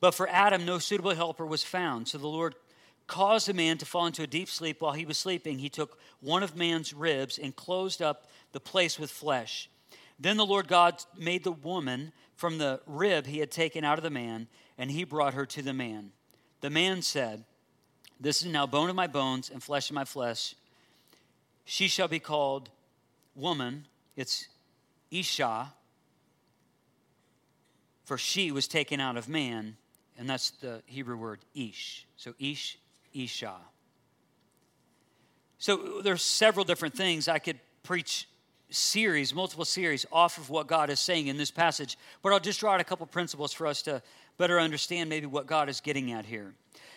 But 0.00 0.14
for 0.14 0.26
Adam, 0.30 0.64
no 0.64 0.78
suitable 0.78 1.14
helper 1.14 1.44
was 1.44 1.62
found. 1.62 2.08
So 2.08 2.16
the 2.16 2.26
Lord 2.26 2.54
caused 3.06 3.48
the 3.48 3.52
man 3.52 3.76
to 3.76 3.84
fall 3.84 4.06
into 4.06 4.22
a 4.22 4.26
deep 4.26 4.48
sleep. 4.48 4.80
While 4.80 4.94
he 4.94 5.04
was 5.04 5.18
sleeping, 5.18 5.58
he 5.58 5.68
took 5.68 5.98
one 6.22 6.42
of 6.42 6.56
man's 6.56 6.94
ribs 6.94 7.36
and 7.38 7.54
closed 7.54 8.00
up 8.00 8.30
the 8.52 8.60
place 8.60 8.98
with 8.98 9.10
flesh. 9.10 9.68
Then 10.18 10.38
the 10.38 10.46
Lord 10.46 10.68
God 10.68 11.04
made 11.18 11.44
the 11.44 11.52
woman 11.52 12.10
from 12.34 12.56
the 12.56 12.80
rib 12.86 13.26
he 13.26 13.40
had 13.40 13.50
taken 13.50 13.84
out 13.84 13.98
of 13.98 14.04
the 14.04 14.08
man, 14.08 14.48
and 14.78 14.90
he 14.90 15.04
brought 15.04 15.34
her 15.34 15.44
to 15.44 15.60
the 15.60 15.74
man. 15.74 16.12
The 16.62 16.70
man 16.70 17.02
said, 17.02 17.44
This 18.18 18.40
is 18.40 18.50
now 18.50 18.66
bone 18.66 18.88
of 18.88 18.96
my 18.96 19.06
bones 19.06 19.50
and 19.50 19.62
flesh 19.62 19.90
of 19.90 19.94
my 19.94 20.06
flesh. 20.06 20.54
She 21.66 21.88
shall 21.88 22.08
be 22.08 22.20
called 22.20 22.70
woman. 23.34 23.84
It's 24.16 24.48
Isha, 25.10 25.72
for 28.04 28.18
she 28.18 28.50
was 28.52 28.68
taken 28.68 29.00
out 29.00 29.16
of 29.16 29.28
man, 29.28 29.76
and 30.18 30.28
that's 30.28 30.50
the 30.50 30.82
Hebrew 30.86 31.16
word 31.16 31.40
ish. 31.54 32.06
So 32.16 32.34
ish, 32.38 32.78
Isha. 33.14 33.54
So 35.58 36.00
there's 36.02 36.22
several 36.22 36.64
different 36.64 36.94
things 36.94 37.28
I 37.28 37.38
could 37.38 37.58
preach 37.82 38.28
series, 38.70 39.34
multiple 39.34 39.64
series, 39.64 40.06
off 40.12 40.38
of 40.38 40.50
what 40.50 40.66
God 40.66 40.90
is 40.90 41.00
saying 41.00 41.26
in 41.26 41.36
this 41.36 41.50
passage. 41.50 41.98
But 42.22 42.32
I'll 42.32 42.40
just 42.40 42.60
draw 42.60 42.74
out 42.74 42.80
a 42.80 42.84
couple 42.84 43.06
principles 43.06 43.52
for 43.52 43.66
us 43.66 43.82
to 43.82 44.02
better 44.36 44.60
understand 44.60 45.10
maybe 45.10 45.26
what 45.26 45.46
God 45.46 45.68
is 45.68 45.80
getting 45.80 46.12
at 46.12 46.24
here. 46.24 46.52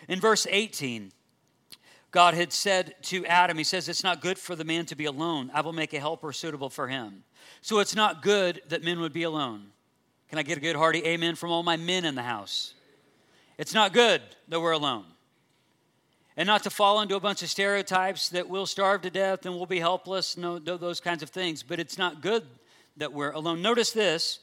In 0.08 0.20
verse 0.20 0.46
18, 0.48 1.12
God 2.12 2.34
had 2.34 2.52
said 2.52 2.94
to 3.02 3.26
Adam, 3.26 3.58
He 3.58 3.64
says, 3.64 3.88
It's 3.88 4.04
not 4.04 4.20
good 4.20 4.38
for 4.38 4.54
the 4.54 4.64
man 4.64 4.86
to 4.86 4.94
be 4.94 5.06
alone. 5.06 5.50
I 5.52 5.62
will 5.62 5.72
make 5.72 5.92
a 5.92 5.98
helper 5.98 6.32
suitable 6.32 6.70
for 6.70 6.86
him. 6.86 7.24
So 7.62 7.80
it's 7.80 7.96
not 7.96 8.22
good 8.22 8.62
that 8.68 8.84
men 8.84 9.00
would 9.00 9.12
be 9.12 9.24
alone. 9.24 9.68
Can 10.28 10.38
I 10.38 10.42
get 10.42 10.58
a 10.58 10.60
good 10.60 10.76
hearty 10.76 11.04
amen 11.04 11.34
from 11.34 11.50
all 11.50 11.62
my 11.62 11.76
men 11.76 12.04
in 12.04 12.14
the 12.14 12.22
house? 12.22 12.74
It's 13.58 13.74
not 13.74 13.92
good 13.92 14.22
that 14.48 14.60
we're 14.60 14.72
alone 14.72 15.04
and 16.36 16.46
not 16.46 16.62
to 16.62 16.70
fall 16.70 17.00
into 17.00 17.16
a 17.16 17.20
bunch 17.20 17.42
of 17.42 17.50
stereotypes 17.50 18.30
that 18.30 18.48
we'll 18.48 18.66
starve 18.66 19.02
to 19.02 19.10
death 19.10 19.44
and 19.44 19.54
we'll 19.54 19.66
be 19.66 19.80
helpless, 19.80 20.36
no, 20.36 20.58
those 20.58 21.00
kinds 21.00 21.22
of 21.22 21.30
things. 21.30 21.62
But 21.62 21.78
it's 21.78 21.98
not 21.98 22.22
good 22.22 22.44
that 22.96 23.12
we're 23.12 23.32
alone. 23.32 23.60
Notice 23.60 23.92
this, 23.92 24.40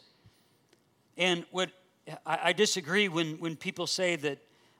and 1.17 1.45
what 1.51 1.71
I, 2.25 2.39
I 2.45 2.53
disagree 2.53 3.07
when, 3.07 3.39
when 3.39 3.55
people 3.55 3.87
say 3.87 4.15
that 4.17 4.39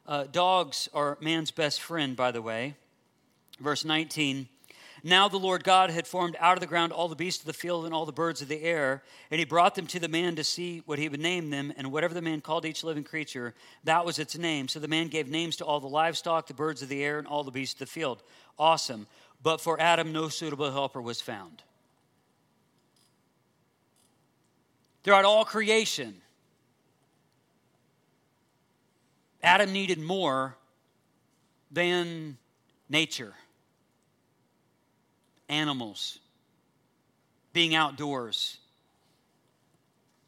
uh, 0.10 0.26
dogs 0.26 0.90
are 0.94 1.18
man's 1.22 1.52
best 1.52 1.80
friend, 1.80 2.18
by 2.18 2.32
the 2.32 2.42
way. 2.42 2.76
Verse 3.62 3.86
19 3.86 4.50
now 5.04 5.30
the 5.30 5.38
Lord 5.38 5.64
God 5.64 5.92
had 5.92 6.08
formed 6.08 6.36
out 6.40 6.58
of 6.58 6.60
the 6.60 6.68
ground 6.68 6.92
all 6.92 7.08
the 7.08 7.16
beasts 7.16 7.42
of 7.42 7.48
the 7.48 7.54
field 7.54 7.86
and 7.86 7.94
all 7.94 8.06
the 8.06 8.12
birds 8.12 8.42
of 8.42 8.48
the 8.48 8.62
air, 8.62 9.02
and 9.32 9.40
he 9.40 9.46
brought 9.46 9.76
them 9.76 9.88
to 9.88 10.00
the 10.00 10.08
man 10.08 10.36
to 10.36 10.44
see 10.44 10.82
what 10.86 11.00
he 11.00 11.08
would 11.08 11.22
name 11.22 11.50
them, 11.50 11.72
and 11.78 11.92
whatever 11.92 12.14
the 12.14 12.22
man 12.22 12.42
called 12.42 12.66
each 12.66 12.84
living 12.84 13.04
creature, 13.04 13.54
that 13.86 14.06
was 14.06 14.20
its 14.20 14.38
name. 14.38 14.68
So 14.68 14.80
the 14.80 14.88
man 14.88 15.08
gave 15.08 15.30
names 15.30 15.56
to 15.58 15.66
all 15.66 15.80
the 15.80 15.88
livestock, 15.88 16.48
the 16.48 16.54
birds 16.54 16.82
of 16.82 16.90
the 16.90 17.04
air, 17.04 17.18
and 17.18 17.28
all 17.28 17.44
the 17.44 17.52
beasts 17.52 17.76
of 17.76 17.80
the 17.80 17.86
field. 17.86 18.22
Awesome. 18.58 19.08
But 19.42 19.62
for 19.62 19.80
Adam, 19.80 20.12
no 20.12 20.28
suitable 20.28 20.72
helper 20.72 21.02
was 21.02 21.22
found. 21.22 21.64
Throughout 25.04 25.26
all 25.26 25.46
creation, 25.46 26.22
Adam 29.42 29.72
needed 29.72 30.00
more 30.00 30.56
than 31.72 32.38
nature 32.90 33.34
animals, 35.50 36.20
being 37.54 37.76
outdoors. 37.76 38.58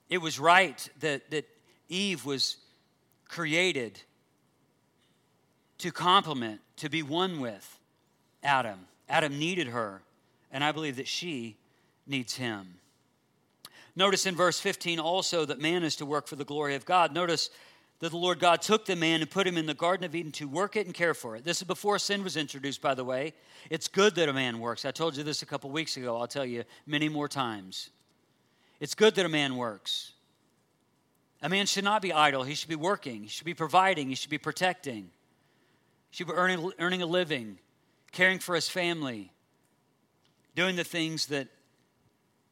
It 0.10 0.17
was 0.17 0.39
right 0.39 0.89
that, 1.00 1.30
that 1.32 1.47
Eve 1.89 2.26
was 2.26 2.58
created 3.30 4.02
to 5.78 5.91
complement, 5.91 6.60
to 6.78 6.89
be 6.89 7.02
one 7.04 7.39
with 7.39 7.80
Adam. 8.43 8.80
Adam 9.08 9.38
needed 9.39 9.68
her, 9.68 10.01
and 10.51 10.64
I 10.64 10.72
believe 10.72 10.97
that 10.97 11.07
she 11.07 11.55
needs 12.07 12.36
him. 12.36 12.76
Notice 13.95 14.26
in 14.26 14.36
verse 14.36 14.59
15 14.59 14.99
also 14.99 15.45
that 15.45 15.59
man 15.59 15.84
is 15.84 15.97
to 15.97 16.05
work 16.05 16.28
for 16.28 16.36
the 16.36 16.45
glory 16.45 16.76
of 16.76 16.86
God. 16.86 17.14
Notice 17.14 17.49
that 18.02 18.10
the 18.10 18.18
Lord 18.18 18.39
God 18.39 18.64
took 18.64 18.86
the 18.86 18.95
man 18.95 19.22
and 19.22 19.30
put 19.30 19.45
him 19.47 19.58
in 19.58 19.68
the 19.68 19.76
Garden 19.76 20.04
of 20.04 20.16
Eden 20.16 20.32
to 20.34 20.47
work 20.47 20.76
it 20.76 20.88
and 20.88 20.93
care 20.93 21.14
for 21.14 21.36
it. 21.36 21.43
This 21.43 21.58
is 21.58 21.68
before 21.68 21.99
sin 21.99 22.24
was 22.24 22.36
introduced, 22.36 22.82
by 22.82 22.95
the 22.95 23.06
way. 23.06 23.34
It's 23.70 23.88
good 23.88 24.16
that 24.16 24.28
a 24.28 24.34
man 24.34 24.60
works. 24.60 24.86
I 24.86 24.91
told 24.91 25.16
you 25.16 25.24
this 25.24 25.43
a 25.43 25.45
couple 25.45 25.70
weeks 25.70 25.95
ago. 25.97 26.18
I'll 26.18 26.28
tell 26.28 26.45
you 26.45 26.64
many 26.88 27.10
more 27.10 27.28
times. 27.28 27.91
It's 28.80 28.95
good 28.95 29.14
that 29.16 29.26
a 29.26 29.30
man 29.30 29.56
works. 29.56 30.14
A 31.43 31.49
man 31.49 31.68
should 31.68 31.84
not 31.84 32.02
be 32.02 32.12
idle. 32.12 32.41
He 32.41 32.56
should 32.56 32.70
be 32.70 32.76
working. 32.76 33.22
He 33.22 33.28
should 33.28 33.45
be 33.45 33.54
providing. 33.54 34.10
He 34.10 34.16
should 34.16 34.32
be 34.32 34.39
protecting. 34.39 35.12
He 36.10 36.18
should 36.18 36.28
be 36.28 36.34
earning, 36.34 36.72
earning 36.80 37.04
a 37.04 37.06
living, 37.06 37.60
caring 38.12 38.39
for 38.39 38.56
his 38.56 38.68
family, 38.68 39.32
doing 40.56 40.76
the 40.76 40.84
things 40.84 41.28
that 41.28 41.49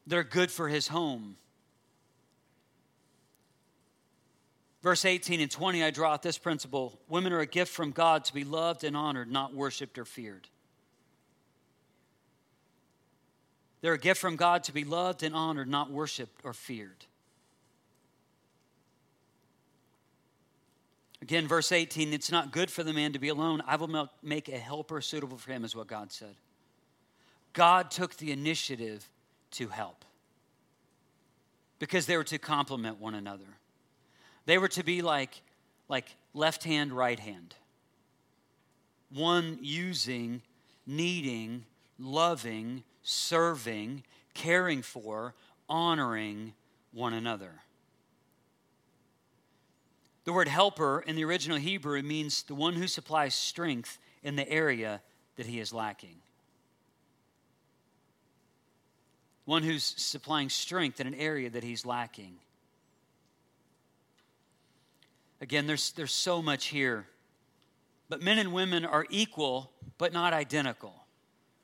they're 0.06 0.24
good 0.24 0.52
for 0.52 0.70
his 0.70 0.89
home. 0.89 1.38
Verse 4.82 5.04
18 5.04 5.42
and 5.42 5.52
20, 5.52 5.84
I 5.84 5.92
draw 5.92 6.14
out 6.14 6.24
this 6.24 6.38
principle 6.38 7.00
women 7.10 7.34
are 7.34 7.40
a 7.40 7.46
gift 7.46 7.72
from 7.72 7.92
God 7.92 8.24
to 8.26 8.34
be 8.34 8.44
loved 8.44 8.84
and 8.84 8.96
honored, 8.96 9.32
not 9.32 9.54
worshiped 9.54 9.98
or 9.98 10.06
feared. 10.06 10.48
They're 13.82 13.94
a 13.94 14.00
gift 14.00 14.20
from 14.20 14.36
God 14.36 14.64
to 14.66 14.74
be 14.74 14.84
loved 14.84 15.24
and 15.24 15.36
honored, 15.36 15.70
not 15.70 15.92
worshiped 15.92 16.42
or 16.44 16.54
feared. 16.54 17.06
Again, 21.22 21.48
verse 21.48 21.72
18 21.72 22.14
it's 22.14 22.32
not 22.32 22.52
good 22.52 22.72
for 22.72 22.84
the 22.84 22.94
man 22.94 23.14
to 23.14 23.20
be 23.20 23.30
alone. 23.30 23.62
I 23.68 23.76
will 23.76 24.10
make 24.24 24.48
a 24.50 24.58
helper 24.58 25.02
suitable 25.02 25.38
for 25.38 25.52
him, 25.52 25.64
is 25.64 25.76
what 25.76 25.88
God 25.88 26.12
said. 26.12 26.36
God 27.54 27.92
took 27.92 28.16
the 28.16 28.32
initiative 28.32 29.10
to 29.52 29.68
help 29.68 30.06
because 31.80 32.06
they 32.06 32.16
were 32.16 32.24
to 32.26 32.38
complement 32.38 33.00
one 33.00 33.16
another. 33.16 33.59
They 34.50 34.58
were 34.58 34.68
to 34.70 34.84
be 34.84 35.04
like, 35.04 35.43
like 35.89 36.16
left 36.34 36.64
hand, 36.64 36.91
right 36.91 37.20
hand. 37.20 37.54
One 39.14 39.60
using, 39.62 40.41
needing, 40.88 41.66
loving, 42.00 42.84
serving, 43.04 44.02
caring 44.34 44.82
for, 44.82 45.36
honoring 45.70 46.54
one 46.91 47.14
another. 47.14 47.62
The 50.24 50.34
word 50.34 50.47
helper 50.47 51.02
in 51.06 51.16
the 51.16 51.26
original 51.26 51.60
Hebrew 51.60 52.02
means 52.02 52.41
the 52.41 52.56
one 52.56 52.74
who 52.74 52.88
supplies 52.88 53.36
strength 53.36 54.00
in 54.24 54.36
the 54.36 54.50
area 54.50 55.00
that 55.36 55.45
he 55.45 55.60
is 55.60 55.72
lacking. 55.72 56.16
One 59.45 59.62
who's 59.62 59.84
supplying 59.84 60.50
strength 60.50 61.00
in 61.00 61.06
an 61.06 61.14
area 61.14 61.52
that 61.52 61.64
he's 61.64 61.86
lacking. 61.86 62.39
Again, 65.42 65.68
there's, 65.68 65.92
there's 65.92 66.12
so 66.12 66.42
much 66.42 66.66
here. 66.68 67.06
But 68.10 68.22
men 68.22 68.40
and 68.40 68.52
women 68.52 68.86
are 68.86 69.06
equal, 69.10 69.72
but 69.98 70.12
not 70.12 70.34
identical. 70.34 71.06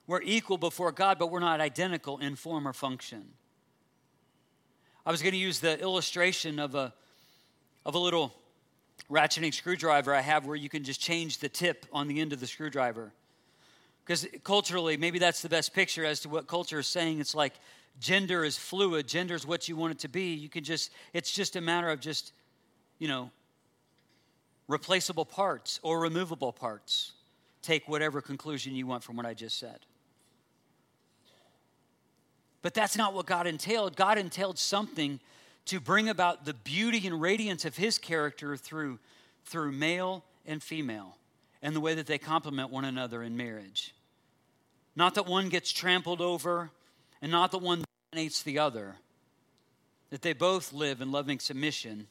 We're 0.07 0.21
equal 0.21 0.57
before 0.57 0.91
God, 0.91 1.17
but 1.17 1.31
we're 1.31 1.39
not 1.39 1.59
identical 1.59 2.19
in 2.19 2.35
form 2.35 2.67
or 2.67 2.73
function. 2.73 3.25
I 5.05 5.11
was 5.11 5.21
going 5.21 5.33
to 5.33 5.37
use 5.37 5.59
the 5.59 5.79
illustration 5.79 6.59
of 6.59 6.75
a, 6.75 6.93
of 7.85 7.95
a 7.95 7.99
little 7.99 8.33
ratcheting 9.09 9.53
screwdriver 9.53 10.13
I 10.13 10.21
have 10.21 10.45
where 10.45 10.55
you 10.55 10.69
can 10.69 10.83
just 10.83 11.01
change 11.01 11.39
the 11.39 11.49
tip 11.49 11.85
on 11.91 12.07
the 12.07 12.21
end 12.21 12.33
of 12.33 12.39
the 12.39 12.47
screwdriver. 12.47 13.11
Because 14.03 14.27
culturally, 14.43 14.97
maybe 14.97 15.19
that's 15.19 15.41
the 15.41 15.49
best 15.49 15.73
picture 15.73 16.05
as 16.05 16.19
to 16.21 16.29
what 16.29 16.47
culture 16.47 16.79
is 16.79 16.87
saying. 16.87 17.19
It's 17.19 17.35
like 17.35 17.53
gender 17.99 18.43
is 18.43 18.57
fluid, 18.57 19.07
gender 19.07 19.33
is 19.33 19.45
what 19.45 19.67
you 19.67 19.75
want 19.75 19.91
it 19.93 19.99
to 19.99 20.07
be. 20.07 20.33
You 20.33 20.49
can 20.49 20.63
just, 20.63 20.91
it's 21.13 21.31
just 21.31 21.55
a 21.55 21.61
matter 21.61 21.89
of 21.89 21.99
just, 21.99 22.31
you 22.99 23.07
know, 23.07 23.31
replaceable 24.67 25.25
parts 25.25 25.79
or 25.83 25.99
removable 25.99 26.53
parts. 26.53 27.13
Take 27.61 27.87
whatever 27.87 28.21
conclusion 28.21 28.75
you 28.75 28.87
want 28.87 29.03
from 29.03 29.15
what 29.15 29.25
I 29.25 29.33
just 29.33 29.59
said. 29.59 29.79
But 32.61 32.73
that's 32.73 32.97
not 32.97 33.13
what 33.13 33.25
God 33.25 33.45
entailed. 33.45 33.95
God 33.95 34.17
entailed 34.17 34.57
something 34.57 35.19
to 35.65 35.79
bring 35.79 36.09
about 36.09 36.45
the 36.45 36.53
beauty 36.53 37.05
and 37.05 37.21
radiance 37.21 37.65
of 37.65 37.77
his 37.77 37.97
character 37.97 38.55
through, 38.57 38.99
through 39.45 39.71
male 39.71 40.23
and 40.45 40.61
female 40.61 41.17
and 41.61 41.75
the 41.75 41.79
way 41.79 41.95
that 41.95 42.05
they 42.07 42.17
complement 42.17 42.69
one 42.69 42.85
another 42.85 43.23
in 43.23 43.35
marriage. 43.35 43.95
Not 44.95 45.15
that 45.15 45.25
one 45.25 45.49
gets 45.49 45.71
trampled 45.71 46.21
over 46.21 46.69
and 47.21 47.31
not 47.31 47.51
that 47.51 47.59
one 47.59 47.83
dominates 48.11 48.43
the 48.43 48.59
other, 48.59 48.95
that 50.11 50.21
they 50.21 50.33
both 50.33 50.71
live 50.73 51.01
in 51.01 51.11
loving 51.11 51.39
submission 51.39 52.07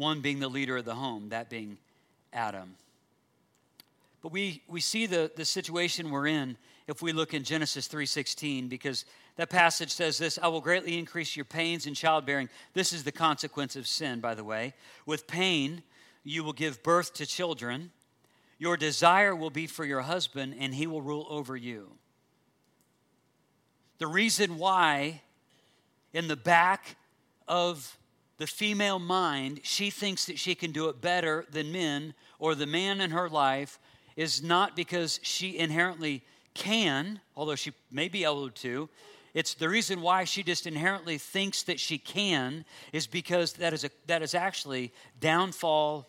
one 0.00 0.20
being 0.20 0.40
the 0.40 0.48
leader 0.48 0.78
of 0.78 0.84
the 0.84 0.94
home, 0.94 1.28
that 1.28 1.50
being 1.50 1.76
Adam. 2.32 2.74
But 4.22 4.32
we, 4.32 4.62
we 4.66 4.80
see 4.80 5.06
the, 5.06 5.30
the 5.36 5.44
situation 5.44 6.10
we're 6.10 6.26
in 6.26 6.56
if 6.88 7.02
we 7.02 7.12
look 7.12 7.34
in 7.34 7.44
Genesis 7.44 7.86
3:16, 7.86 8.68
because 8.68 9.04
that 9.36 9.48
passage 9.48 9.92
says 9.92 10.18
this, 10.18 10.38
I 10.42 10.48
will 10.48 10.60
greatly 10.60 10.98
increase 10.98 11.36
your 11.36 11.44
pains 11.44 11.86
in 11.86 11.94
childbearing. 11.94 12.48
This 12.74 12.92
is 12.92 13.04
the 13.04 13.12
consequence 13.12 13.76
of 13.76 13.86
sin, 13.86 14.20
by 14.20 14.34
the 14.34 14.42
way. 14.42 14.74
With 15.06 15.26
pain, 15.26 15.82
you 16.24 16.42
will 16.42 16.52
give 16.52 16.82
birth 16.82 17.14
to 17.14 17.26
children. 17.26 17.92
Your 18.58 18.76
desire 18.76 19.36
will 19.36 19.50
be 19.50 19.66
for 19.66 19.84
your 19.84 20.02
husband, 20.02 20.56
and 20.58 20.74
he 20.74 20.86
will 20.86 21.00
rule 21.00 21.26
over 21.30 21.56
you. 21.56 21.92
The 23.98 24.06
reason 24.06 24.58
why, 24.58 25.22
in 26.12 26.26
the 26.26 26.36
back 26.36 26.96
of 27.46 27.96
the 28.40 28.46
female 28.46 28.98
mind, 28.98 29.60
she 29.62 29.90
thinks 29.90 30.24
that 30.24 30.38
she 30.38 30.54
can 30.54 30.72
do 30.72 30.88
it 30.88 30.98
better 31.02 31.44
than 31.52 31.70
men, 31.70 32.14
or 32.38 32.54
the 32.54 32.64
man 32.64 33.02
in 33.02 33.10
her 33.10 33.28
life 33.28 33.78
is 34.16 34.42
not 34.42 34.74
because 34.74 35.20
she 35.22 35.58
inherently 35.58 36.24
can, 36.54 37.20
although 37.36 37.54
she 37.54 37.74
may 37.92 38.08
be 38.08 38.24
able 38.24 38.48
to. 38.48 38.88
It's 39.34 39.52
the 39.52 39.68
reason 39.68 40.00
why 40.00 40.24
she 40.24 40.42
just 40.42 40.66
inherently 40.66 41.18
thinks 41.18 41.64
that 41.64 41.78
she 41.78 41.98
can 41.98 42.64
is 42.94 43.06
because 43.06 43.52
that 43.54 43.74
is, 43.74 43.84
a, 43.84 43.90
that 44.06 44.22
is 44.22 44.34
actually 44.34 44.90
downfall 45.20 46.08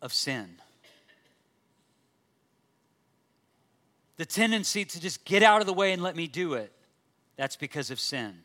of 0.00 0.12
sin. 0.12 0.48
The 4.16 4.26
tendency 4.26 4.84
to 4.84 5.00
just 5.00 5.24
get 5.24 5.42
out 5.42 5.60
of 5.60 5.66
the 5.66 5.72
way 5.72 5.92
and 5.92 6.04
let 6.04 6.14
me 6.14 6.28
do 6.28 6.54
it, 6.54 6.72
that's 7.36 7.56
because 7.56 7.90
of 7.90 7.98
sin 7.98 8.44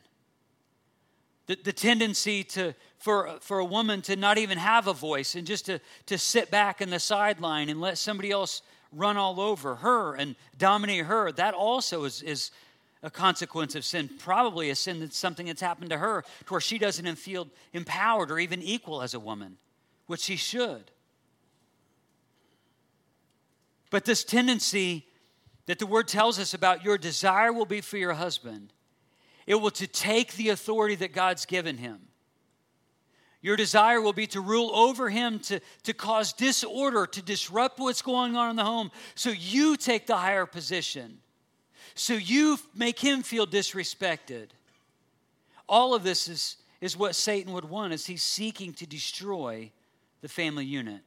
the, 1.46 1.56
the 1.62 1.72
tendency 1.72 2.42
to, 2.44 2.74
for, 2.98 3.38
for 3.40 3.58
a 3.58 3.64
woman 3.64 4.02
to 4.02 4.16
not 4.16 4.38
even 4.38 4.58
have 4.58 4.86
a 4.86 4.92
voice 4.92 5.34
and 5.34 5.46
just 5.46 5.66
to, 5.66 5.80
to 6.06 6.18
sit 6.18 6.50
back 6.50 6.80
in 6.80 6.90
the 6.90 6.98
sideline 6.98 7.68
and 7.68 7.80
let 7.80 7.98
somebody 7.98 8.30
else 8.30 8.62
run 8.92 9.16
all 9.16 9.40
over 9.40 9.76
her 9.76 10.14
and 10.14 10.36
dominate 10.58 11.04
her, 11.04 11.30
that 11.32 11.54
also 11.54 12.04
is, 12.04 12.22
is 12.22 12.50
a 13.02 13.10
consequence 13.10 13.74
of 13.74 13.84
sin. 13.84 14.10
Probably 14.18 14.70
a 14.70 14.74
sin 14.74 15.00
that's 15.00 15.16
something 15.16 15.46
that's 15.46 15.60
happened 15.60 15.90
to 15.90 15.98
her 15.98 16.24
to 16.46 16.54
where 16.54 16.60
she 16.60 16.78
doesn't 16.78 17.14
feel 17.16 17.48
empowered 17.72 18.30
or 18.30 18.38
even 18.38 18.62
equal 18.62 19.02
as 19.02 19.14
a 19.14 19.20
woman, 19.20 19.58
which 20.06 20.20
she 20.20 20.36
should. 20.36 20.90
But 23.90 24.04
this 24.04 24.24
tendency 24.24 25.06
that 25.66 25.78
the 25.78 25.86
word 25.86 26.08
tells 26.08 26.38
us 26.38 26.54
about 26.54 26.84
your 26.84 26.98
desire 26.98 27.52
will 27.52 27.66
be 27.66 27.80
for 27.80 27.98
your 27.98 28.14
husband 28.14 28.72
it 29.46 29.54
will 29.54 29.70
to 29.72 29.86
take 29.86 30.34
the 30.34 30.48
authority 30.48 30.96
that 30.96 31.12
God's 31.12 31.46
given 31.46 31.78
him. 31.78 32.00
Your 33.42 33.56
desire 33.56 34.00
will 34.00 34.12
be 34.12 34.26
to 34.28 34.40
rule 34.40 34.70
over 34.74 35.08
him, 35.08 35.38
to, 35.40 35.60
to 35.84 35.92
cause 35.92 36.32
disorder, 36.32 37.06
to 37.06 37.22
disrupt 37.22 37.78
what's 37.78 38.02
going 38.02 38.34
on 38.34 38.50
in 38.50 38.56
the 38.56 38.64
home, 38.64 38.90
so 39.14 39.30
you 39.30 39.76
take 39.76 40.06
the 40.06 40.16
higher 40.16 40.46
position, 40.46 41.18
so 41.94 42.14
you 42.14 42.58
make 42.74 42.98
him 42.98 43.22
feel 43.22 43.46
disrespected. 43.46 44.48
All 45.68 45.94
of 45.94 46.02
this 46.02 46.26
is, 46.28 46.56
is 46.80 46.96
what 46.96 47.14
Satan 47.14 47.52
would 47.52 47.64
want 47.64 47.92
as 47.92 48.06
he's 48.06 48.22
seeking 48.22 48.72
to 48.74 48.86
destroy 48.86 49.70
the 50.22 50.28
family 50.28 50.64
unit. 50.64 51.02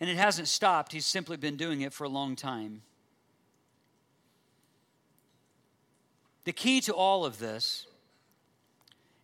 And 0.00 0.10
it 0.10 0.16
hasn't 0.16 0.48
stopped, 0.48 0.92
he's 0.92 1.06
simply 1.06 1.36
been 1.36 1.56
doing 1.56 1.80
it 1.82 1.92
for 1.92 2.04
a 2.04 2.08
long 2.08 2.36
time. 2.36 2.82
The 6.44 6.52
key 6.52 6.80
to 6.82 6.94
all 6.94 7.24
of 7.24 7.38
this, 7.38 7.86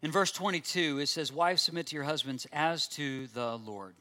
in 0.02 0.10
verse 0.10 0.30
22, 0.32 0.98
it 0.98 1.08
says, 1.08 1.32
Wives, 1.32 1.62
submit 1.62 1.86
to 1.88 1.96
your 1.96 2.04
husbands 2.04 2.46
as 2.52 2.86
to 2.88 3.26
the 3.28 3.56
Lord. 3.56 3.94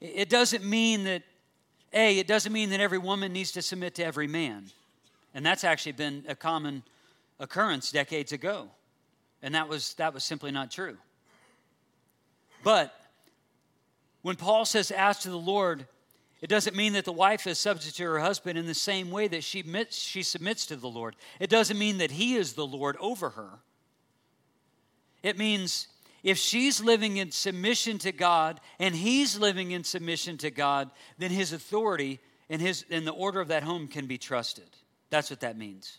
It 0.00 0.28
doesn't 0.28 0.64
mean 0.64 1.04
that, 1.04 1.22
A, 1.92 2.18
it 2.18 2.26
doesn't 2.26 2.52
mean 2.52 2.70
that 2.70 2.80
every 2.80 2.98
woman 2.98 3.32
needs 3.32 3.52
to 3.52 3.62
submit 3.62 3.94
to 3.94 4.04
every 4.04 4.26
man. 4.26 4.66
And 5.34 5.44
that's 5.46 5.64
actually 5.64 5.92
been 5.92 6.24
a 6.28 6.34
common 6.34 6.82
occurrence 7.38 7.90
decades 7.90 8.32
ago. 8.32 8.68
And 9.42 9.54
that 9.54 9.68
was, 9.68 9.94
that 9.94 10.12
was 10.12 10.24
simply 10.24 10.50
not 10.50 10.70
true. 10.70 10.96
But 12.64 12.94
when 14.22 14.36
Paul 14.36 14.64
says, 14.64 14.90
As 14.90 15.20
to 15.20 15.30
the 15.30 15.38
Lord, 15.38 15.86
it 16.40 16.48
doesn't 16.48 16.76
mean 16.76 16.92
that 16.92 17.04
the 17.04 17.12
wife 17.12 17.46
is 17.46 17.58
subject 17.58 17.96
to 17.96 18.04
her 18.04 18.18
husband 18.18 18.58
in 18.58 18.66
the 18.66 18.74
same 18.74 19.10
way 19.10 19.26
that 19.28 19.42
she, 19.42 19.60
admits, 19.60 19.96
she 19.96 20.22
submits 20.22 20.66
to 20.66 20.76
the 20.76 20.88
Lord. 20.88 21.16
It 21.40 21.48
doesn't 21.48 21.78
mean 21.78 21.98
that 21.98 22.10
he 22.10 22.36
is 22.36 22.52
the 22.52 22.66
Lord 22.66 22.96
over 23.00 23.30
her. 23.30 23.60
It 25.22 25.38
means 25.38 25.88
if 26.22 26.36
she's 26.36 26.82
living 26.82 27.16
in 27.16 27.30
submission 27.30 27.98
to 27.98 28.12
God 28.12 28.60
and 28.78 28.94
he's 28.94 29.38
living 29.38 29.70
in 29.70 29.82
submission 29.82 30.36
to 30.38 30.50
God, 30.50 30.90
then 31.18 31.30
his 31.30 31.52
authority 31.52 32.20
and, 32.50 32.60
his, 32.60 32.84
and 32.90 33.06
the 33.06 33.12
order 33.12 33.40
of 33.40 33.48
that 33.48 33.62
home 33.62 33.88
can 33.88 34.06
be 34.06 34.18
trusted. 34.18 34.68
That's 35.08 35.30
what 35.30 35.40
that 35.40 35.56
means. 35.56 35.98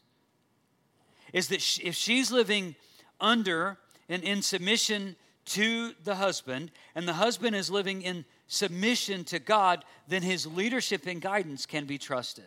Is 1.34 1.48
that 1.48 1.80
if 1.84 1.96
she's 1.96 2.32
living 2.32 2.76
under 3.20 3.78
and 4.08 4.24
in 4.24 4.42
submission 4.42 5.16
to 5.46 5.94
the 6.04 6.16
husband, 6.16 6.72
and 6.94 7.08
the 7.08 7.14
husband 7.14 7.56
is 7.56 7.70
living 7.70 8.02
in 8.02 8.26
submission 8.48 9.24
to 9.26 9.40
God, 9.40 9.84
then 10.08 10.22
his 10.22 10.48
leadership 10.48 11.06
and 11.06 11.22
guidance 11.22 11.66
can 11.66 11.86
be 11.86 11.98
trusted. 11.98 12.46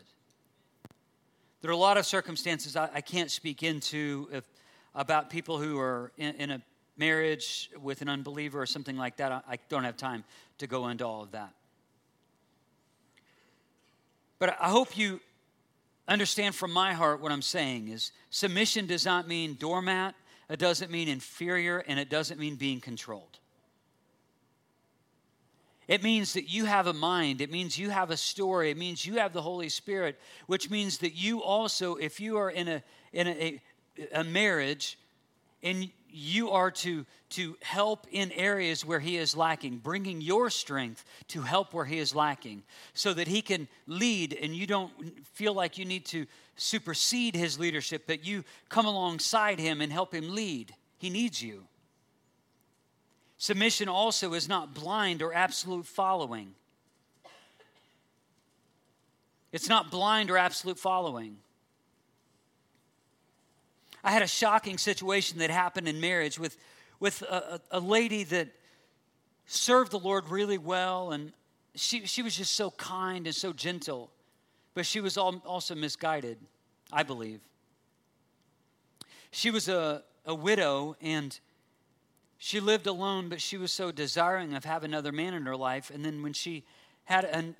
There 1.60 1.70
are 1.70 1.74
a 1.74 1.76
lot 1.76 1.98
of 1.98 2.06
circumstances 2.06 2.74
I, 2.74 2.88
I 2.94 3.00
can't 3.00 3.30
speak 3.30 3.62
into 3.62 4.28
if, 4.32 4.44
about 4.94 5.30
people 5.30 5.58
who 5.58 5.78
are 5.78 6.10
in, 6.16 6.34
in, 6.36 6.50
a 6.50 6.62
marriage 6.96 7.70
with 7.80 8.02
an 8.02 8.08
unbeliever 8.08 8.60
or 8.60 8.66
something 8.66 8.96
like 8.96 9.16
that. 9.18 9.30
I, 9.30 9.42
I 9.48 9.58
don't 9.68 9.84
have 9.84 9.96
time 9.96 10.24
to 10.58 10.66
go 10.66 10.88
into 10.88 11.06
all 11.06 11.22
of 11.22 11.32
that. 11.32 11.52
But 14.38 14.56
I 14.60 14.70
hope 14.70 14.96
you 14.96 15.20
understand 16.08 16.54
from 16.54 16.72
my 16.72 16.94
heart 16.94 17.20
what 17.20 17.30
I'm 17.30 17.42
saying 17.42 17.88
is 17.88 18.12
submission 18.30 18.86
does 18.86 19.04
not 19.04 19.28
mean 19.28 19.54
doormat, 19.54 20.14
it 20.48 20.58
doesn't 20.58 20.90
mean 20.90 21.08
inferior, 21.08 21.84
and 21.86 22.00
it 22.00 22.08
doesn't 22.08 22.40
mean 22.40 22.56
being 22.56 22.80
controlled. 22.80 23.38
It 25.90 26.04
means 26.04 26.34
that 26.34 26.48
you 26.48 26.66
have 26.66 26.86
a 26.86 26.92
mind. 26.92 27.40
It 27.40 27.50
means 27.50 27.76
you 27.76 27.90
have 27.90 28.12
a 28.12 28.16
story. 28.16 28.70
It 28.70 28.76
means 28.76 29.04
you 29.04 29.14
have 29.14 29.32
the 29.32 29.42
Holy 29.42 29.68
Spirit, 29.68 30.20
which 30.46 30.70
means 30.70 30.98
that 30.98 31.16
you 31.16 31.42
also, 31.42 31.96
if 31.96 32.20
you 32.20 32.36
are 32.36 32.48
in 32.48 32.68
a, 32.68 32.82
in 33.12 33.26
a, 33.26 33.60
a 34.14 34.22
marriage 34.22 34.96
and 35.64 35.90
you 36.08 36.50
are 36.50 36.70
to, 36.70 37.04
to 37.30 37.56
help 37.60 38.06
in 38.12 38.30
areas 38.30 38.84
where 38.84 39.00
he 39.00 39.16
is 39.16 39.36
lacking, 39.36 39.78
bringing 39.78 40.20
your 40.20 40.48
strength 40.48 41.04
to 41.26 41.42
help 41.42 41.74
where 41.74 41.84
he 41.84 41.98
is 41.98 42.14
lacking, 42.14 42.62
so 42.94 43.12
that 43.12 43.26
he 43.26 43.42
can 43.42 43.66
lead 43.88 44.38
and 44.40 44.54
you 44.54 44.68
don't 44.68 44.92
feel 45.26 45.54
like 45.54 45.76
you 45.76 45.84
need 45.84 46.04
to 46.04 46.24
supersede 46.54 47.34
his 47.34 47.58
leadership, 47.58 48.04
but 48.06 48.24
you 48.24 48.44
come 48.68 48.86
alongside 48.86 49.58
him 49.58 49.80
and 49.80 49.92
help 49.92 50.14
him 50.14 50.36
lead. 50.36 50.72
He 50.98 51.10
needs 51.10 51.42
you. 51.42 51.64
Submission 53.40 53.88
also 53.88 54.34
is 54.34 54.50
not 54.50 54.74
blind 54.74 55.22
or 55.22 55.32
absolute 55.32 55.86
following. 55.86 56.52
It's 59.50 59.66
not 59.66 59.90
blind 59.90 60.30
or 60.30 60.36
absolute 60.36 60.78
following. 60.78 61.38
I 64.04 64.10
had 64.10 64.20
a 64.20 64.26
shocking 64.26 64.76
situation 64.76 65.38
that 65.38 65.48
happened 65.48 65.88
in 65.88 66.02
marriage 66.02 66.38
with, 66.38 66.58
with 67.00 67.22
a, 67.22 67.62
a 67.70 67.80
lady 67.80 68.24
that 68.24 68.48
served 69.46 69.90
the 69.90 69.98
Lord 69.98 70.28
really 70.28 70.58
well, 70.58 71.12
and 71.12 71.32
she, 71.74 72.04
she 72.04 72.20
was 72.20 72.36
just 72.36 72.54
so 72.54 72.70
kind 72.72 73.26
and 73.26 73.34
so 73.34 73.54
gentle, 73.54 74.10
but 74.74 74.84
she 74.84 75.00
was 75.00 75.16
also 75.16 75.74
misguided, 75.74 76.36
I 76.92 77.04
believe. 77.04 77.40
She 79.30 79.50
was 79.50 79.66
a, 79.66 80.02
a 80.26 80.34
widow, 80.34 80.94
and 81.00 81.40
she 82.40 82.58
lived 82.58 82.86
alone, 82.86 83.28
but 83.28 83.40
she 83.40 83.58
was 83.58 83.70
so 83.70 83.92
desiring 83.92 84.54
of 84.54 84.64
having 84.64 84.90
another 84.90 85.12
man 85.12 85.34
in 85.34 85.44
her 85.44 85.56
life. 85.56 85.90
And 85.90 86.02
then 86.02 86.22
when 86.22 86.32
she 86.32 86.64
had 87.04 87.26
an, 87.26 87.54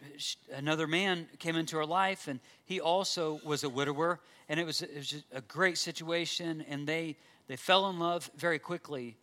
another 0.55 0.87
man 0.87 1.29
came 1.39 1.55
into 1.55 1.77
her 1.77 1.85
life, 1.85 2.29
and 2.29 2.41
he 2.65 2.81
also 2.81 3.41
was 3.45 3.63
a 3.63 3.69
widower, 3.69 4.21
and 4.49 4.59
it 4.59 4.65
was, 4.65 4.81
it 4.81 4.97
was 4.97 5.23
a 5.33 5.43
great 5.43 5.77
situation, 5.77 6.65
and 6.67 6.87
they 6.87 7.17
they 7.47 7.57
fell 7.57 7.91
in 7.91 7.99
love 7.99 8.31
very 8.37 8.59
quickly. 8.59 9.19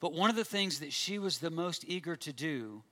But 0.00 0.12
one 0.12 0.28
of 0.28 0.34
the 0.34 0.44
things 0.44 0.80
that 0.80 0.92
she 0.92 1.18
was 1.20 1.38
the 1.38 1.50
most 1.50 1.84
eager 1.86 2.16
to 2.16 2.32
do 2.32 2.82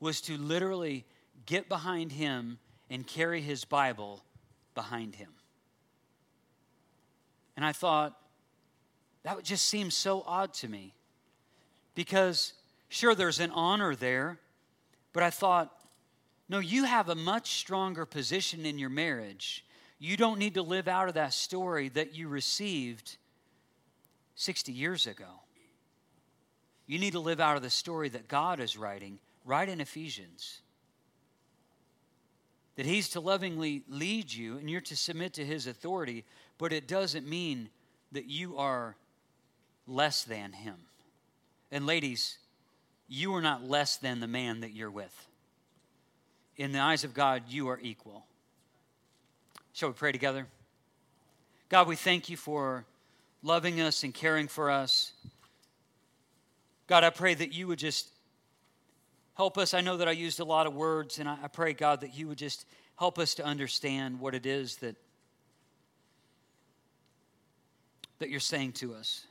was 0.00 0.20
to 0.22 0.36
literally 0.36 1.06
get 1.46 1.68
behind 1.68 2.12
him 2.12 2.58
and 2.90 3.06
carry 3.06 3.40
his 3.40 3.64
Bible 3.64 4.22
behind 4.74 5.14
him. 5.14 5.30
And 7.56 7.64
I 7.64 7.72
thought, 7.72 8.20
that 9.22 9.36
would 9.36 9.44
just 9.44 9.66
seems 9.66 9.96
so 9.96 10.24
odd 10.26 10.52
to 10.54 10.68
me 10.68 10.94
because 11.98 12.52
sure, 12.88 13.12
there's 13.16 13.40
an 13.40 13.50
honor 13.50 13.96
there, 13.96 14.38
but 15.12 15.24
I 15.24 15.30
thought, 15.30 15.74
no, 16.48 16.60
you 16.60 16.84
have 16.84 17.08
a 17.08 17.16
much 17.16 17.54
stronger 17.54 18.06
position 18.06 18.64
in 18.64 18.78
your 18.78 18.88
marriage. 18.88 19.64
You 19.98 20.16
don't 20.16 20.38
need 20.38 20.54
to 20.54 20.62
live 20.62 20.86
out 20.86 21.08
of 21.08 21.14
that 21.14 21.32
story 21.32 21.88
that 21.88 22.14
you 22.14 22.28
received 22.28 23.16
60 24.36 24.70
years 24.70 25.08
ago. 25.08 25.42
You 26.86 27.00
need 27.00 27.14
to 27.14 27.20
live 27.20 27.40
out 27.40 27.56
of 27.56 27.64
the 27.64 27.68
story 27.68 28.08
that 28.10 28.28
God 28.28 28.60
is 28.60 28.76
writing, 28.76 29.18
right 29.44 29.68
in 29.68 29.80
Ephesians. 29.80 30.60
That 32.76 32.86
He's 32.86 33.08
to 33.08 33.20
lovingly 33.20 33.82
lead 33.88 34.32
you 34.32 34.56
and 34.58 34.70
you're 34.70 34.80
to 34.82 34.94
submit 34.94 35.32
to 35.32 35.44
His 35.44 35.66
authority, 35.66 36.24
but 36.58 36.72
it 36.72 36.86
doesn't 36.86 37.28
mean 37.28 37.70
that 38.12 38.26
you 38.26 38.56
are 38.56 38.94
less 39.88 40.22
than 40.22 40.52
Him. 40.52 40.76
And 41.70 41.86
ladies, 41.86 42.38
you 43.08 43.34
are 43.34 43.42
not 43.42 43.64
less 43.64 43.96
than 43.96 44.20
the 44.20 44.26
man 44.26 44.60
that 44.60 44.72
you're 44.72 44.90
with. 44.90 45.26
In 46.56 46.72
the 46.72 46.80
eyes 46.80 47.04
of 47.04 47.14
God, 47.14 47.44
you 47.48 47.68
are 47.68 47.78
equal. 47.80 48.24
Shall 49.72 49.90
we 49.90 49.94
pray 49.94 50.12
together? 50.12 50.46
God, 51.68 51.86
we 51.86 51.96
thank 51.96 52.28
you 52.28 52.36
for 52.36 52.84
loving 53.42 53.80
us 53.80 54.02
and 54.02 54.12
caring 54.12 54.48
for 54.48 54.70
us. 54.70 55.12
God, 56.86 57.04
I 57.04 57.10
pray 57.10 57.34
that 57.34 57.52
you 57.52 57.68
would 57.68 57.78
just 57.78 58.10
help 59.36 59.56
us. 59.56 59.74
I 59.74 59.82
know 59.82 59.98
that 59.98 60.08
I 60.08 60.12
used 60.12 60.40
a 60.40 60.44
lot 60.44 60.66
of 60.66 60.74
words, 60.74 61.18
and 61.20 61.28
I 61.28 61.48
pray, 61.52 61.74
God, 61.74 62.00
that 62.00 62.14
you 62.16 62.26
would 62.28 62.38
just 62.38 62.66
help 62.98 63.18
us 63.18 63.36
to 63.36 63.44
understand 63.44 64.18
what 64.18 64.34
it 64.34 64.46
is 64.46 64.76
that, 64.76 64.96
that 68.18 68.30
you're 68.30 68.40
saying 68.40 68.72
to 68.72 68.94
us. 68.94 69.27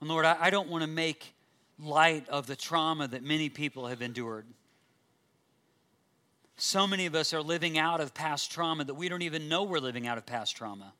And 0.00 0.08
Lord, 0.08 0.24
I, 0.24 0.36
I 0.40 0.50
don't 0.50 0.68
want 0.68 0.82
to 0.82 0.88
make 0.88 1.34
light 1.78 2.28
of 2.28 2.46
the 2.46 2.56
trauma 2.56 3.08
that 3.08 3.22
many 3.22 3.48
people 3.48 3.86
have 3.86 4.02
endured. 4.02 4.46
So 6.56 6.86
many 6.86 7.06
of 7.06 7.14
us 7.14 7.34
are 7.34 7.42
living 7.42 7.78
out 7.78 8.00
of 8.00 8.14
past 8.14 8.50
trauma 8.50 8.84
that 8.84 8.94
we 8.94 9.08
don't 9.08 9.22
even 9.22 9.48
know 9.48 9.64
we're 9.64 9.78
living 9.78 10.06
out 10.06 10.16
of 10.16 10.24
past 10.24 10.56
trauma. 10.56 10.94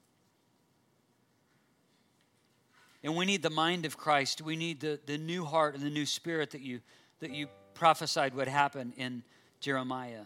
And 3.03 3.17
we 3.17 3.25
need 3.25 3.43
the 3.43 3.51
mind 3.51 3.87
of 3.87 3.97
Christ. 3.97 4.43
We 4.43 4.57
need 4.57 4.81
the, 4.81 4.99
the 5.07 5.17
new 5.17 5.45
heart 5.45 5.75
and 5.75 5.83
the 5.83 5.91
new 5.91 6.05
spirit 6.05 6.51
that 6.51 6.61
you, 6.61 6.81
that 7.21 7.31
you 7.31 7.47
prophesied 7.73 8.35
would 8.35 8.49
happen 8.49 8.93
in 8.97 9.23
Jeremiah. 9.61 10.25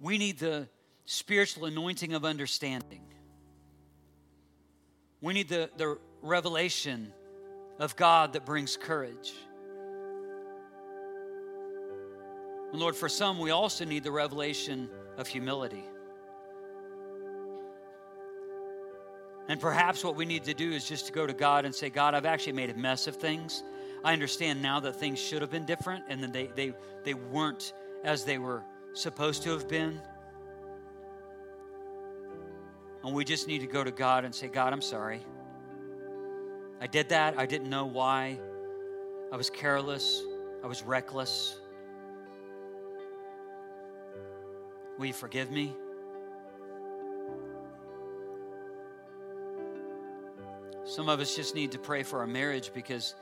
We 0.00 0.18
need 0.18 0.38
the 0.38 0.68
spiritual 1.04 1.66
anointing 1.66 2.12
of 2.14 2.24
understanding. 2.24 3.02
We 5.26 5.32
need 5.34 5.48
the, 5.48 5.68
the 5.76 5.98
revelation 6.22 7.12
of 7.80 7.96
God 7.96 8.34
that 8.34 8.46
brings 8.46 8.76
courage. 8.76 9.34
And 12.70 12.80
Lord, 12.80 12.94
for 12.94 13.08
some, 13.08 13.40
we 13.40 13.50
also 13.50 13.84
need 13.84 14.04
the 14.04 14.12
revelation 14.12 14.88
of 15.16 15.26
humility. 15.26 15.82
And 19.48 19.60
perhaps 19.60 20.04
what 20.04 20.14
we 20.14 20.26
need 20.26 20.44
to 20.44 20.54
do 20.54 20.70
is 20.70 20.88
just 20.88 21.08
to 21.08 21.12
go 21.12 21.26
to 21.26 21.32
God 21.32 21.64
and 21.64 21.74
say, 21.74 21.90
God, 21.90 22.14
I've 22.14 22.24
actually 22.24 22.52
made 22.52 22.70
a 22.70 22.74
mess 22.74 23.08
of 23.08 23.16
things. 23.16 23.64
I 24.04 24.12
understand 24.12 24.62
now 24.62 24.78
that 24.78 24.94
things 24.94 25.18
should 25.18 25.42
have 25.42 25.50
been 25.50 25.66
different 25.66 26.04
and 26.08 26.22
that 26.22 26.32
they, 26.32 26.50
they, 26.54 26.72
they 27.02 27.14
weren't 27.14 27.72
as 28.04 28.24
they 28.24 28.38
were 28.38 28.62
supposed 28.92 29.42
to 29.42 29.50
have 29.50 29.68
been. 29.68 30.00
And 33.06 33.14
we 33.14 33.24
just 33.24 33.46
need 33.46 33.60
to 33.60 33.68
go 33.68 33.84
to 33.84 33.92
God 33.92 34.24
and 34.24 34.34
say, 34.34 34.48
God, 34.48 34.72
I'm 34.72 34.82
sorry. 34.82 35.20
I 36.80 36.88
did 36.88 37.10
that. 37.10 37.38
I 37.38 37.46
didn't 37.46 37.70
know 37.70 37.86
why. 37.86 38.36
I 39.32 39.36
was 39.36 39.48
careless. 39.48 40.20
I 40.64 40.66
was 40.66 40.82
reckless. 40.82 41.56
Will 44.98 45.06
you 45.06 45.12
forgive 45.12 45.52
me? 45.52 45.72
Some 50.84 51.08
of 51.08 51.20
us 51.20 51.36
just 51.36 51.54
need 51.54 51.72
to 51.72 51.78
pray 51.78 52.02
for 52.02 52.18
our 52.18 52.26
marriage 52.26 52.72
because 52.74 53.14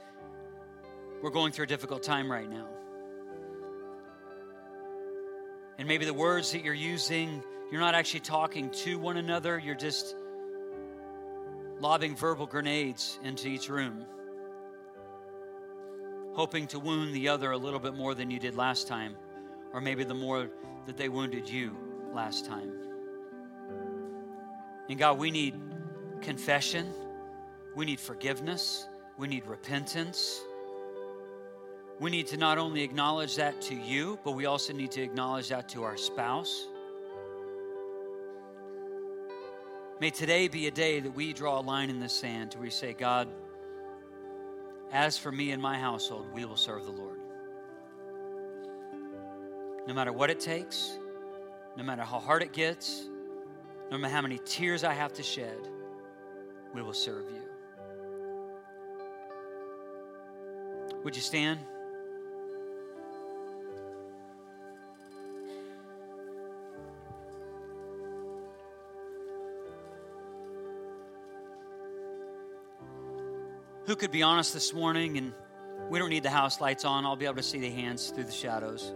we're 1.23 1.29
going 1.29 1.53
through 1.53 1.65
a 1.65 1.69
difficult 1.69 2.03
time 2.03 2.33
right 2.33 2.49
now. 2.49 2.69
And 5.77 5.87
maybe 5.87 6.07
the 6.07 6.15
words 6.15 6.53
that 6.53 6.65
you're 6.65 6.73
using 6.73 7.45
you're 7.71 7.81
not 7.81 7.95
actually 7.95 8.21
talking 8.21 8.71
to 8.71 8.99
one 8.99 9.17
another, 9.17 9.59
you're 9.59 9.75
just 9.75 10.15
lobbing 11.81 12.15
verbal 12.15 12.47
grenades 12.47 13.19
into 13.23 13.49
each 13.49 13.69
room, 13.69 14.05
hoping 16.33 16.67
to 16.69 16.79
wound 16.79 17.15
the 17.15 17.29
other 17.29 17.51
a 17.51 17.57
little 17.57 17.81
bit 17.81 17.95
more 17.95 18.15
than 18.15 18.31
you 18.31 18.39
did 18.39 18.55
last 18.55 18.87
time, 18.87 19.17
or 19.73 19.81
maybe 19.81 20.05
the 20.05 20.15
more 20.15 20.49
that 20.87 20.97
they 20.97 21.09
wounded 21.09 21.49
you 21.49 21.77
last 22.13 22.47
time. 22.47 22.73
And 24.89 24.99
God, 24.99 25.19
we 25.19 25.31
need 25.31 25.55
confession, 26.21 26.93
we 27.75 27.85
need 27.85 27.99
forgiveness, 27.99 28.87
we 29.17 29.29
need 29.29 29.47
repentance. 29.47 30.41
We 32.01 32.11
need 32.11 32.27
to 32.29 32.37
not 32.37 32.59
only 32.59 32.83
acknowledge 32.83 33.37
that 33.37 33.61
to 33.63 33.75
you, 33.75 34.19
but 34.25 34.33
we 34.33 34.47
also 34.47 34.73
need 34.73 34.91
to 34.93 35.03
acknowledge 35.03 35.49
that 35.51 35.69
to 35.71 35.85
our 35.85 35.97
spouse. 35.97 36.67
May 40.01 40.11
today 40.11 40.49
be 40.49 40.67
a 40.67 40.73
day 40.73 40.99
that 40.99 41.15
we 41.15 41.33
draw 41.33 41.61
a 41.61 41.63
line 41.63 41.89
in 41.89 42.01
the 42.01 42.09
sand 42.09 42.51
to 42.51 42.59
where 42.59 42.65
we 42.65 42.71
say, 42.71 42.95
God, 42.95 43.29
as 44.93 45.17
for 45.17 45.31
me 45.31 45.53
and 45.53 45.63
my 45.63 45.79
household, 45.79 46.27
we 46.35 46.45
will 46.45 46.57
serve 46.57 46.85
the 46.85 46.91
Lord. 46.91 47.19
No 49.87 49.95
matter 49.95 50.13
what 50.13 50.31
it 50.31 50.41
takes, 50.41 50.99
no 51.77 51.85
matter 51.85 52.03
how 52.03 52.19
hard 52.19 52.43
it 52.43 52.53
gets, 52.53 53.09
no 53.91 53.99
matter 53.99 54.13
how 54.13 54.23
many 54.23 54.41
tears 54.45 54.83
I 54.83 54.95
have 54.95 55.13
to 55.15 55.23
shed, 55.23 55.59
we 56.75 56.83
will 56.83 56.93
serve 56.93 57.27
you. 57.31 57.43
Would 61.05 61.15
you 61.15 61.23
stand? 61.23 61.61
Who 73.87 73.97
could 73.97 74.11
be 74.11 74.23
honest 74.23 74.55
this 74.55 74.73
morning 74.73 75.19
and 75.19 75.33
we 75.91 75.99
don't 75.99 76.11
need 76.11 76.23
the 76.23 76.31
house 76.31 76.61
lights 76.61 76.85
on. 76.85 77.05
I'll 77.05 77.17
be 77.17 77.27
able 77.27 77.37
to 77.37 77.43
see 77.43 77.59
the 77.59 77.71
hands 77.71 78.11
through 78.11 78.25
the 78.25 78.33
shadows. 78.33 78.93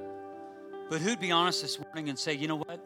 But 0.89 1.01
who'd 1.01 1.21
be 1.21 1.33
honest 1.33 1.61
this 1.61 1.79
morning 1.79 2.09
and 2.09 2.19
say, 2.19 2.33
you 2.33 2.49
know 2.49 2.57
what? 2.57 2.81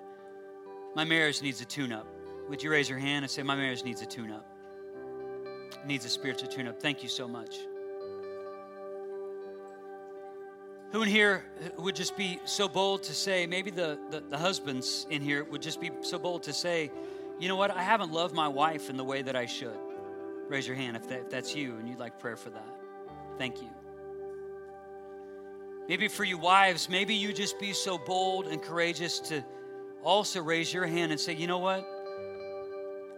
My 0.96 1.04
marriage 1.04 1.40
needs 1.40 1.60
a 1.60 1.64
tune 1.64 1.92
up. 1.92 2.06
Would 2.48 2.62
you 2.62 2.70
raise 2.70 2.88
your 2.88 2.98
hand 2.98 3.24
and 3.24 3.30
say, 3.30 3.42
My 3.42 3.54
marriage 3.54 3.84
needs 3.84 4.02
a 4.02 4.06
tune 4.06 4.32
up? 4.32 4.46
needs 5.86 6.04
a 6.04 6.08
spiritual 6.08 6.48
tune 6.48 6.68
up. 6.68 6.80
Thank 6.80 7.02
you 7.02 7.08
so 7.08 7.26
much. 7.26 7.56
Who 10.92 11.02
in 11.02 11.08
here 11.08 11.44
would 11.78 11.96
just 11.96 12.16
be 12.16 12.38
so 12.44 12.68
bold 12.68 13.04
to 13.04 13.14
say, 13.14 13.46
maybe 13.46 13.70
the, 13.70 13.98
the, 14.10 14.20
the, 14.20 14.38
husbands 14.38 15.06
in 15.08 15.22
here 15.22 15.42
would 15.44 15.62
just 15.62 15.80
be 15.80 15.90
so 16.02 16.18
bold 16.18 16.42
to 16.44 16.52
say, 16.52 16.90
you 17.40 17.48
know 17.48 17.56
what, 17.56 17.70
I 17.70 17.82
haven't 17.82 18.12
loved 18.12 18.34
my 18.34 18.46
wife 18.46 18.90
in 18.90 18.96
the 18.96 19.04
way 19.04 19.22
that 19.22 19.34
I 19.34 19.46
should. 19.46 19.76
Raise 20.52 20.66
your 20.66 20.76
hand 20.76 20.98
if, 20.98 21.08
that, 21.08 21.20
if 21.20 21.30
that's 21.30 21.56
you 21.56 21.76
and 21.76 21.88
you'd 21.88 21.98
like 21.98 22.18
prayer 22.18 22.36
for 22.36 22.50
that. 22.50 22.76
Thank 23.38 23.62
you. 23.62 23.70
Maybe 25.88 26.08
for 26.08 26.24
you 26.24 26.36
wives, 26.36 26.90
maybe 26.90 27.14
you 27.14 27.32
just 27.32 27.58
be 27.58 27.72
so 27.72 27.96
bold 27.96 28.46
and 28.48 28.60
courageous 28.60 29.18
to 29.20 29.42
also 30.02 30.42
raise 30.42 30.70
your 30.70 30.84
hand 30.84 31.10
and 31.10 31.18
say, 31.18 31.32
you 31.32 31.46
know 31.46 31.56
what? 31.56 31.88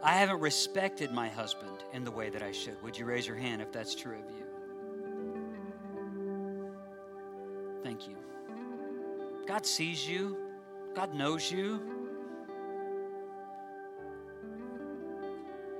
I 0.01 0.12
haven't 0.12 0.39
respected 0.39 1.11
my 1.11 1.26
husband 1.26 1.82
in 1.93 2.05
the 2.05 2.12
way 2.12 2.30
that 2.30 2.41
I 2.41 2.53
should. 2.53 2.80
Would 2.85 2.97
you 2.97 3.05
raise 3.05 3.26
your 3.26 3.37
hand 3.37 3.61
if 3.61 3.72
that's 3.72 3.97
true 3.97 4.14
of 4.14 4.30
you? 4.30 4.47
Thank 7.82 8.07
you. 8.07 8.14
God 9.45 9.66
sees 9.66 10.09
you, 10.09 10.39
God 10.95 11.12
knows 11.16 11.51
you. 11.51 11.80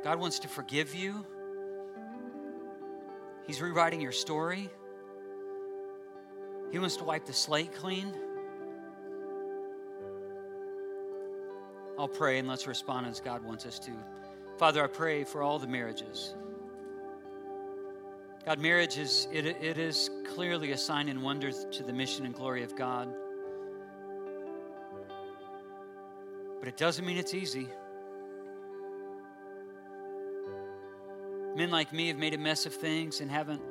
God 0.03 0.19
wants 0.19 0.41
to 0.41 0.49
forgive 0.49 0.97
you. 0.97 1.25
He's 3.47 3.61
rewriting 3.61 4.01
your 4.01 4.13
story. 4.13 4.71
He 6.73 6.79
wants 6.79 6.97
to 6.97 7.05
wipe 7.05 7.27
the 7.27 7.33
slate 7.33 7.75
clean. 7.75 8.13
I'll 11.99 12.09
pray 12.09 12.39
and 12.39 12.49
let's 12.49 12.67
respond 12.67 13.07
as 13.07 13.21
God 13.21 13.45
wants 13.45 13.67
us 13.67 13.79
to. 13.81 13.93
Father, 14.59 14.83
I 14.83 14.89
pray 14.89 15.25
for 15.25 15.43
all 15.43 15.59
the 15.59 15.67
marriages. 15.67 16.35
God, 18.45 18.59
marriage 18.59 18.99
is 18.99 19.29
it, 19.33 19.47
it 19.47 19.79
is 19.79 20.11
clearly 20.35 20.73
a 20.73 20.77
sign 20.77 21.09
and 21.09 21.23
wonder 21.23 21.51
to 21.51 21.83
the 21.83 21.93
mission 21.93 22.27
and 22.27 22.35
glory 22.35 22.63
of 22.63 22.77
God. 22.77 23.09
But 26.59 26.69
it 26.69 26.77
doesn't 26.77 27.05
mean 27.05 27.17
it's 27.17 27.35
easy. 27.35 27.69
Men 31.55 31.71
like 31.71 31.93
me 31.93 32.09
have 32.09 32.19
made 32.19 32.35
a 32.35 32.39
mess 32.39 32.67
of 32.67 32.75
things 32.75 33.21
and 33.21 33.31
haven't 33.31 33.63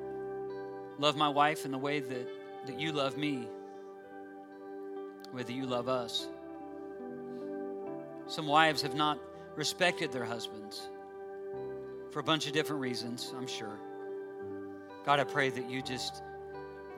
loved 0.97 1.17
my 1.17 1.29
wife 1.29 1.65
in 1.65 1.71
the 1.71 1.77
way 1.77 1.99
that, 1.99 2.27
that 2.65 2.79
you 2.79 2.91
love 2.91 3.17
me, 3.17 3.47
whether 5.31 5.51
you 5.51 5.65
love 5.65 5.89
us. 5.89 6.27
Some 8.27 8.47
wives 8.47 8.81
have 8.81 8.95
not 8.95 9.19
respected 9.55 10.11
their 10.11 10.23
husbands 10.23 10.89
for 12.11 12.19
a 12.19 12.23
bunch 12.23 12.47
of 12.47 12.53
different 12.53 12.81
reasons, 12.81 13.34
I'm 13.36 13.47
sure. 13.47 13.79
God, 15.05 15.19
I 15.19 15.25
pray 15.25 15.49
that 15.49 15.69
you 15.69 15.81
just 15.81 16.23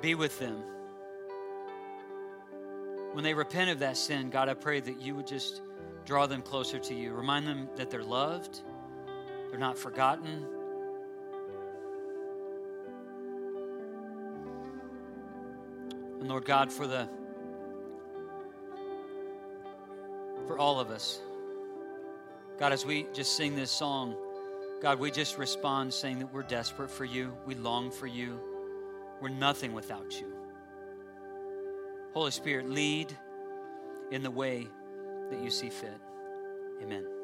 be 0.01 0.13
with 0.13 0.37
them. 0.37 0.61
When 3.13 3.23
they 3.23 3.33
repent 3.33 3.71
of 3.71 3.79
that 3.79 3.97
sin, 3.97 4.29
God, 4.29 4.49
I 4.49 4.53
pray 4.53 4.81
that 4.81 5.01
you 5.01 5.15
would 5.15 5.25
just 5.25 5.61
draw 6.05 6.27
them 6.27 6.41
closer 6.41 6.77
to 6.77 6.93
you. 6.93 7.13
Remind 7.13 7.47
them 7.47 7.69
that 7.77 7.89
they're 7.89 8.03
loved, 8.03 8.61
they're 9.49 9.59
not 9.59 9.77
forgotten. 9.77 10.45
And 16.25 16.31
Lord 16.31 16.45
God, 16.45 16.73
for 16.73 16.87
the 16.87 17.07
for 20.47 20.57
all 20.57 20.79
of 20.79 20.89
us. 20.89 21.21
God, 22.57 22.73
as 22.73 22.83
we 22.83 23.05
just 23.13 23.37
sing 23.37 23.55
this 23.55 23.69
song, 23.69 24.15
God, 24.81 24.99
we 24.99 25.11
just 25.11 25.37
respond 25.37 25.93
saying 25.93 26.17
that 26.17 26.33
we're 26.33 26.41
desperate 26.41 26.89
for 26.89 27.05
you. 27.05 27.37
We 27.45 27.53
long 27.53 27.91
for 27.91 28.07
you. 28.07 28.39
We're 29.21 29.29
nothing 29.29 29.73
without 29.73 30.19
you. 30.19 30.33
Holy 32.15 32.31
Spirit, 32.31 32.71
lead 32.71 33.15
in 34.09 34.23
the 34.23 34.31
way 34.31 34.67
that 35.29 35.43
you 35.43 35.51
see 35.51 35.69
fit. 35.69 35.99
Amen. 36.81 37.14